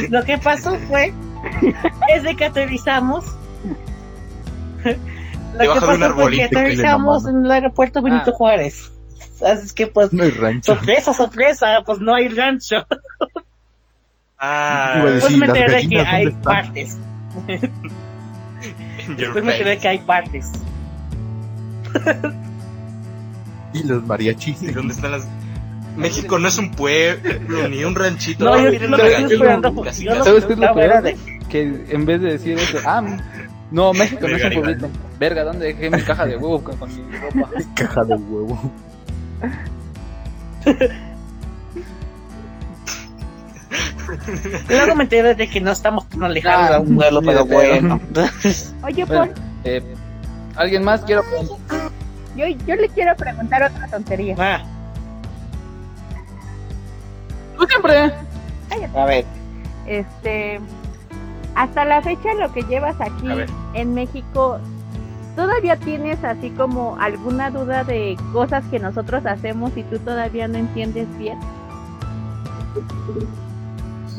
lo 0.09 0.23
que 0.23 0.37
pasó 0.37 0.77
fue, 0.87 1.13
es 2.15 2.23
de 2.23 2.35
que 2.35 2.45
aterrizamos. 2.45 3.25
Lo 4.83 5.57
Debajo 5.57 5.79
que 5.79 5.85
pasó 5.99 6.13
fue 6.15 6.31
que 6.31 6.43
aterrizamos 6.43 7.25
en 7.27 7.45
el 7.45 7.51
aeropuerto 7.51 8.01
Benito 8.01 8.31
Ah. 8.31 8.35
Juárez. 8.35 8.91
Así 9.45 9.65
es 9.65 9.73
que 9.73 9.87
pues, 9.87 10.13
no 10.13 10.23
hay 10.23 10.29
rancho. 10.31 10.75
sorpresa, 10.75 11.13
sorpresa, 11.13 11.81
pues 11.85 11.99
no 11.99 12.13
hay 12.13 12.27
rancho. 12.29 12.85
Ah, 14.43 14.95
Iba 14.97 15.07
a 15.07 15.11
Después 15.11 15.23
decir, 15.23 15.37
me 15.39 15.47
¿las 15.47 15.57
enteré 15.57 15.87
que 15.87 15.99
hay 16.01 16.25
están? 16.27 16.41
partes. 16.41 16.97
Después 19.17 19.43
me 19.43 19.51
enteré 19.51 19.77
que 19.77 19.87
hay 19.87 19.97
partes. 19.99 20.51
Y 23.73 23.83
los 23.83 24.03
mariachis. 24.05 24.63
¿Y 24.63 24.67
dónde 24.71 24.93
están 24.93 25.11
las.? 25.11 25.27
México 25.95 26.39
no 26.39 26.47
es 26.47 26.57
un 26.57 26.71
pueblo 26.71 27.67
ni 27.69 27.83
un 27.83 27.93
ranchito. 27.95 28.45
No, 28.45 28.57
yo 28.57 29.83
casi. 29.83 30.05
¿Sabes 30.05 30.45
qué 30.45 30.53
es 30.53 30.59
lo 30.59 30.73
peor? 30.73 31.03
de- 31.03 31.17
Que 31.49 31.85
en 31.89 32.05
vez 32.05 32.21
de 32.21 32.31
decir 32.31 32.57
eso, 32.57 32.77
ah, 32.85 33.03
no, 33.71 33.93
México 33.93 34.27
no 34.27 34.35
es 34.37 34.43
un 34.43 34.53
pueblito. 34.53 34.89
Verga, 35.19 35.43
¿dónde 35.43 35.67
dejé 35.67 35.89
mi 35.91 36.01
caja 36.01 36.25
de 36.25 36.37
huevo 36.37 36.63
con, 36.63 36.77
con 36.77 36.89
mi 36.89 37.17
ropa? 37.17 37.49
Caja 37.75 38.03
de 38.05 38.15
huevo. 38.15 38.71
Luego 44.69 44.95
me 44.95 45.03
enteré 45.03 45.35
de 45.35 45.49
que 45.49 45.61
no 45.61 45.71
estamos 45.71 46.07
tan 46.09 46.23
alejados 46.23 46.69
Ah, 46.71 46.75
a 46.75 46.79
un 46.79 46.95
vuelo, 46.95 47.21
ni 47.21 47.27
pero 47.27 47.45
bueno. 47.45 47.99
Oye, 48.83 49.05
Bueno, 49.05 49.25
Paul, 49.25 49.31
eh, 49.63 49.95
¿Alguien 50.55 50.83
más? 50.83 51.01
Quiero 51.01 51.23
yo, 52.35 52.45
yo 52.47 52.75
le 52.75 52.87
quiero 52.89 53.15
preguntar 53.15 53.63
otra 53.63 53.87
tontería. 53.87 54.35
Ah, 54.39 54.63
Tú 57.57 57.65
siempre. 57.67 58.11
a 58.95 59.05
ver, 59.05 59.25
Este, 59.85 60.59
hasta 61.55 61.85
la 61.85 62.01
fecha 62.01 62.33
lo 62.35 62.51
que 62.53 62.63
llevas 62.63 62.95
aquí 62.99 63.27
en 63.73 63.93
México, 63.93 64.59
¿todavía 65.35 65.75
tienes 65.75 66.23
así 66.23 66.49
como 66.51 66.97
alguna 66.99 67.49
duda 67.51 67.83
de 67.83 68.17
cosas 68.33 68.63
que 68.71 68.79
nosotros 68.79 69.25
hacemos 69.25 69.71
y 69.75 69.83
tú 69.83 69.99
todavía 69.99 70.47
no 70.47 70.57
entiendes 70.57 71.07
bien? 71.17 71.37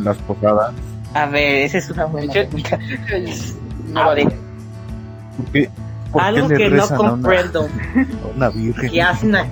Las 0.02 0.16
posadas. 0.18 0.74
a 1.14 1.26
ver, 1.26 1.62
esa 1.64 1.78
es 1.78 1.90
una 1.90 2.04
buena 2.06 2.32
pregunta. 2.32 2.78
No, 3.88 4.00
A 4.00 4.14
ver, 4.14 4.28
¿Por 5.36 5.46
qué, 5.52 5.70
por 6.10 6.20
qué 6.22 6.28
algo 6.28 6.48
le 6.48 6.56
que 6.56 6.68
no 6.70 6.76
rezan 6.76 6.96
a 6.96 7.00
una, 7.00 7.10
comprendo 7.10 7.60
a 8.24 8.36
una 8.36 8.48
virgen? 8.50 8.90
que 8.90 9.02
hacen 9.02 9.34
aquí. 9.36 9.50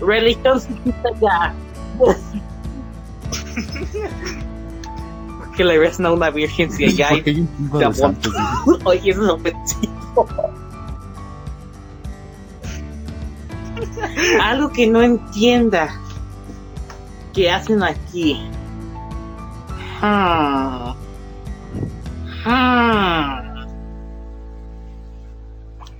Religión 0.00 0.60
chiquita 0.60 1.08
ya. 1.20 1.54
que 5.56 5.64
le 5.64 5.78
rezan 5.78 6.06
a 6.06 6.12
una 6.12 6.30
virgen 6.30 6.70
si 6.72 6.84
allá 6.86 7.08
hay 7.08 7.16
Porque 7.16 7.30
hay 7.30 7.40
un 7.40 7.56
chingo 7.56 7.78
de 7.78 7.94
santos. 7.94 8.34
Oye, 8.84 9.10
eso 9.10 9.22
es 9.24 9.28
ofensivo. 9.28 10.26
Algo 14.42 14.70
que 14.70 14.86
no 14.86 15.02
entienda. 15.02 15.88
Que 17.32 17.50
hacen 17.50 17.82
aquí. 17.82 18.48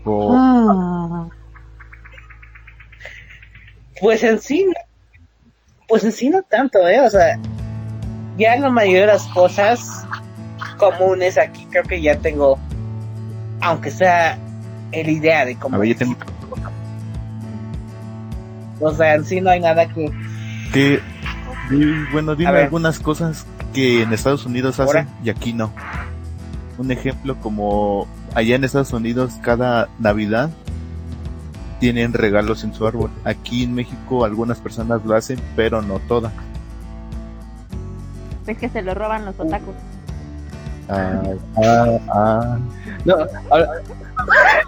O- 0.05 0.33
Hmm. 0.35 1.29
Pues 4.01 4.23
en 4.23 4.41
sí, 4.41 4.67
pues 5.87 6.05
en 6.05 6.13
sí 6.13 6.31
no 6.31 6.43
tanto, 6.43 6.89
¿eh? 6.89 7.01
O 7.01 7.11
sea, 7.11 7.39
ya 8.39 8.57
la 8.57 8.71
mayoría 8.71 9.03
de 9.03 9.07
las 9.09 9.27
cosas 9.27 10.07
comunes 10.79 11.37
aquí 11.37 11.67
creo 11.71 11.83
que 11.83 12.01
ya 12.01 12.17
tengo, 12.19 12.59
aunque 13.61 13.91
sea 13.91 14.39
el 14.93 15.11
idea 15.11 15.45
de 15.45 15.55
cómo. 15.57 15.77
a 15.77 15.79
ver, 15.79 15.89
yo 15.91 15.97
tengo 15.97 16.17
O 18.81 18.91
sea, 18.95 19.15
en 19.17 19.25
sí 19.27 19.41
no 19.43 19.51
hay 19.51 19.61
nada 19.61 19.87
que. 19.87 20.11
que... 20.73 21.01
Bueno, 22.13 22.35
dime 22.35 22.51
algunas 22.51 22.99
cosas 22.99 23.47
que 23.73 24.03
en 24.03 24.13
Estados 24.13 24.45
Unidos 24.47 24.81
Ahora. 24.81 25.01
hacen 25.03 25.15
y 25.25 25.31
aquí 25.31 25.53
no. 25.53 25.73
Un 26.79 26.91
ejemplo 26.91 27.37
como 27.37 28.07
allá 28.35 28.57
en 28.57 28.65
Estados 28.65 28.93
Unidos 28.93 29.35
cada 29.43 29.89
Navidad 29.99 30.51
tienen 31.79 32.13
regalos 32.13 32.65
en 32.65 32.75
su 32.75 32.87
árbol. 32.87 33.11
Aquí 33.25 33.63
en 33.65 33.75
México 33.75 34.25
algunas 34.25 34.59
personas 34.59 35.05
lo 35.05 35.15
hacen, 35.15 35.39
pero 35.57 35.83
no 35.83 35.99
todas. 36.01 36.33
Es 38.47 38.59
que 38.59 38.69
se 38.69 38.83
lo 38.83 38.95
roban 38.95 39.25
los 39.25 39.39
otakus. 39.39 39.75
Ah, 40.89 41.23
ah, 41.63 41.99
ah. 42.13 42.59
No, 43.05 43.15
ahora- 43.51 43.69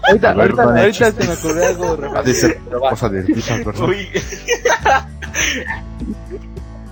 ahorita, 0.07 0.33
ver, 0.33 0.51
ahorita, 0.51 0.63
ahorita 0.63 1.11
se 1.11 1.27
me 1.27 1.33
ocurrió 1.33 1.65
algo 1.67 2.17
Ha 2.17 2.23
de 2.23 2.33
ser 2.33 2.59
cosa 2.89 3.09
de. 3.09 3.23
Uy, 3.85 4.07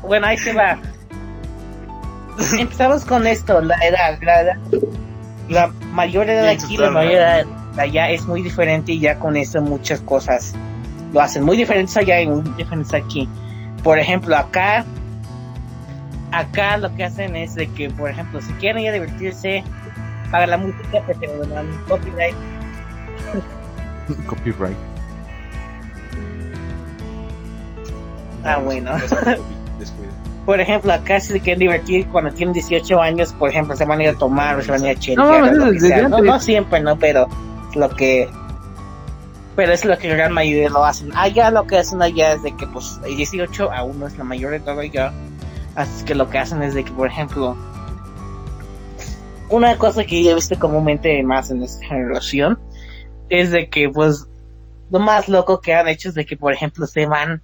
Bueno, 0.01 0.27
ahí 0.27 0.37
se 0.37 0.53
va. 0.53 0.77
Empezamos 2.57 3.05
con 3.05 3.27
esto, 3.27 3.61
la 3.61 3.75
edad, 3.77 4.19
la 4.21 4.41
edad. 4.41 4.57
La 5.49 5.67
mayor 5.91 6.29
edad 6.29 6.43
de 6.43 6.49
aquí, 6.51 6.77
la 6.77 6.89
mayor 6.89 7.13
edad 7.13 7.45
de 7.75 7.81
allá 7.81 8.09
es 8.09 8.25
muy 8.25 8.41
diferente 8.41 8.93
y 8.93 8.99
ya 8.99 9.19
con 9.19 9.35
eso 9.35 9.61
muchas 9.61 9.99
cosas 10.01 10.53
lo 11.13 11.21
hacen 11.21 11.43
muy 11.43 11.57
diferentes 11.57 11.95
allá 11.97 12.21
y 12.21 12.27
muy 12.27 12.41
diferentes 12.57 12.93
aquí. 12.93 13.27
Por 13.83 13.99
ejemplo, 13.99 14.35
acá, 14.37 14.85
acá 16.31 16.77
lo 16.77 16.93
que 16.95 17.03
hacen 17.03 17.35
es 17.35 17.55
de 17.55 17.67
que, 17.67 17.89
por 17.89 18.09
ejemplo, 18.09 18.41
si 18.41 18.53
quieren 18.53 18.83
ya 18.83 18.91
divertirse, 18.91 19.63
pagan 20.31 20.51
la 20.51 20.57
música, 20.57 21.03
pero 21.05 21.19
te 21.19 21.27
dan 21.47 21.67
copyright. 21.87 22.35
Copyright. 24.27 24.77
Ah, 28.43 28.57
bueno. 28.57 28.91
Descuida. 29.81 30.11
Por 30.45 30.59
ejemplo, 30.59 30.91
acá 30.91 31.19
si 31.19 31.33
se 31.33 31.39
quieren 31.39 31.59
divertir 31.59 32.07
cuando 32.07 32.31
tienen 32.31 32.53
18 32.53 33.01
años, 33.01 33.33
por 33.33 33.49
ejemplo, 33.49 33.75
se 33.75 33.85
van 33.85 33.99
a 33.99 34.03
ir 34.03 34.09
a 34.09 34.15
tomar 34.15 34.57
o 34.57 34.61
se 34.61 34.71
van 34.71 34.83
a 34.83 34.91
ir 34.91 34.97
a 34.97 35.15
No, 35.15 35.79
sea. 35.79 36.07
No, 36.07 36.39
siempre, 36.39 36.79
¿no? 36.79 36.97
Pero 36.97 37.27
es 37.69 37.75
lo 37.75 37.89
que... 37.89 38.29
Pero 39.55 39.73
es 39.73 39.85
lo 39.85 39.97
que 39.97 40.07
la 40.07 40.15
gran 40.15 40.31
mayoría 40.31 40.69
lo 40.69 40.83
hacen. 40.83 41.11
Allá 41.15 41.51
lo 41.51 41.67
que 41.67 41.77
hacen 41.77 42.01
allá 42.01 42.33
es 42.33 42.43
de 42.43 42.55
que, 42.55 42.65
pues, 42.67 42.99
el 43.05 43.17
18 43.17 43.71
aún 43.71 43.99
no 43.99 44.07
es 44.07 44.17
la 44.17 44.23
mayor 44.23 44.51
de 44.51 44.61
todo 44.61 44.79
allá. 44.79 45.11
Así 45.75 46.05
que 46.05 46.15
lo 46.15 46.29
que 46.29 46.39
hacen 46.39 46.63
es 46.63 46.73
de 46.73 46.83
que, 46.83 46.91
por 46.91 47.07
ejemplo, 47.07 47.55
una 49.49 49.77
cosa 49.77 50.03
que 50.05 50.23
yo 50.23 50.31
he 50.31 50.35
visto 50.35 50.57
comúnmente 50.57 51.21
más 51.23 51.51
en 51.51 51.61
esta 51.61 51.85
generación 51.85 52.57
es 53.29 53.51
de 53.51 53.69
que, 53.69 53.89
pues, 53.89 54.27
lo 54.89 54.99
más 54.99 55.29
loco 55.29 55.61
que 55.61 55.73
han 55.73 55.87
hecho 55.87 56.09
es 56.09 56.15
de 56.15 56.25
que, 56.25 56.37
por 56.37 56.53
ejemplo, 56.53 56.87
se 56.87 57.05
van 57.05 57.41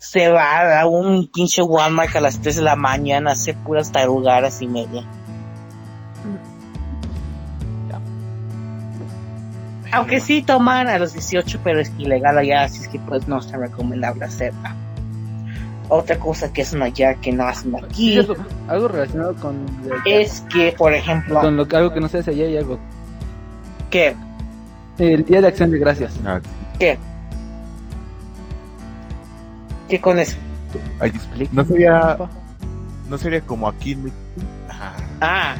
se 0.00 0.30
va 0.30 0.80
a 0.80 0.86
un 0.86 1.28
pinche 1.28 1.60
Walmart 1.62 2.16
a 2.16 2.20
las 2.22 2.40
3 2.40 2.56
de 2.56 2.62
la 2.62 2.74
mañana 2.74 3.30
a 3.30 3.32
hacer 3.34 3.54
puras 3.56 3.92
tarugadas 3.92 4.60
y 4.62 4.66
media. 4.66 5.04
Aunque 9.92 10.20
sí 10.20 10.42
toman 10.42 10.88
a 10.88 10.98
los 10.98 11.12
18, 11.14 11.60
pero 11.64 11.80
es 11.80 11.92
ilegal 11.98 12.38
allá, 12.38 12.62
así 12.62 12.80
es 12.82 12.88
que 12.88 12.98
pues 13.00 13.26
no 13.26 13.38
es 13.38 13.48
tan 13.50 13.60
recomendable 13.60 14.24
hacerla. 14.24 14.74
Otra 15.88 16.16
cosa 16.18 16.52
que 16.52 16.62
hacen 16.62 16.80
allá 16.82 17.14
que 17.16 17.32
no 17.32 17.44
hacen 17.44 17.72
Sí, 17.72 17.84
aquí 17.84 18.18
eso, 18.20 18.36
algo 18.68 18.86
relacionado 18.88 19.34
con, 19.34 19.66
es 20.06 20.42
que, 20.42 20.72
por 20.78 20.94
ejemplo, 20.94 21.40
con 21.40 21.56
lo, 21.56 21.66
que- 21.66 21.76
algo 21.76 21.92
que 21.92 22.00
no 22.00 22.08
se 22.08 22.18
hace 22.18 22.30
allá 22.30 22.46
y 22.46 22.56
algo. 22.56 22.78
que 23.90 24.14
El 24.98 25.24
Día 25.24 25.40
de 25.40 25.48
Acción 25.48 25.72
de 25.72 25.78
Gracias. 25.80 26.14
Ah, 26.24 26.40
¿Qué? 26.78 26.96
¿Qué 29.90 30.00
con 30.00 30.18
eso? 30.18 30.36
ay, 31.00 31.12
no 31.52 31.64
sería, 31.64 32.16
no 33.08 33.18
sería 33.18 33.40
como 33.40 33.66
aquí. 33.68 33.98
Ah. 35.20 35.56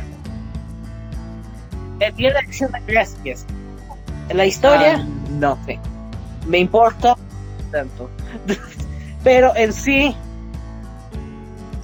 El 1.99 2.15
Día 2.15 2.33
de 2.33 2.39
Acción 2.39 2.71
de 2.73 2.81
Gracias. 2.87 3.45
La 4.33 4.47
historia, 4.47 4.99
Ah. 5.05 5.07
no 5.33 5.59
sé. 5.67 5.79
Me 6.47 6.59
importa 6.59 7.17
tanto. 7.73 8.09
Pero 9.25 9.55
en 9.57 9.73
sí, 9.73 10.15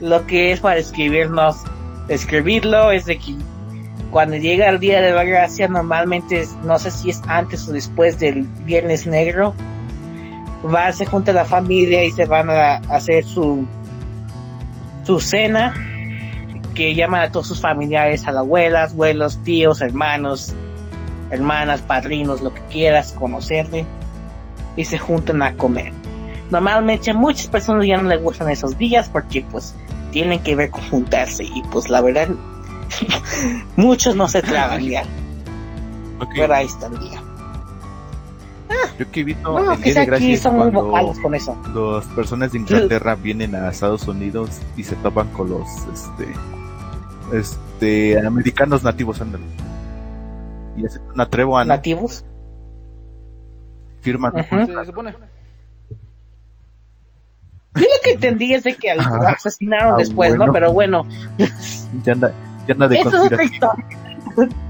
lo 0.01 0.25
que 0.27 0.53
es 0.53 0.61
para 0.61 0.77
escribirnos, 0.79 1.57
escribirlo 2.09 2.93
es 2.93 3.05
de 3.07 3.19
que 3.19 3.35
cuando 4.11 4.37
llega 4.37 4.69
el 4.69 4.79
Día 4.79 5.01
de 5.03 5.11
la 5.11 5.25
Gracia, 5.25 5.69
normalmente 5.69 6.41
es- 6.43 6.55
no 6.65 6.79
sé 6.79 6.91
si 6.93 7.11
es 7.11 7.21
antes 7.27 7.69
o 7.69 7.73
después 7.73 8.19
del 8.19 8.43
Viernes 8.65 9.07
Negro, 9.07 9.53
va, 10.67 10.93
se 10.93 11.07
junta 11.07 11.33
la 11.33 11.45
familia 11.45 12.05
y 12.05 12.11
se 12.11 12.27
van 12.27 12.51
a 12.51 12.77
hacer 12.89 13.25
su, 13.25 13.67
su 15.05 15.21
cena 15.21 15.75
que 16.75 16.95
llaman 16.95 17.23
a 17.23 17.33
todos 17.33 17.49
sus 17.49 17.61
familiares, 17.61 18.27
a 18.27 18.33
las 18.33 18.41
abuelas, 18.41 18.93
abuelos, 18.93 19.39
tíos, 19.43 19.81
hermanos, 19.81 20.55
hermanas, 21.31 21.81
padrinos, 21.81 22.43
lo 22.43 22.53
que 22.53 22.61
quieras 22.71 23.13
conocerle, 23.13 23.87
y 24.77 24.85
se 24.85 24.99
juntan 24.99 25.43
a 25.43 25.55
comer. 25.55 25.93
Normalmente 26.51 27.11
a 27.11 27.15
muchas 27.15 27.49
personas 27.49 27.87
ya 27.87 27.97
no 27.97 28.09
les 28.09 28.23
gustan 28.23 28.51
esos 28.51 28.79
días 28.79 29.09
porque 29.09 29.45
pues 29.51 29.75
tienen 30.13 30.39
que 30.41 30.55
ver 30.55 30.71
con 30.71 30.83
juntarse 30.89 31.45
y 31.45 31.63
pues 31.73 31.89
la 31.89 32.01
verdad 32.01 32.29
muchos 33.77 34.15
no 34.15 34.29
se 34.29 34.43
traban 34.43 34.83
ya, 34.83 35.03
Ok, 36.21 36.31
pero 36.35 36.55
ahí 36.55 36.67
está 36.67 36.87
el 36.87 36.99
día. 37.01 37.26
Yo 38.99 39.11
que 39.11 39.21
he 39.21 39.25
visto 39.25 39.59
No, 39.59 39.77
que 39.79 39.85
Día 39.85 39.95
de 39.95 40.01
aquí 40.01 40.11
Gracias 40.11 40.41
son 40.41 40.55
muy 40.57 40.63
cuando 40.71 40.85
vocales 40.87 41.19
con 41.21 41.35
eso. 41.35 41.57
las 41.75 42.05
personas 42.15 42.53
de 42.53 42.59
Inglaterra 42.59 43.15
vienen 43.17 43.55
a 43.55 43.69
Estados 43.71 44.07
Unidos 44.09 44.51
y 44.77 44.85
se 44.85 44.97
topan 44.97 45.29
con 45.33 45.51
los 45.51 45.67
este 45.93 46.29
este 47.33 48.19
americanos 48.27 48.83
nativos 48.85 49.21
ándale. 49.21 49.45
y 50.77 50.87
hacen 50.87 51.03
una 51.15 51.29
tregua 51.29 51.65
¿no? 51.65 51.69
Nativos. 51.75 52.25
firman. 54.01 54.33
Se 54.35 54.85
supone. 54.87 55.13
Yo 57.75 57.83
lo 57.83 57.87
que 58.05 58.13
entendí 58.13 58.55
es 58.55 58.63
de 58.65 58.75
que 58.77 58.91
al- 58.93 59.01
Ah. 59.01 59.35
asesinaron 59.37 59.95
Ah, 59.95 59.97
después, 59.99 60.31
¿no? 60.33 60.39
bueno. 60.39 60.53
Pero 60.53 60.73
bueno, 60.73 61.07
ya 62.05 62.13
anda 62.13 62.33
ya 62.67 62.73
anda 62.75 62.89
de 62.89 62.99
eso 63.01 63.09
es 63.09 63.15
otra 63.33 63.45
historia. 63.45 63.87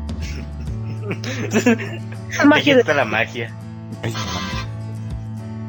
Magia 2.46 2.74
de 2.74 2.80
está 2.80 2.94
la 2.94 3.04
magia. 3.04 3.54
Ay. 4.02 4.14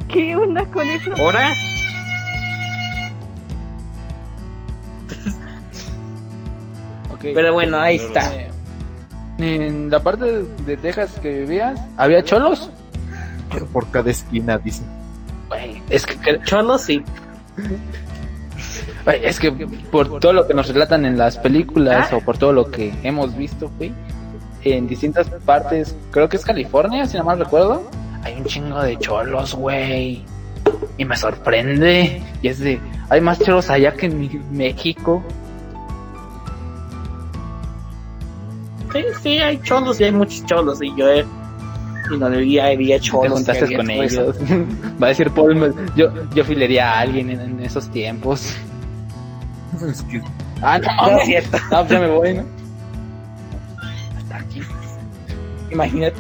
¿Qué 0.10 0.36
onda 0.36 0.66
con 0.66 0.88
eso? 0.88 1.12
¿Ahora? 1.18 1.54
Ok. 7.12 7.20
Pero 7.34 7.54
bueno, 7.54 7.78
ahí 7.80 7.96
está. 7.98 8.34
Eh, 8.36 8.50
En 9.40 9.90
la 9.90 10.00
parte 10.02 10.44
de, 10.66 10.78
Texas 10.78 11.12
que 11.22 11.40
vivías, 11.42 11.80
¿había 11.98 12.24
cholos? 12.24 12.70
por 13.72 13.90
cada 13.92 14.12
esquina 14.12 14.58
dice 14.58 14.84
es 15.90 16.06
que, 16.06 16.18
que- 16.20 16.42
Cholo 16.44 16.78
sí. 16.78 17.02
es 19.24 19.40
que 19.40 19.52
por 19.90 20.20
todo 20.20 20.34
lo 20.34 20.46
que 20.48 20.54
nos 20.54 20.68
relatan 20.68 21.06
en 21.06 21.18
las 21.18 21.38
películas 21.38 22.10
Ah. 22.12 22.18
o 22.18 22.22
por 22.22 22.38
todo 22.38 22.52
lo 22.52 22.70
que 22.70 22.94
hemos 23.04 23.38
visto, 23.38 23.72
güey, 23.78 23.94
en 24.64 24.88
distintas 24.88 25.30
partes, 25.46 25.96
creo 26.12 26.28
que 26.28 26.36
es 26.36 26.44
California, 26.44 27.06
si 27.06 27.16
no 27.18 27.24
mal 27.24 27.40
recuerdo, 27.40 27.90
hay 28.28 28.38
un 28.38 28.46
chingo 28.46 28.82
de 28.82 28.98
cholos, 28.98 29.54
güey. 29.56 30.24
Y 30.98 31.06
me 31.06 31.16
sorprende. 31.16 32.22
Y 32.42 32.48
es 32.48 32.60
de, 32.60 32.80
hay 33.10 33.22
más 33.22 33.40
cholos 33.40 33.70
allá 33.70 33.94
que 33.94 34.08
en 34.08 34.20
mi- 34.20 34.42
México. 34.52 35.24
Sí, 38.94 39.00
sí, 39.22 39.38
hay 39.40 39.60
cholos 39.62 40.00
y 40.00 40.06
hay 40.06 40.12
muchos 40.12 40.46
cholos. 40.46 40.80
Y 40.82 40.94
yo 40.96 41.10
he. 41.10 41.26
Y 42.10 42.18
no 42.18 42.30
debía, 42.30 42.68
había 42.68 42.98
Te 42.98 43.02
cholos. 43.04 43.34
juntaste 43.34 43.76
con 43.76 43.90
ellos. 43.90 44.36
Va 45.02 45.08
a 45.08 45.10
decir 45.10 45.30
Paul, 45.32 45.76
yo, 45.96 46.08
yo 46.34 46.46
filería 46.46 46.94
a 46.94 47.00
alguien 47.02 47.30
en, 47.30 47.40
en 47.42 47.60
esos 47.60 47.90
tiempos. 47.92 48.56
Es 49.86 50.02
que 50.04 50.22
Ah, 50.62 50.80
no, 50.80 51.12
No 51.12 51.18
es 51.20 51.26
cierto. 51.26 51.58
No, 51.70 51.80
pues 51.80 51.90
ya 51.90 52.00
me 52.00 52.08
voy, 52.08 52.34
¿no? 52.36 52.44
Hasta 54.18 54.38
aquí. 54.38 54.62
Imagínate. 55.70 56.16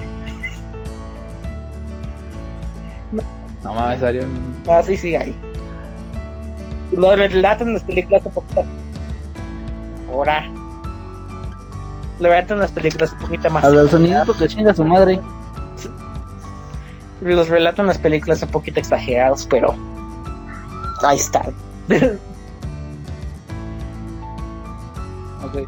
No 3.63 3.73
mames, 3.73 3.99
salió. 3.99 4.23
Ah, 4.67 4.81
sí, 4.83 4.97
sí, 4.97 5.15
hay. 5.15 5.35
Lo 6.91 7.15
relatan 7.15 7.73
las 7.73 7.83
películas 7.83 8.25
un 8.25 8.31
poquito. 8.31 8.63
Ahora. 10.09 10.45
Lo 12.19 12.29
relatan 12.29 12.59
las 12.59 12.71
películas 12.71 13.11
un 13.13 13.19
poquito 13.19 13.49
más. 13.49 13.63
A 13.63 13.69
los 13.69 13.91
sonidos 13.91 14.25
porque 14.27 14.47
chinga 14.47 14.73
su 14.73 14.85
madre. 14.85 15.19
Los 17.21 17.49
relatan 17.49 17.87
las 17.87 17.97
películas 17.97 18.41
un 18.43 18.49
poquito 18.49 18.79
exagerados, 18.79 19.47
pero. 19.49 19.75
Ahí 21.03 21.17
están. 21.17 21.53
Ok. 25.43 25.67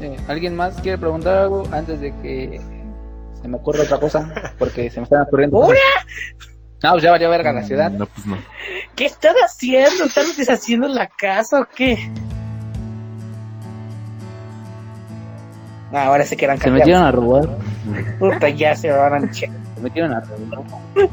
Eh, 0.00 0.18
¿Alguien 0.28 0.54
más 0.54 0.74
quiere 0.82 0.98
preguntar 0.98 1.38
algo 1.38 1.62
antes 1.72 1.98
de 2.00 2.12
que 2.20 2.60
se 3.40 3.48
me 3.48 3.56
ocurra 3.56 3.84
otra 3.84 3.98
cosa? 3.98 4.52
Porque 4.58 4.90
se 4.90 5.00
me 5.00 5.04
están 5.04 5.22
ocurriendo. 5.22 5.60
cosas. 5.60 5.78
No, 6.82 6.90
pues 6.92 7.02
ya 7.04 7.10
valió 7.12 7.30
verga 7.30 7.52
la 7.52 7.62
ciudad. 7.62 7.90
No, 7.90 8.06
pues 8.06 8.26
no. 8.26 8.36
¿Qué 8.96 9.06
están 9.06 9.36
haciendo? 9.36 10.04
¿Están 10.04 10.26
deshaciendo 10.36 10.88
la 10.88 11.06
casa 11.06 11.60
o 11.60 11.66
qué? 11.74 12.10
Ah, 15.92 16.06
ahora 16.06 16.24
se 16.24 16.36
quedan 16.36 16.58
Se 16.58 16.70
metieron 16.70 17.04
a 17.04 17.12
robar. 17.12 17.48
Puta, 18.18 18.48
ya 18.48 18.74
se 18.74 18.90
van 18.90 19.28
a 19.28 19.32
Se 19.32 19.48
metieron 19.80 20.12
a 20.12 20.20
robar. 20.20 21.08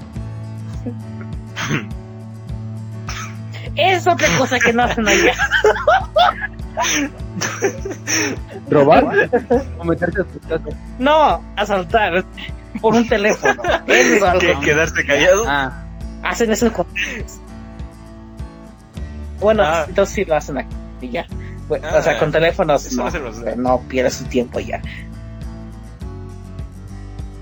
Es 3.76 4.08
otra 4.08 4.28
cosa 4.38 4.60
que 4.60 4.74
no 4.74 4.84
hacen 4.84 5.08
allá. 5.08 5.34
¿Robar? 8.70 9.30
¿O 9.78 9.84
meterse 9.84 10.22
a 10.22 10.24
tu 10.24 10.40
casa? 10.40 10.78
No, 10.98 11.44
asaltar 11.56 12.26
por 12.82 12.94
un 12.96 13.08
teléfono. 13.08 13.62
Eso 13.88 14.16
es 14.16 14.24
algo. 14.24 14.40
¿Qué, 14.40 14.58
¿Quedarse 14.64 15.06
callado? 15.06 15.44
Ah, 15.48 15.72
Hacen 16.24 16.52
eso 16.52 16.72
con. 16.74 16.86
Bueno, 19.40 19.64
Ah. 19.66 19.86
entonces 19.88 20.16
sí 20.16 20.26
lo 20.26 20.36
hacen 20.36 20.58
aquí. 20.58 20.76
Y 21.02 21.10
ya. 21.12 21.26
Bueno, 21.68 21.88
o 21.88 21.96
Ah, 21.98 22.02
sea, 22.02 22.20
con 22.20 22.32
teléfonos 22.32 22.92
no, 22.94 23.10
no 23.56 23.80
pierdes 23.88 24.16
su 24.16 24.26
tiempo 24.26 24.60
ya. 24.60 24.82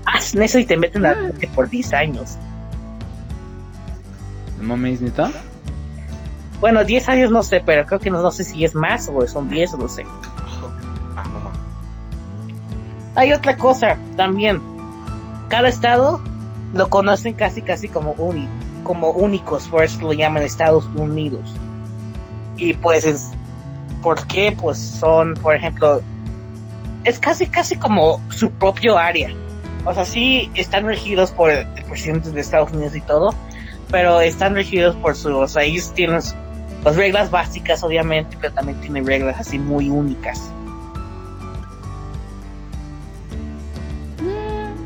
Hacen 0.06 0.42
eso 0.42 0.58
y 0.58 0.64
te 0.64 0.76
meten 0.76 1.04
a 1.06 1.14
la 1.14 1.32
por 1.54 1.68
10 1.68 1.92
años. 1.92 2.36
no 4.60 4.68
mames, 4.76 5.00
¿neta? 5.00 5.30
Bueno, 6.60 6.82
10 6.84 7.08
años 7.08 7.30
no 7.30 7.42
sé, 7.42 7.62
pero 7.64 7.86
creo 7.86 8.00
que 8.00 8.10
no, 8.10 8.20
no 8.20 8.30
sé 8.32 8.42
si 8.44 8.64
es 8.64 8.74
más 8.74 9.08
o 9.12 9.26
son 9.28 9.48
10 9.48 9.74
o 9.74 9.76
no 9.78 9.88
sé. 9.88 10.04
Ah. 11.16 11.24
Hay 13.16 13.32
otra 13.32 13.56
cosa 13.56 13.96
también. 14.16 14.60
Cada 15.48 15.68
estado 15.68 16.20
lo 16.74 16.88
conocen 16.90 17.34
casi 17.34 17.62
casi 17.62 17.88
como 17.88 18.12
uni, 18.12 18.48
como 18.84 19.10
únicos, 19.10 19.68
por 19.68 19.84
eso 19.84 20.00
lo 20.02 20.12
llaman 20.12 20.42
Estados 20.42 20.86
Unidos. 20.94 21.54
Y 22.56 22.74
pues 22.74 23.04
es 23.04 23.30
¿por 24.02 24.26
qué? 24.26 24.56
Pues 24.58 24.78
son, 24.78 25.34
por 25.34 25.54
ejemplo, 25.54 26.02
es 27.04 27.18
casi 27.18 27.46
casi 27.46 27.76
como 27.76 28.20
su 28.30 28.50
propio 28.50 28.98
área. 28.98 29.30
O 29.84 29.94
sea, 29.94 30.04
sí 30.04 30.50
están 30.54 30.84
regidos 30.84 31.30
por 31.30 31.50
el 31.50 31.66
presidente 31.88 32.30
de 32.30 32.40
Estados 32.40 32.72
Unidos 32.72 32.94
y 32.94 33.00
todo, 33.00 33.34
pero 33.90 34.20
están 34.20 34.54
regidos 34.54 34.96
por 34.96 35.16
su, 35.16 35.34
o 35.36 35.48
sea, 35.48 35.62
ellos 35.62 35.92
tienen 35.94 36.20
las 36.84 36.96
reglas 36.96 37.30
básicas 37.30 37.82
obviamente, 37.82 38.36
pero 38.40 38.52
también 38.52 38.80
tienen 38.80 39.06
reglas 39.06 39.40
así 39.40 39.58
muy 39.58 39.88
únicas. 39.88 40.50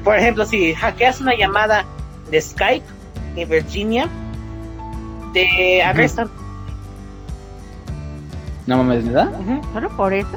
Por 0.05 0.17
ejemplo, 0.17 0.45
si 0.47 0.75
hackeas 0.75 1.21
una 1.21 1.35
llamada 1.37 1.85
de 2.31 2.41
Skype 2.41 2.85
en 3.37 3.49
Virginia, 3.49 4.09
te 5.33 5.83
arrestan. 5.83 6.31
No 8.67 8.79
mames, 8.79 9.05
¿neta? 9.05 9.31
Ujú, 9.39 9.61
¿Solo 9.73 9.89
por 9.97 10.13
eso? 10.13 10.37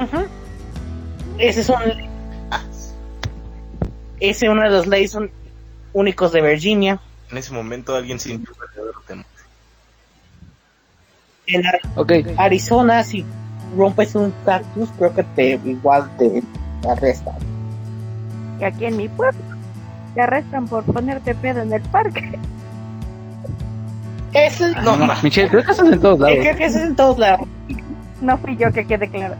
ujú. 0.00 0.26
Ese 1.38 1.60
es 1.60 1.68
un. 1.68 1.76
Ese 4.20 4.46
es 4.46 4.52
uno 4.52 4.62
de 4.62 4.70
los 4.70 4.86
leyes 4.86 5.14
un- 5.14 5.30
únicos 5.94 6.32
de 6.32 6.42
Virginia. 6.42 7.00
En 7.30 7.38
ese 7.38 7.52
momento 7.54 7.94
alguien 7.96 8.18
sintió 8.20 8.52
verdadero 8.58 9.00
temor. 9.06 9.24
En 11.46 11.66
Ar- 11.66 11.80
Ok, 11.96 12.12
Arizona, 12.36 13.02
si 13.02 13.24
rompes 13.76 14.14
un 14.14 14.32
cactus, 14.44 14.88
creo 14.98 15.14
que 15.14 15.22
te 15.22 15.60
igual 15.64 16.10
te 16.18 16.42
arrestan. 16.88 17.34
Y 18.60 18.64
aquí 18.64 18.84
en 18.86 18.96
mi 18.96 19.08
pueblo 19.08 19.40
te 20.14 20.20
arrestan 20.20 20.66
por 20.68 20.84
ponerte 20.84 21.34
pedo 21.34 21.62
en 21.62 21.72
el 21.72 21.82
parque. 21.82 22.38
Ese 24.32 24.72
no 24.82 24.96
no, 24.96 25.06
más. 25.06 25.22
Michelle, 25.24 25.48
creo 25.48 25.64
que 25.64 25.70
estás 25.72 25.88
en 25.88 26.00
todos 26.00 26.20
lados. 26.20 26.36
Creo 26.40 26.56
que 26.56 26.64
ese 26.66 26.78
es 26.78 26.84
en 26.84 26.96
todos 26.96 27.18
lados. 27.18 27.46
No 28.20 28.36
fui 28.38 28.56
yo 28.56 28.70
que 28.72 28.86
quede 28.86 29.08
claro. 29.08 29.34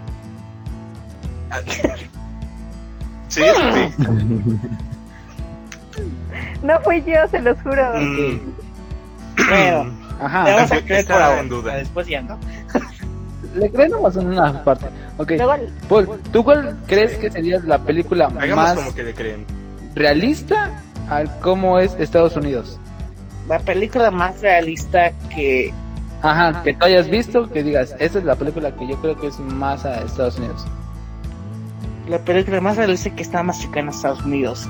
Sí, 3.28 3.42
sí. 3.42 4.04
No 6.62 6.78
fui 6.80 7.02
yo, 7.06 7.26
se 7.30 7.40
los 7.40 7.60
juro. 7.62 7.82
Mm, 8.00 8.38
Bueno, 9.48 9.90
Ajá, 10.20 10.44
te 10.44 10.50
vamos 10.52 10.72
a 10.72 10.74
está 10.74 10.86
creer 10.86 11.06
por 11.06 11.22
ahora. 11.22 11.40
en 11.40 11.48
duda. 11.48 11.74
Después 11.76 12.06
ya 12.06 12.20
no. 12.22 12.36
Le 13.54 13.70
creen 13.70 13.90
nomás 13.90 14.16
en 14.16 14.26
una 14.28 14.64
parte. 14.64 14.86
Ok, 15.18 15.32
Paul, 15.88 16.08
¿tú 16.32 16.44
cuál 16.44 16.76
crees 16.86 17.16
que 17.18 17.30
sería 17.30 17.60
la 17.66 17.78
película 17.78 18.26
hagamos 18.26 18.54
más 18.54 18.74
como 18.74 18.94
que 18.94 19.02
le 19.02 19.14
creen. 19.14 19.44
realista 19.94 20.70
al 21.08 21.30
cómo 21.40 21.78
es 21.78 21.94
Estados 21.98 22.36
Unidos? 22.36 22.78
La 23.48 23.58
película 23.58 24.10
más 24.10 24.40
realista 24.40 25.12
que 25.34 25.72
Ajá, 26.22 26.62
que 26.62 26.74
tú 26.74 26.84
hayas 26.84 27.08
visto, 27.08 27.48
que 27.50 27.62
digas, 27.62 27.94
esta 27.98 28.18
es 28.18 28.24
la 28.24 28.36
película 28.36 28.74
que 28.76 28.86
yo 28.86 28.96
creo 29.00 29.16
que 29.16 29.28
es 29.28 29.38
más 29.38 29.84
a 29.84 30.02
Estados 30.02 30.38
Unidos. 30.38 30.66
la 32.08 32.18
película 32.18 32.60
más 32.60 32.76
realista 32.76 33.10
que 33.10 33.22
está 33.22 33.42
más 33.42 33.58
cercana 33.60 33.90
a 33.90 33.94
Estados 33.94 34.22
Unidos. 34.24 34.68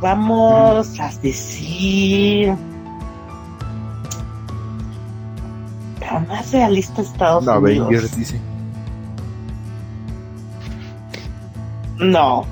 Vamos 0.00 0.98
a 0.98 1.10
decir. 1.22 2.54
Pero 6.10 6.20
más 6.26 6.52
realista 6.52 7.00
Estados 7.00 7.44
No, 7.44 7.58
Unidos. 7.58 7.86
Avengers 7.86 8.16
dice. 8.16 8.40
No, 11.98 12.46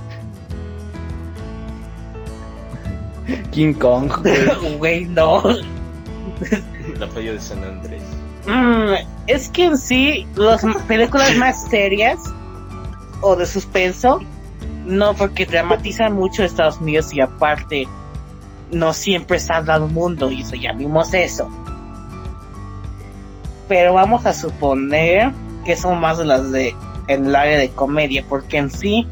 King 3.50 3.74
Kong. 3.74 4.10
güey, 4.78 5.04
no. 5.06 5.42
La 6.98 7.08
playa 7.08 7.32
de 7.32 7.40
San 7.40 7.64
Andrés. 7.64 8.02
Mm, 8.46 9.06
es 9.26 9.48
que 9.48 9.64
en 9.66 9.76
sí, 9.76 10.26
las 10.36 10.64
películas 10.86 11.36
más 11.36 11.68
serias 11.68 12.18
o 13.20 13.36
de 13.36 13.46
suspenso, 13.46 14.20
no, 14.86 15.12
porque 15.14 15.44
dramatizan 15.44 16.14
mucho 16.14 16.44
Estados 16.44 16.78
Unidos 16.80 17.12
y 17.12 17.20
aparte 17.20 17.88
no 18.70 18.92
siempre 18.92 19.38
están 19.38 19.68
al 19.68 19.88
mundo 19.90 20.30
y 20.30 20.42
eso 20.42 20.54
ya 20.54 20.72
vimos 20.72 21.12
eso. 21.12 21.50
Pero 23.68 23.94
vamos 23.94 24.26
a 24.26 24.32
suponer 24.32 25.30
que 25.64 25.76
son 25.76 26.00
más 26.00 26.18
las 26.18 26.50
de 26.50 26.74
en 27.08 27.26
el 27.26 27.36
área 27.36 27.58
de 27.58 27.70
comedia, 27.70 28.24
porque 28.28 28.58
en 28.58 28.70
sí 28.70 29.06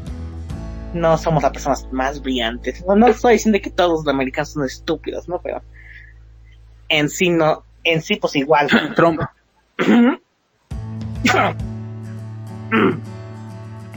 no 0.93 1.17
somos 1.17 1.43
las 1.43 1.51
personas 1.51 1.87
más 1.91 2.21
brillantes. 2.21 2.83
No, 2.87 2.95
no 2.95 3.07
estoy 3.07 3.33
diciendo 3.33 3.59
que 3.61 3.69
todos 3.69 4.05
los 4.05 4.13
americanos 4.13 4.51
son 4.53 4.65
estúpidos, 4.65 5.27
¿no? 5.27 5.39
Pero 5.39 5.61
en 6.89 7.09
sí 7.09 7.29
no, 7.29 7.63
en 7.83 8.01
sí 8.01 8.15
pues 8.17 8.35
igual. 8.35 8.67
Trump. 8.95 9.21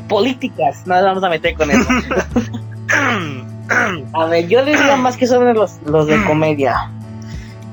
Políticas, 0.08 0.86
no 0.86 0.94
nos 0.96 1.04
vamos 1.04 1.24
a 1.24 1.28
meter 1.28 1.54
con 1.54 1.70
eso. 1.70 1.88
A 4.14 4.24
ver, 4.26 4.48
yo 4.48 4.62
les 4.62 4.82
digo 4.82 4.96
más 4.96 5.16
que 5.16 5.28
sobre 5.28 5.54
los, 5.54 5.76
los 5.86 6.06
de 6.08 6.22
comedia. 6.26 6.90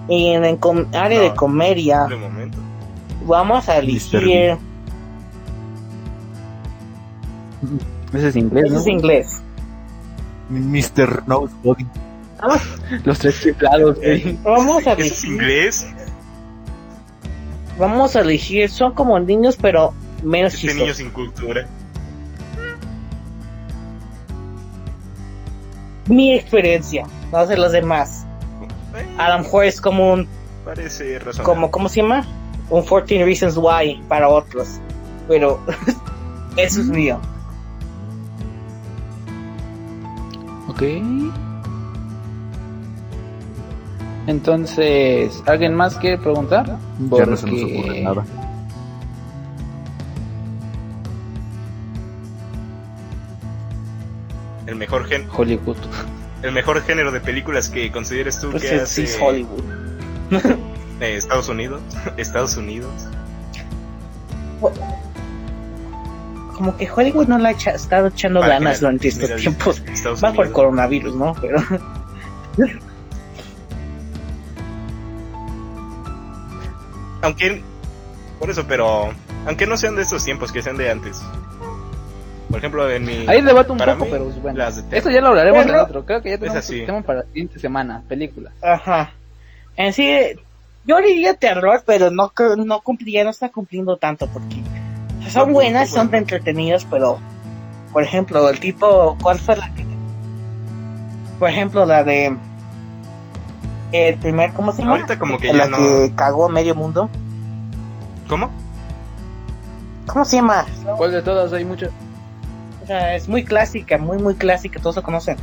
Y 0.07 0.27
en 0.29 0.45
el 0.45 0.59
com- 0.59 0.85
área 0.93 1.19
de 1.19 1.33
comedia, 1.33 2.05
De 2.05 2.15
momento. 2.15 2.57
Vamos 3.27 3.67
a 3.69 3.77
elegir. 3.77 4.57
Ese 8.13 8.27
es 8.29 8.35
inglés, 8.35 8.65
Ese 8.65 8.73
¿no? 8.73 8.79
es 8.79 8.87
inglés. 8.87 9.41
Mr. 10.49 11.23
Nosebody. 11.27 11.85
Vamos, 12.41 12.61
Los 13.03 13.19
tres 13.19 13.41
chiflados, 13.41 13.97
güey. 13.97 14.37
vamos 14.43 14.87
a 14.87 14.93
¿Eso 14.93 15.01
es 15.01 15.23
elegir. 15.23 15.31
inglés? 15.31 15.87
Vamos 17.77 18.15
a 18.15 18.21
elegir. 18.21 18.69
Son 18.69 18.93
como 18.93 19.19
niños, 19.19 19.57
pero 19.61 19.93
menos 20.23 20.53
Este 20.53 20.73
niño 20.73 20.93
sin 20.93 21.09
cultura. 21.09 21.67
Mi 26.07 26.33
experiencia, 26.33 27.05
no 27.31 27.45
sé 27.45 27.57
los 27.57 27.73
demás. 27.73 28.25
Eh, 28.95 29.05
A 29.17 29.29
lo 29.35 29.39
mejor 29.43 29.65
es 29.65 29.81
como 29.81 30.13
un 30.13 30.27
parece 30.63 31.19
razonable. 31.19 31.43
como, 31.43 31.71
¿cómo 31.71 31.89
se 31.89 32.01
llama? 32.01 32.25
Un 32.69 32.83
14 32.83 33.23
Reasons 33.23 33.57
Why 33.57 34.01
para 34.07 34.27
otros. 34.27 34.79
Pero 35.27 35.59
eso 36.57 36.81
es 36.81 36.87
mío. 36.87 37.19
Ok. 40.67 40.83
Entonces, 44.27 45.41
¿alguien 45.45 45.73
más 45.73 45.95
quiere 45.95 46.17
preguntar? 46.17 46.65
Ya 46.65 47.25
no 47.25 47.37
se 47.37 47.47
nos 47.47 47.63
ocurre 47.63 48.01
nada. 48.01 48.25
El 54.65 54.75
mejor 54.75 55.05
gen 55.05 55.25
Hollywood. 55.33 55.77
el 56.43 56.51
mejor 56.51 56.81
género 56.81 57.11
de 57.13 57.21
películas 57.21 57.69
que 57.69 57.89
consideres 57.89 58.39
tú 58.41 58.51
Pues 58.51 58.63
que 58.63 58.75
es, 58.75 58.89
sí 58.89 59.03
hace 59.03 59.15
es 59.15 59.21
Hollywood. 59.21 59.63
eh, 60.99 61.15
Estados 61.17 61.49
Unidos, 61.49 61.81
Estados 62.17 62.57
Unidos. 62.57 62.91
Como 66.55 66.75
que 66.75 66.89
Hollywood 66.89 67.27
no 67.27 67.37
le 67.37 67.49
ha 67.49 67.51
echa- 67.51 67.75
estado 67.75 68.07
echando 68.07 68.39
Para 68.39 68.53
ganas 68.53 68.79
durante 68.79 69.07
estos 69.09 69.29
mira, 69.29 69.35
tiempos. 69.35 69.83
Estados 69.87 70.23
Va 70.23 70.33
por 70.33 70.47
el 70.47 70.51
coronavirus, 70.51 71.15
¿no? 71.15 71.33
Pero 71.39 71.59
Aunque 77.21 77.61
por 78.39 78.49
eso, 78.49 78.65
pero 78.67 79.09
aunque 79.45 79.65
no 79.65 79.77
sean 79.77 79.95
de 79.95 80.03
estos 80.03 80.23
tiempos, 80.23 80.51
que 80.51 80.61
sean 80.61 80.77
de 80.77 80.89
antes. 80.91 81.21
Por 82.49 82.59
ejemplo, 82.59 82.89
en 82.89 83.03
mi 83.03 83.25
Ahí 83.27 83.41
debato 83.41 83.73
un 83.73 83.79
poco, 83.79 83.95
mí, 84.05 84.07
pero 84.09 84.25
bueno. 84.25 84.63
Eso 84.91 85.09
ya 85.09 85.19
lo 85.21 85.27
hablaremos 85.29 85.65
en 85.65 85.75
otro. 85.75 86.05
Creo 86.05 86.21
que 86.21 86.29
ya 86.29 86.37
tenemos 86.37 86.69
un 86.69 86.85
tema 86.85 87.01
para 87.01 87.19
la 87.19 87.25
siguiente 87.25 87.59
semana. 87.59 88.03
Película. 88.07 88.51
Ajá. 88.61 89.11
En 89.75 89.91
sí, 89.93 90.17
yo 90.87 90.97
diría 91.01 91.33
terror, 91.35 91.83
pero 91.85 92.09
no 92.09 92.31
no 92.65 92.81
cumplía, 92.81 93.23
no 93.23 93.29
está 93.29 93.49
cumpliendo 93.49 93.97
tanto 93.97 94.27
porque 94.27 94.61
son 95.29 95.49
No, 95.49 95.53
buenas, 95.53 95.89
no, 95.89 95.95
son 95.97 96.07
bueno. 96.07 96.19
entretenidas, 96.19 96.85
pero 96.85 97.19
por 97.93 98.03
ejemplo, 98.03 98.49
el 98.49 98.59
tipo, 98.59 99.17
¿cuál 99.21 99.39
fue 99.39 99.55
la 99.57 99.73
que? 99.73 99.85
Por 101.39 101.49
ejemplo, 101.49 101.85
la 101.85 102.03
de 102.03 102.35
el 103.91 104.17
primer, 104.17 104.53
¿cómo 104.53 104.71
se 104.71 104.81
llama? 104.81 104.93
Ahorita 104.93 105.17
como 105.19 105.37
que 105.37 105.53
la 105.53 105.65
ya 105.65 105.69
no. 105.69 105.77
que 105.77 106.13
cagó 106.15 106.45
a 106.45 106.49
medio 106.49 106.75
mundo. 106.75 107.09
¿Cómo? 108.27 108.49
¿Cómo 110.05 110.25
se 110.25 110.37
llama? 110.37 110.65
¿Cuál 110.97 111.11
de 111.11 111.21
todas? 111.21 111.51
Hay 111.53 111.65
muchas. 111.65 111.89
O 112.83 112.87
sea, 112.87 113.15
es 113.15 113.27
muy 113.27 113.43
clásica, 113.43 113.97
muy 113.97 114.17
muy 114.17 114.35
clásica, 114.35 114.79
todos 114.79 114.95
lo 114.97 115.03
conocen. 115.03 115.37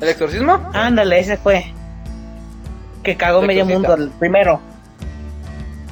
¿El 0.00 0.08
exorcismo? 0.08 0.58
Ándale, 0.72 1.18
ese 1.20 1.36
fue. 1.36 1.72
Que 3.04 3.16
cagó 3.16 3.42
medio 3.42 3.62
exorcista. 3.64 3.88
mundo, 3.96 4.04
el 4.04 4.10
primero. 4.18 4.60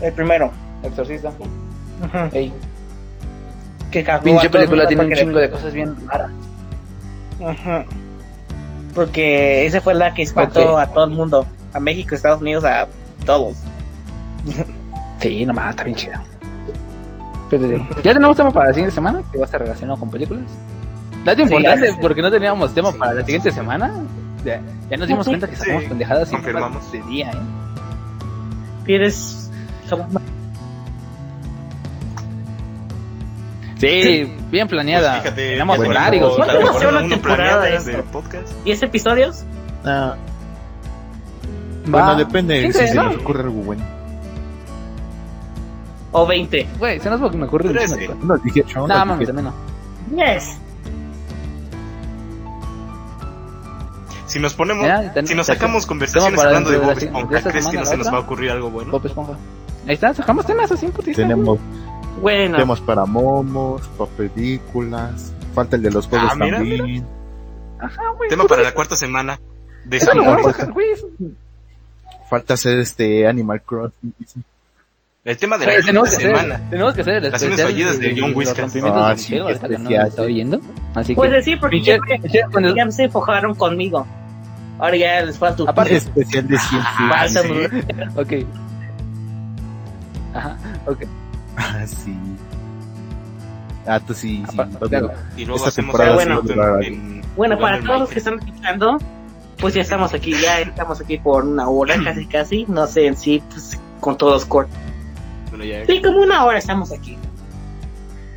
El 0.00 0.12
primero. 0.12 0.50
Exorcista. 0.82 1.28
Ujú. 1.28 2.36
Ey. 2.36 2.52
Que 3.90 4.02
cagó 4.02 4.24
Pinche 4.24 4.48
película 4.50 4.86
tiene 4.88 5.04
un 5.04 5.12
chingo 5.12 5.38
de 5.38 5.50
cosas 5.50 5.72
bien 5.72 5.94
raras. 6.08 6.30
Ujú. 7.38 7.84
Porque 8.94 9.66
esa 9.66 9.80
fue 9.80 9.94
la 9.94 10.12
que 10.14 10.22
espantó 10.22 10.78
a 10.78 10.86
todo 10.86 11.04
el 11.04 11.10
mundo. 11.10 11.46
A 11.72 11.80
México, 11.80 12.14
Estados 12.14 12.40
Unidos, 12.40 12.64
a 12.64 12.86
todos. 13.24 13.56
Sí, 15.20 15.46
nomás, 15.46 15.70
está 15.70 15.84
bien 15.84 15.96
chido. 15.96 16.14
Pero, 17.48 17.68
sí. 17.68 17.86
ya 18.02 18.12
tenemos 18.14 18.36
tema 18.36 18.50
para 18.50 18.68
la 18.68 18.72
siguiente 18.74 18.94
semana 18.94 19.22
que 19.30 19.38
va 19.38 19.44
a 19.44 19.46
estar 19.46 19.60
relacionado 19.60 19.98
con 20.00 20.10
películas. 20.10 20.44
Dato 21.24 21.42
importante, 21.42 21.94
porque 22.00 22.20
no 22.22 22.30
teníamos 22.30 22.74
tema 22.74 22.90
Sí. 22.90 22.98
para 22.98 23.14
la 23.14 23.24
siguiente 23.24 23.52
semana. 23.52 23.92
Ya, 24.44 24.60
ya 24.90 24.96
nos 24.96 25.08
dimos 25.08 25.24
Sí. 25.24 25.30
cuenta 25.30 25.48
que 25.48 25.56
sacamos 25.56 25.82
Sí, 25.84 25.88
pendejadas 25.88 26.28
sin 26.28 26.38
confirmamos. 26.38 26.92
de 26.92 27.02
día, 27.02 27.30
¿eh? 27.30 27.38
Más- 30.12 30.22
Sí, 33.78 34.32
bien 34.50 34.68
planeada. 34.68 35.10
Pues 35.14 35.22
fíjate, 35.24 35.50
Tenemos 35.52 35.78
ya 35.78 35.88
horarios. 35.88 36.36
¿Cuánto 36.36 36.54
la 36.60 36.64
va 36.64 36.70
a 36.70 36.78
ser 36.78 37.08
temporada 37.08 37.62
de 37.64 37.76
esto? 37.76 38.04
podcast. 38.12 38.52
¿10 38.64 38.82
episodios? 38.84 39.44
Ah, 39.84 40.14
Va. 41.84 41.88
bueno, 41.90 42.14
depende 42.16 42.62
Quince, 42.62 42.82
si 42.82 42.88
se 42.88 42.94
¿no? 42.94 43.04
nos 43.04 43.16
ocurre 43.16 43.40
algo 43.42 43.60
bueno. 43.62 43.84
¿O 46.12 46.26
20? 46.26 46.68
Güey, 46.78 47.00
se 47.00 47.10
nos 47.10 47.22
va 47.22 47.30
me 47.38 47.46
ocurre 47.46 47.68
un 47.68 47.72
Trece. 47.72 47.86
chingo 47.88 48.00
de 48.00 48.06
cosas. 48.06 48.22
Unos 48.22 48.42
18, 48.44 48.84
unos 48.84 48.88
No, 48.98 49.04
mames, 49.06 49.18
18. 49.28 49.34
también 49.34 49.54
no. 50.16 50.24
Yes. 50.24 50.56
Si 54.32 54.38
nos 54.40 54.54
ponemos, 54.54 54.86
Ya, 54.86 55.12
ten- 55.12 55.26
si 55.26 55.34
nos 55.34 55.46
ten- 55.46 55.56
sacamos 55.56 55.84
conversaciones 55.84 56.40
hablando 56.40 56.70
de 56.70 56.78
de 56.78 56.86
Bob 56.86 56.96
Esponja, 56.96 57.36
de 57.36 57.50
¿crees 57.50 57.66
que 57.68 57.76
no 57.76 57.84
se 57.84 57.96
nos 57.98 58.06
va 58.06 58.16
a 58.16 58.20
ocurrir 58.20 58.50
algo 58.50 58.70
bueno? 58.70 58.90
Bob 58.90 59.04
Esponja. 59.06 59.32
Ahí 59.86 59.92
está, 59.94 60.14
sacamos 60.14 60.46
temas 60.46 60.72
así, 60.72 60.86
putiza. 60.88 61.20
Tenemos 61.20 61.58
Bueno, 62.22 62.56
temas 62.56 62.80
para 62.80 63.04
momos, 63.04 63.82
para 63.98 64.10
películas. 64.12 65.34
Falta 65.54 65.76
el 65.76 65.82
de 65.82 65.90
los 65.90 66.06
juegos 66.06 66.30
Ah, 66.32 66.34
mira, 66.34 66.56
también. 66.56 67.06
Ajá, 67.78 68.02
güey. 68.16 68.30
Tema 68.30 68.44
para 68.46 68.62
la 68.62 68.72
cuarta 68.72 68.96
semana 68.96 69.38
de 69.84 69.96
Eso 69.98 70.14
lo 70.14 70.24
vamos 70.24 70.46
a 70.46 70.52
sacar, 70.52 70.72
güey. 70.72 70.88
Falta 72.30 72.54
hacer 72.54 72.78
este 72.78 73.26
Animal 73.26 73.60
Crossing. 73.60 74.14
El 75.24 75.36
tema 75.36 75.58
de 75.58 75.66
la 75.66 75.72
tenemos, 75.84 75.84
quinta 75.84 76.02
que 76.02 76.16
hacer, 76.32 76.42
semana. 76.46 76.70
tenemos 76.70 76.94
que 76.94 77.00
hacer 77.02 77.14
el 77.16 77.30
Las 77.30 77.42
especial 77.42 77.68
fallidas 77.68 77.98
de 78.00 78.10
John 78.18 78.30
los 78.30 78.36
Whiskas. 78.38 78.58
Ah, 78.58 79.10
de 79.12 79.18
sí, 79.18 79.30
que 79.32 79.38
no 79.38 79.48
está 80.06 80.22
oyendo. 80.22 80.60
Así 80.94 81.08
que, 81.12 81.16
pues 81.16 81.44
sí, 81.44 81.56
porque 81.56 81.76
Michelle, 81.76 82.00
cuando- 82.50 82.74
ya 82.74 82.90
se 82.90 83.04
enfocaron 83.04 83.54
conmigo. 83.54 84.06
Ahora 84.82 84.96
ya 84.96 85.22
les 85.22 85.38
falta 85.38 85.62
Aparte- 85.66 85.94
Especial 85.96 86.48
de 86.48 86.58
ciencia. 86.58 86.90
Ah, 86.98 87.28
sí. 87.28 87.38
ok. 88.16 88.32
Ajá, 90.34 90.56
ok. 90.86 91.02
Ah, 91.56 91.86
sí. 91.86 92.16
Ah, 93.86 94.00
tú 94.00 94.12
sí, 94.12 94.38
sí. 94.38 94.54
Aparte, 94.54 94.76
todo. 94.78 94.88
claro. 94.88 95.12
Y 95.36 95.44
luego 95.44 95.56
Esta 95.58 95.68
hacemos 95.68 95.92
temporada 95.96 96.22
algo 96.22 96.42
sí 96.42 96.52
en- 96.52 96.58
va 96.58 96.76
a 96.76 96.80
en- 96.82 97.22
Bueno, 97.36 97.58
para 97.60 97.80
todos 97.80 98.00
los 98.00 98.10
que 98.10 98.18
están 98.18 98.38
escuchando, 98.40 98.98
pues 99.58 99.74
ya 99.74 99.82
estamos 99.82 100.12
aquí, 100.14 100.32
ya 100.40 100.58
estamos 100.60 101.00
aquí 101.00 101.18
por 101.18 101.44
una 101.44 101.68
hora, 101.68 101.94
casi 102.04 102.26
casi, 102.26 102.64
no 102.68 102.86
sé 102.88 103.06
en 103.06 103.16
sí, 103.16 103.40
pues 103.50 103.78
con 104.00 104.16
todos 104.16 104.32
los 104.32 104.46
cortes. 104.46 104.76
Bueno, 105.50 105.64
ya 105.64 105.86
Sí, 105.86 106.02
como 106.02 106.18
una 106.22 106.44
hora 106.44 106.58
estamos 106.58 106.90
aquí. 106.90 107.16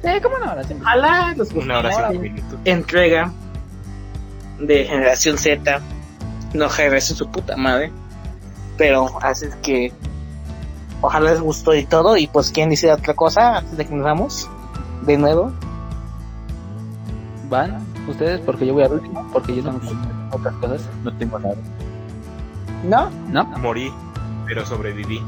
Sí, 0.03 0.09
¿cómo 0.21 0.37
no? 0.37 0.45
Ahora 0.51 0.63
siempre. 0.63 0.85
Ojalá 0.85 1.33
los 1.35 1.51
una 1.53 1.79
hora 1.79 1.91
cinco 2.11 2.21
minutos. 2.21 2.59
entrega 2.65 3.31
de 4.59 4.85
generación 4.85 5.37
Z, 5.39 5.81
no 6.55 6.69
generación 6.69 7.17
su 7.17 7.29
puta 7.29 7.55
madre, 7.55 7.91
pero 8.77 9.09
así 9.21 9.45
es 9.45 9.55
que 9.57 9.91
ojalá 11.01 11.31
les 11.31 11.41
gustó 11.41 11.73
y 11.75 11.85
todo, 11.85 12.17
y 12.17 12.27
pues 12.27 12.51
quieren 12.51 12.69
decir 12.69 12.89
otra 12.89 13.13
cosa 13.13 13.57
antes 13.57 13.77
de 13.77 13.85
que 13.85 13.93
nos 13.93 14.03
vamos, 14.03 14.49
de 15.05 15.17
nuevo. 15.17 15.51
Van 17.49 17.85
ustedes, 18.07 18.41
porque 18.41 18.65
yo 18.65 18.73
voy 18.73 18.83
al 18.83 18.93
último, 18.93 19.27
porque 19.31 19.55
yo 19.55 19.63
tengo 19.63 19.79
otras 20.31 20.55
cosas. 20.55 20.81
No 21.03 21.13
tengo 21.17 21.39
nada. 21.39 21.55
¿No? 22.83 23.09
¿No? 23.29 23.45
Morí, 23.59 23.91
pero 24.45 24.65
sobreviví. 24.65 25.21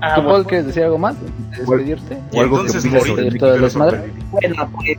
Ah, 0.00 0.16
¿Tú, 0.16 0.22
bueno. 0.22 0.36
Paul, 0.38 0.46
quieres 0.46 0.66
decir 0.66 0.82
algo 0.84 0.98
más? 0.98 1.14
¿Despedirte? 1.56 2.18
Y 2.32 2.38
O 2.38 2.40
algo 2.40 2.56
que 2.56 2.66
entonces 2.66 2.92
morí, 2.92 3.12
el 3.12 3.38
pero 3.38 3.58
desmadre. 3.58 3.96
sobreviví. 3.98 4.24
Bueno, 4.30 4.68
pues. 4.74 4.98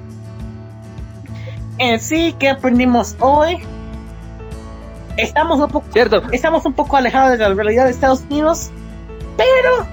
En 1.79 1.99
sí, 1.99 2.35
¿qué 2.39 2.49
aprendimos 2.49 3.15
hoy? 3.19 3.57
Estamos 5.17 5.59
un 5.59 5.67
poco, 5.69 5.85
Cierto. 5.93 6.23
estamos 6.31 6.65
un 6.65 6.73
poco 6.73 6.97
alejados 6.97 7.31
de 7.31 7.37
la 7.37 7.53
realidad 7.53 7.85
de 7.85 7.91
Estados 7.91 8.21
Unidos, 8.29 8.71
pero 9.37 9.85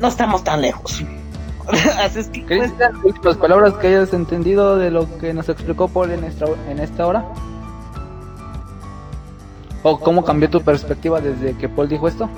no 0.00 0.08
estamos 0.08 0.42
tan 0.44 0.60
lejos. 0.62 1.04
Así 2.00 2.20
es 2.20 2.28
que, 2.28 2.44
¿Qué 2.46 2.70
pues, 3.02 3.14
las 3.24 3.36
palabras 3.36 3.74
que 3.74 3.88
hayas 3.88 4.12
entendido 4.12 4.76
de 4.76 4.90
lo 4.90 5.18
que 5.18 5.32
nos 5.34 5.48
explicó 5.48 5.88
Paul 5.88 6.10
en 6.12 6.24
esta, 6.24 6.46
en 6.68 6.78
esta 6.78 7.06
hora? 7.06 7.24
¿O 9.82 9.98
cómo 10.00 10.24
cambió 10.24 10.50
tu 10.50 10.60
perspectiva 10.62 11.20
desde 11.20 11.56
que 11.56 11.68
Paul 11.68 11.88
dijo 11.88 12.08
esto? 12.08 12.28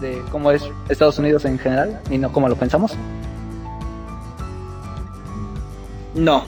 De 0.00 0.20
cómo 0.32 0.50
es 0.50 0.64
Estados 0.88 1.18
Unidos 1.18 1.44
en 1.44 1.58
general 1.58 2.00
y 2.10 2.18
no 2.18 2.32
como 2.32 2.48
lo 2.48 2.56
pensamos. 2.56 2.96
no. 6.14 6.44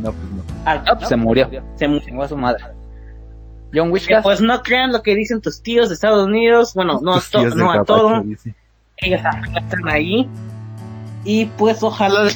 No, 0.00 0.12
pues 0.12 0.30
no. 0.32 0.42
Ah, 0.64 0.82
Ah, 0.86 0.94
pues 0.96 1.08
se 1.08 1.16
murió. 1.16 1.48
se 1.76 1.86
murió. 1.88 2.22
A 2.22 2.28
su 2.28 2.36
madre. 2.36 2.64
John 3.74 3.90
Wishkas. 3.90 4.22
Pues 4.22 4.40
no 4.40 4.62
crean 4.62 4.92
lo 4.92 5.02
que 5.02 5.14
dicen 5.14 5.40
tus 5.40 5.62
tíos 5.62 5.88
de 5.88 5.94
Estados 5.94 6.26
Unidos. 6.26 6.72
Bueno, 6.74 7.00
no, 7.02 7.20
to- 7.20 7.54
no 7.54 7.70
a 7.72 7.84
todo. 7.84 8.22
Ellos 8.98 9.22
también 9.22 9.56
están 9.56 9.88
ahí. 9.88 10.28
Y 11.24 11.46
pues 11.46 11.82
ojalá. 11.82 12.28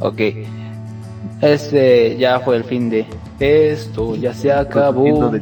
Ok. 0.00 0.20
Este 1.40 2.16
ya 2.16 2.40
fue 2.40 2.56
el 2.56 2.64
fin 2.64 2.88
de 2.88 3.06
esto, 3.40 4.14
ya 4.16 4.32
se 4.32 4.52
acabó. 4.52 5.32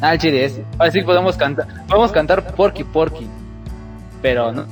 Ah, 0.00 0.12
el 0.14 0.18
chile 0.18 0.44
es. 0.44 0.60
Ahora 0.78 0.90
sí 0.92 1.00
podemos 1.02 1.36
cantar, 1.36 1.66
podemos 1.86 2.12
cantar 2.12 2.54
Porky 2.54 2.84
Porky. 2.84 3.26
Pero 4.20 4.52
no, 4.52 4.66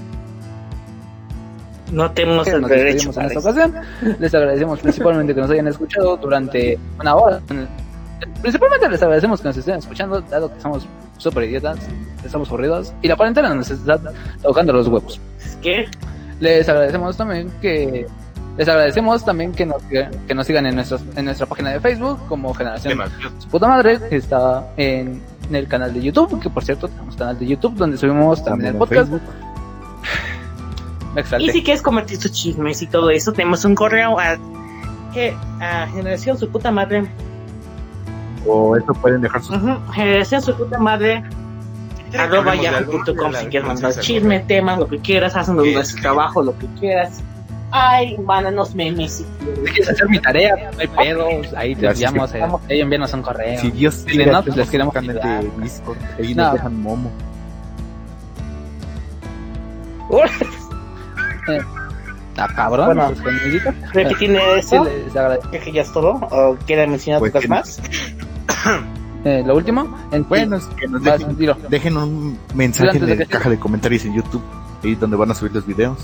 No 1.93 2.11
tenemos 2.11 2.47
el 2.49 2.62
derecho 2.62 3.12
en 3.14 3.26
esta 3.26 3.38
ocasión. 3.38 3.74
Les 4.18 4.34
agradecemos 4.34 4.80
principalmente 4.80 5.34
que 5.34 5.40
nos 5.40 5.51
hayan 5.51 5.68
escuchado 5.68 6.16
durante 6.16 6.78
una 6.99 7.14
hora. 7.14 7.40
Principalmente 8.40 8.88
les 8.88 9.03
agradecemos 9.03 9.40
que 9.40 9.49
nos 9.49 9.57
estén 9.57 9.76
escuchando, 9.76 10.20
dado 10.22 10.53
que 10.53 10.61
somos 10.61 10.86
súper 11.18 11.45
idiotas, 11.45 11.78
estamos 12.24 12.49
aburridos 12.49 12.93
y 13.03 13.09
la 13.09 13.16
cuarentena 13.16 13.55
nos 13.55 13.70
está 13.70 14.01
tocando 14.43 14.72
los 14.72 14.88
huevos. 14.88 15.20
¿Qué? 15.61 15.86
Les 16.40 16.68
agradecemos 16.68 17.16
también 17.16 17.53
que 17.61 18.07
Les 18.57 18.68
agradecemos 18.68 19.24
también 19.24 19.53
que 19.53 19.66
nos, 19.66 19.82
que 19.82 20.34
nos 20.34 20.47
sigan 20.47 20.66
en, 20.66 20.76
nuestros, 20.76 21.03
en 21.14 21.24
nuestra 21.24 21.47
página 21.47 21.70
de 21.70 21.80
Facebook 21.80 22.18
como 22.28 22.55
Generación. 22.55 23.01
Su 23.38 23.49
Puta 23.49 23.68
Madre, 23.68 23.99
que 24.09 24.16
está 24.16 24.66
en, 24.76 25.22
en 25.49 25.57
el 25.57 25.68
canal 25.68 25.93
de 25.93 26.03
YouTube, 26.03 26.40
que 26.40 26.49
por 26.49 26.64
cierto 26.64 26.88
tenemos 26.88 27.16
canal 27.16 27.38
de 27.38 27.47
YouTube 27.47 27.74
donde 27.74 27.97
subimos 27.97 28.43
también 28.45 28.68
el 28.68 28.74
en 28.74 28.78
podcast. 28.78 29.11
Facebook. 29.11 29.22
Y 31.38 31.50
si 31.50 31.62
quieres 31.62 31.82
convertir 31.82 32.18
tus 32.18 32.32
chismes 32.32 32.80
y 32.82 32.86
todo 32.86 33.10
eso, 33.10 33.32
tenemos 33.32 33.64
un 33.64 33.74
correo 33.74 34.18
a, 34.18 34.36
ge- 35.12 35.36
a 35.60 35.86
generación 35.88 36.38
su 36.38 36.48
puta 36.48 36.70
madre. 36.70 37.04
O 38.46 38.76
eso 38.76 38.92
pueden 38.94 39.20
dejar 39.20 39.42
sus 39.42 39.56
Ujú, 39.56 39.76
generación 39.92 40.42
su 40.42 40.54
puta 40.56 40.78
madre. 40.78 41.22
¿Quieren 42.10 42.10
que 42.10 42.18
arroba 42.36 42.52
de 42.52 42.62
yahoo.com 42.62 43.32
Ya 43.32 43.40
si 43.40 43.46
quieres 43.46 43.68
mandar 43.68 43.92
sí, 43.92 44.00
sí, 44.00 44.06
chisme, 44.14 44.40
temas, 44.40 44.78
lo 44.78 44.88
que 44.88 44.98
quieras, 44.98 45.36
haciendo 45.36 45.62
Sí, 45.64 45.72
nuestro 45.74 45.96
sí. 45.96 46.02
trabajo, 46.02 46.42
lo 46.42 46.58
que 46.58 46.66
quieras. 46.80 47.22
Ay, 47.74 48.18
mándanos 48.18 48.74
memes 48.74 49.12
si 49.18 49.24
quieres. 49.38 49.58
quieres 49.72 49.88
hacer 49.90 50.08
mi 50.10 50.18
tarea, 50.18 50.70
no 50.74 50.78
hay 50.80 50.88
pedos, 50.88 51.54
ahí 51.56 51.74
te 51.74 51.86
enviamos, 51.86 52.30
sí. 52.30 52.36
eh, 52.68 52.80
envíanos 52.80 53.14
un 53.14 53.22
correo. 53.22 53.58
Si 53.60 53.70
Dios 53.70 53.94
Si 53.94 54.04
quiere, 54.16 54.30
no, 54.30 54.42
pues 54.42 54.56
les 54.56 54.68
queremos 54.68 54.92
de 54.94 55.50
Discord. 55.62 55.96
Ahí 56.18 56.34
No. 56.34 56.44
nos 56.44 56.52
dejan 56.54 56.82
momo. 56.82 57.10
Ah, 62.36 62.49
cabrón, 62.55 62.86
Bueno. 62.86 63.12
pues. 63.22 63.62
Creo 63.93 64.09
que 64.09 64.14
tiene 64.16 64.38
Sí, 64.62 64.74
eso. 64.76 64.84
Creo 65.51 65.62
que 65.62 65.72
ya 65.72 65.82
es 65.82 65.93
todo. 65.93 66.12
¿O 66.14 66.57
quieren 66.66 66.90
mencionar 66.90 67.20
Pues 67.20 67.32
cosas 67.32 67.43
que- 67.43 67.49
más? 67.49 67.80
Eh, 69.24 69.40
lo 69.47 69.55
último, 69.55 69.97
en 70.11 70.28
Bueno, 70.28 70.57
es 70.57 70.64
que 70.64 70.88
nos 70.88 71.01
dejen, 71.01 71.36
dilo. 71.38 71.57
dejen 71.68 71.97
un 71.97 72.36
mensaje 72.57 72.99
en 72.99 73.07
de 73.07 73.14
la 73.14 73.16
que- 73.24 73.26
caja 73.30 73.49
de 73.51 73.57
comentarios 73.57 74.05
en 74.05 74.14
YouTube, 74.14 74.43
ahí 74.82 74.97
donde 74.97 75.16
van 75.16 75.30
a 75.30 75.34
subir 75.34 75.53
los 75.55 75.64
videos. 75.64 75.97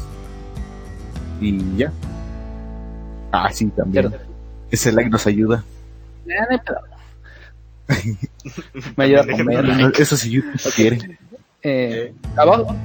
Y 1.40 1.76
ya. 1.76 1.90
Ah, 3.32 3.48
sí, 3.52 3.66
también. 3.76 4.08
Cierto. 4.10 4.24
Ese 4.70 4.92
like 4.92 5.10
nos 5.10 5.26
ayuda. 5.26 5.64
Eh. 6.28 6.58
Me 8.96 9.04
ayuda 9.04 9.22
a 9.22 9.26
comer. 9.26 9.92
Eso 9.98 10.16
sí, 10.16 10.30
YouTube 10.30 10.72
quiere. 10.76 11.18
Eh, 11.62 12.14
abajo. 12.36 12.76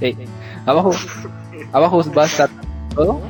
Ey, 0.00 0.16
abajo. 0.66 0.90
Abajo 1.72 2.02
va 2.16 2.22
a 2.22 2.26
estar 2.26 2.48
todo. 2.94 3.20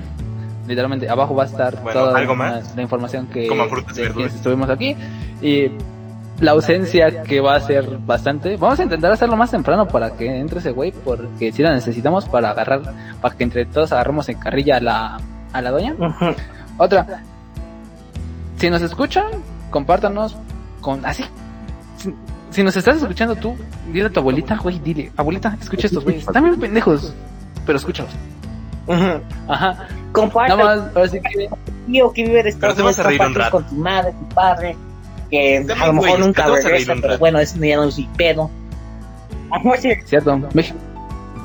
Literalmente, 0.66 1.09
abajo 1.09 1.34
va 1.34 1.45
a 1.45 1.47
estar 1.47 1.80
Bueno, 1.82 2.01
toda 2.01 2.18
¿algo 2.18 2.32
la, 2.32 2.39
más? 2.39 2.76
la 2.76 2.82
información 2.82 3.26
que 3.28 3.49
de 3.49 4.24
estuvimos 4.26 4.68
aquí. 4.68 4.97
Y 5.41 5.70
la 6.41 6.51
ausencia 6.51 7.22
que 7.22 7.41
va 7.41 7.57
a 7.57 7.61
ser 7.61 7.99
bastante. 7.99 8.57
Vamos 8.57 8.78
a 8.80 8.82
intentar 8.82 9.11
hacerlo 9.12 9.37
más 9.37 9.51
temprano 9.51 9.87
para 9.89 10.11
que 10.11 10.39
entre 10.39 10.59
ese 10.59 10.72
güey, 10.72 10.93
porque 10.93 11.53
si 11.53 11.62
la 11.62 11.72
necesitamos 11.72 12.26
para 12.26 12.51
agarrar, 12.51 12.82
para 13.20 13.34
que 13.37 13.45
entre 13.45 13.64
todos 13.64 13.93
agarremos 13.93 14.28
en 14.28 14.39
carrilla 14.39 14.76
a 14.76 14.80
la, 14.80 15.20
a 15.53 15.62
la 15.62 15.70
doña. 15.70 15.95
Otra, 16.78 17.22
si 18.57 18.70
nos 18.70 18.82
escuchan, 18.82 19.26
compártanos 19.70 20.37
con 20.80 21.05
así. 21.07 21.24
Si, 22.57 22.63
nos 22.63 22.75
estás 22.75 22.97
escuchando 22.97 23.37
tú, 23.37 23.55
dile 23.93 24.07
a 24.07 24.09
tu 24.09 24.21
abuelita, 24.21 24.57
güey, 24.57 24.79
dile, 24.79 25.13
abuelita, 25.15 25.59
escucha 25.61 25.89
estos 25.89 26.03
güeyes. 26.03 26.27
Están 26.27 26.43
bien 26.43 26.59
pendejos, 26.59 27.13
pero 27.67 27.77
escúchalos. 27.77 28.11
Ujú. 28.87 29.21
Ajá. 29.47 29.87
Comparte 30.13 30.57
Nada 30.57 30.77
más, 30.77 30.97
ahora 30.97 31.09
sí 31.09 31.21
que 31.21 31.51
tío 31.87 32.11
que 32.15 32.23
vive 32.23 32.37
de 32.37 32.43
Pero 32.45 32.49
Estados 32.55 32.77
te 32.77 32.83
vas 32.83 32.99
a 32.99 33.03
reír 33.03 33.21
un 33.21 33.27
compártelo 33.27 33.45
rato. 33.45 33.57
con 33.69 33.77
tu 33.77 33.83
madre, 33.83 34.13
tu 34.13 34.35
padre, 34.35 34.77
que 35.31 35.65
También, 35.67 35.83
a 35.83 35.87
lo 35.89 35.93
mejor 35.93 36.09
güey, 36.09 36.21
nunca 36.23 36.45
te 36.47 36.51
vas 36.51 36.65
a 36.65 36.69
reír 36.71 36.89
regresa, 36.89 37.03
pero 37.03 37.19
bueno, 37.19 37.39
eso 37.41 37.59
ya 37.63 37.77
no 37.77 37.85
es 37.85 37.99
mi 37.99 38.09
pedo. 38.17 38.51
Cierto, 40.07 40.41
México. 40.55 40.79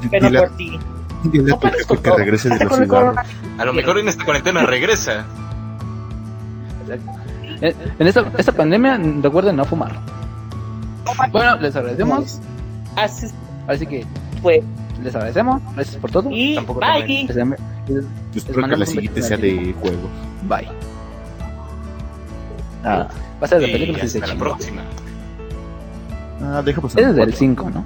pena 0.10 0.28
Dile, 0.30 0.40
por 0.40 0.56
ti. 0.56 0.80
dile 1.26 1.44
a 1.44 1.46
tu 1.46 1.52
Compártelo 1.60 1.88
jefe 1.90 2.02
que 2.04 2.12
regrese 2.16 2.50
de 2.52 2.58
cigarros. 2.58 2.88
coronavirus. 2.88 3.36
A 3.60 3.66
lo 3.66 3.74
mejor 3.74 3.98
en 4.00 4.08
esta 4.08 4.24
cuarentena 4.24 4.66
regresa. 4.66 5.26
En, 7.60 7.76
en 8.00 8.08
esta, 8.08 8.32
esta 8.38 8.52
pandemia, 8.54 8.98
recuerden 9.22 9.58
no 9.58 9.66
fumar. 9.66 10.21
Bueno, 11.32 11.56
les 11.58 11.76
agradecemos. 11.76 12.40
Así 12.96 13.28
Así 13.68 13.86
que 13.86 14.06
fue. 14.42 14.62
les 15.02 15.14
agradecemos. 15.16 15.62
Gracias 15.76 15.96
por 15.98 16.12
todo. 16.12 16.30
Y 16.32 16.56
Tampoco 16.56 16.80
bye. 16.80 17.22
Especialmente- 17.22 17.64
Yo 17.88 18.00
espero 18.36 18.68
que 18.68 18.78
la 18.78 18.86
siguiente 18.86 19.22
sea 19.22 19.38
de 19.38 19.74
juegos. 19.80 20.10
Bye. 20.44 20.68
Ah, 22.84 23.08
va 23.42 23.46
a 23.46 23.48
ser 23.48 23.60
de 23.60 23.68
películas 23.68 24.02
y 24.04 24.18
hasta 24.18 24.28
se 24.28 24.34
la 24.34 24.40
próxima. 24.40 24.82
Ah, 26.44 26.62
deja 26.66 26.82
pasar. 26.82 27.00
Es 27.02 27.08
desde 27.10 27.22
el 27.22 27.28
cuatro. 27.28 27.38
5, 27.40 27.70
¿no? 27.70 27.84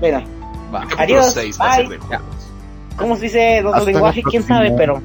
Bueno, 0.00 0.22
Va. 0.74 0.84
Adiós, 0.98 1.32
seis 1.32 1.58
va 1.60 1.70
a 1.70 1.76
ser 1.76 1.86
bye. 1.88 1.98
¿cómo 2.96 3.14
se 3.16 3.22
dice 3.22 3.58
Hasta 3.58 3.78
la 3.78 3.84
lenguaje? 3.84 4.22
¿Quién 4.24 4.42
sabe? 4.42 4.72
Pero 4.76 5.00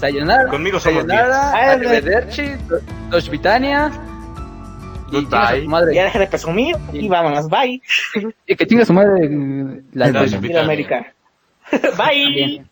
Sayonara. 0.00 0.48
Conmigo 0.48 0.80
somos 0.80 1.04
Sayonara. 1.06 1.52
diez. 1.52 1.68
Arrivederci. 1.92 2.42
Dosh 3.10 3.28
Y 5.08 5.12
Goodbye. 5.12 5.62
su 5.62 5.68
madre. 5.68 5.94
ya 5.94 6.04
deja 6.04 6.18
de 6.18 6.26
presumir 6.26 6.76
y 6.92 7.08
vámonos. 7.08 7.48
Bye. 7.48 7.80
Y 8.46 8.56
que 8.56 8.66
chinga 8.66 8.84
su 8.84 8.92
madre. 8.92 9.28
La 9.92 10.10
Dosh 10.10 10.30
doña. 10.30 10.40
Mira 10.40 10.62
América. 10.62 11.12
Bye. 11.96 12.64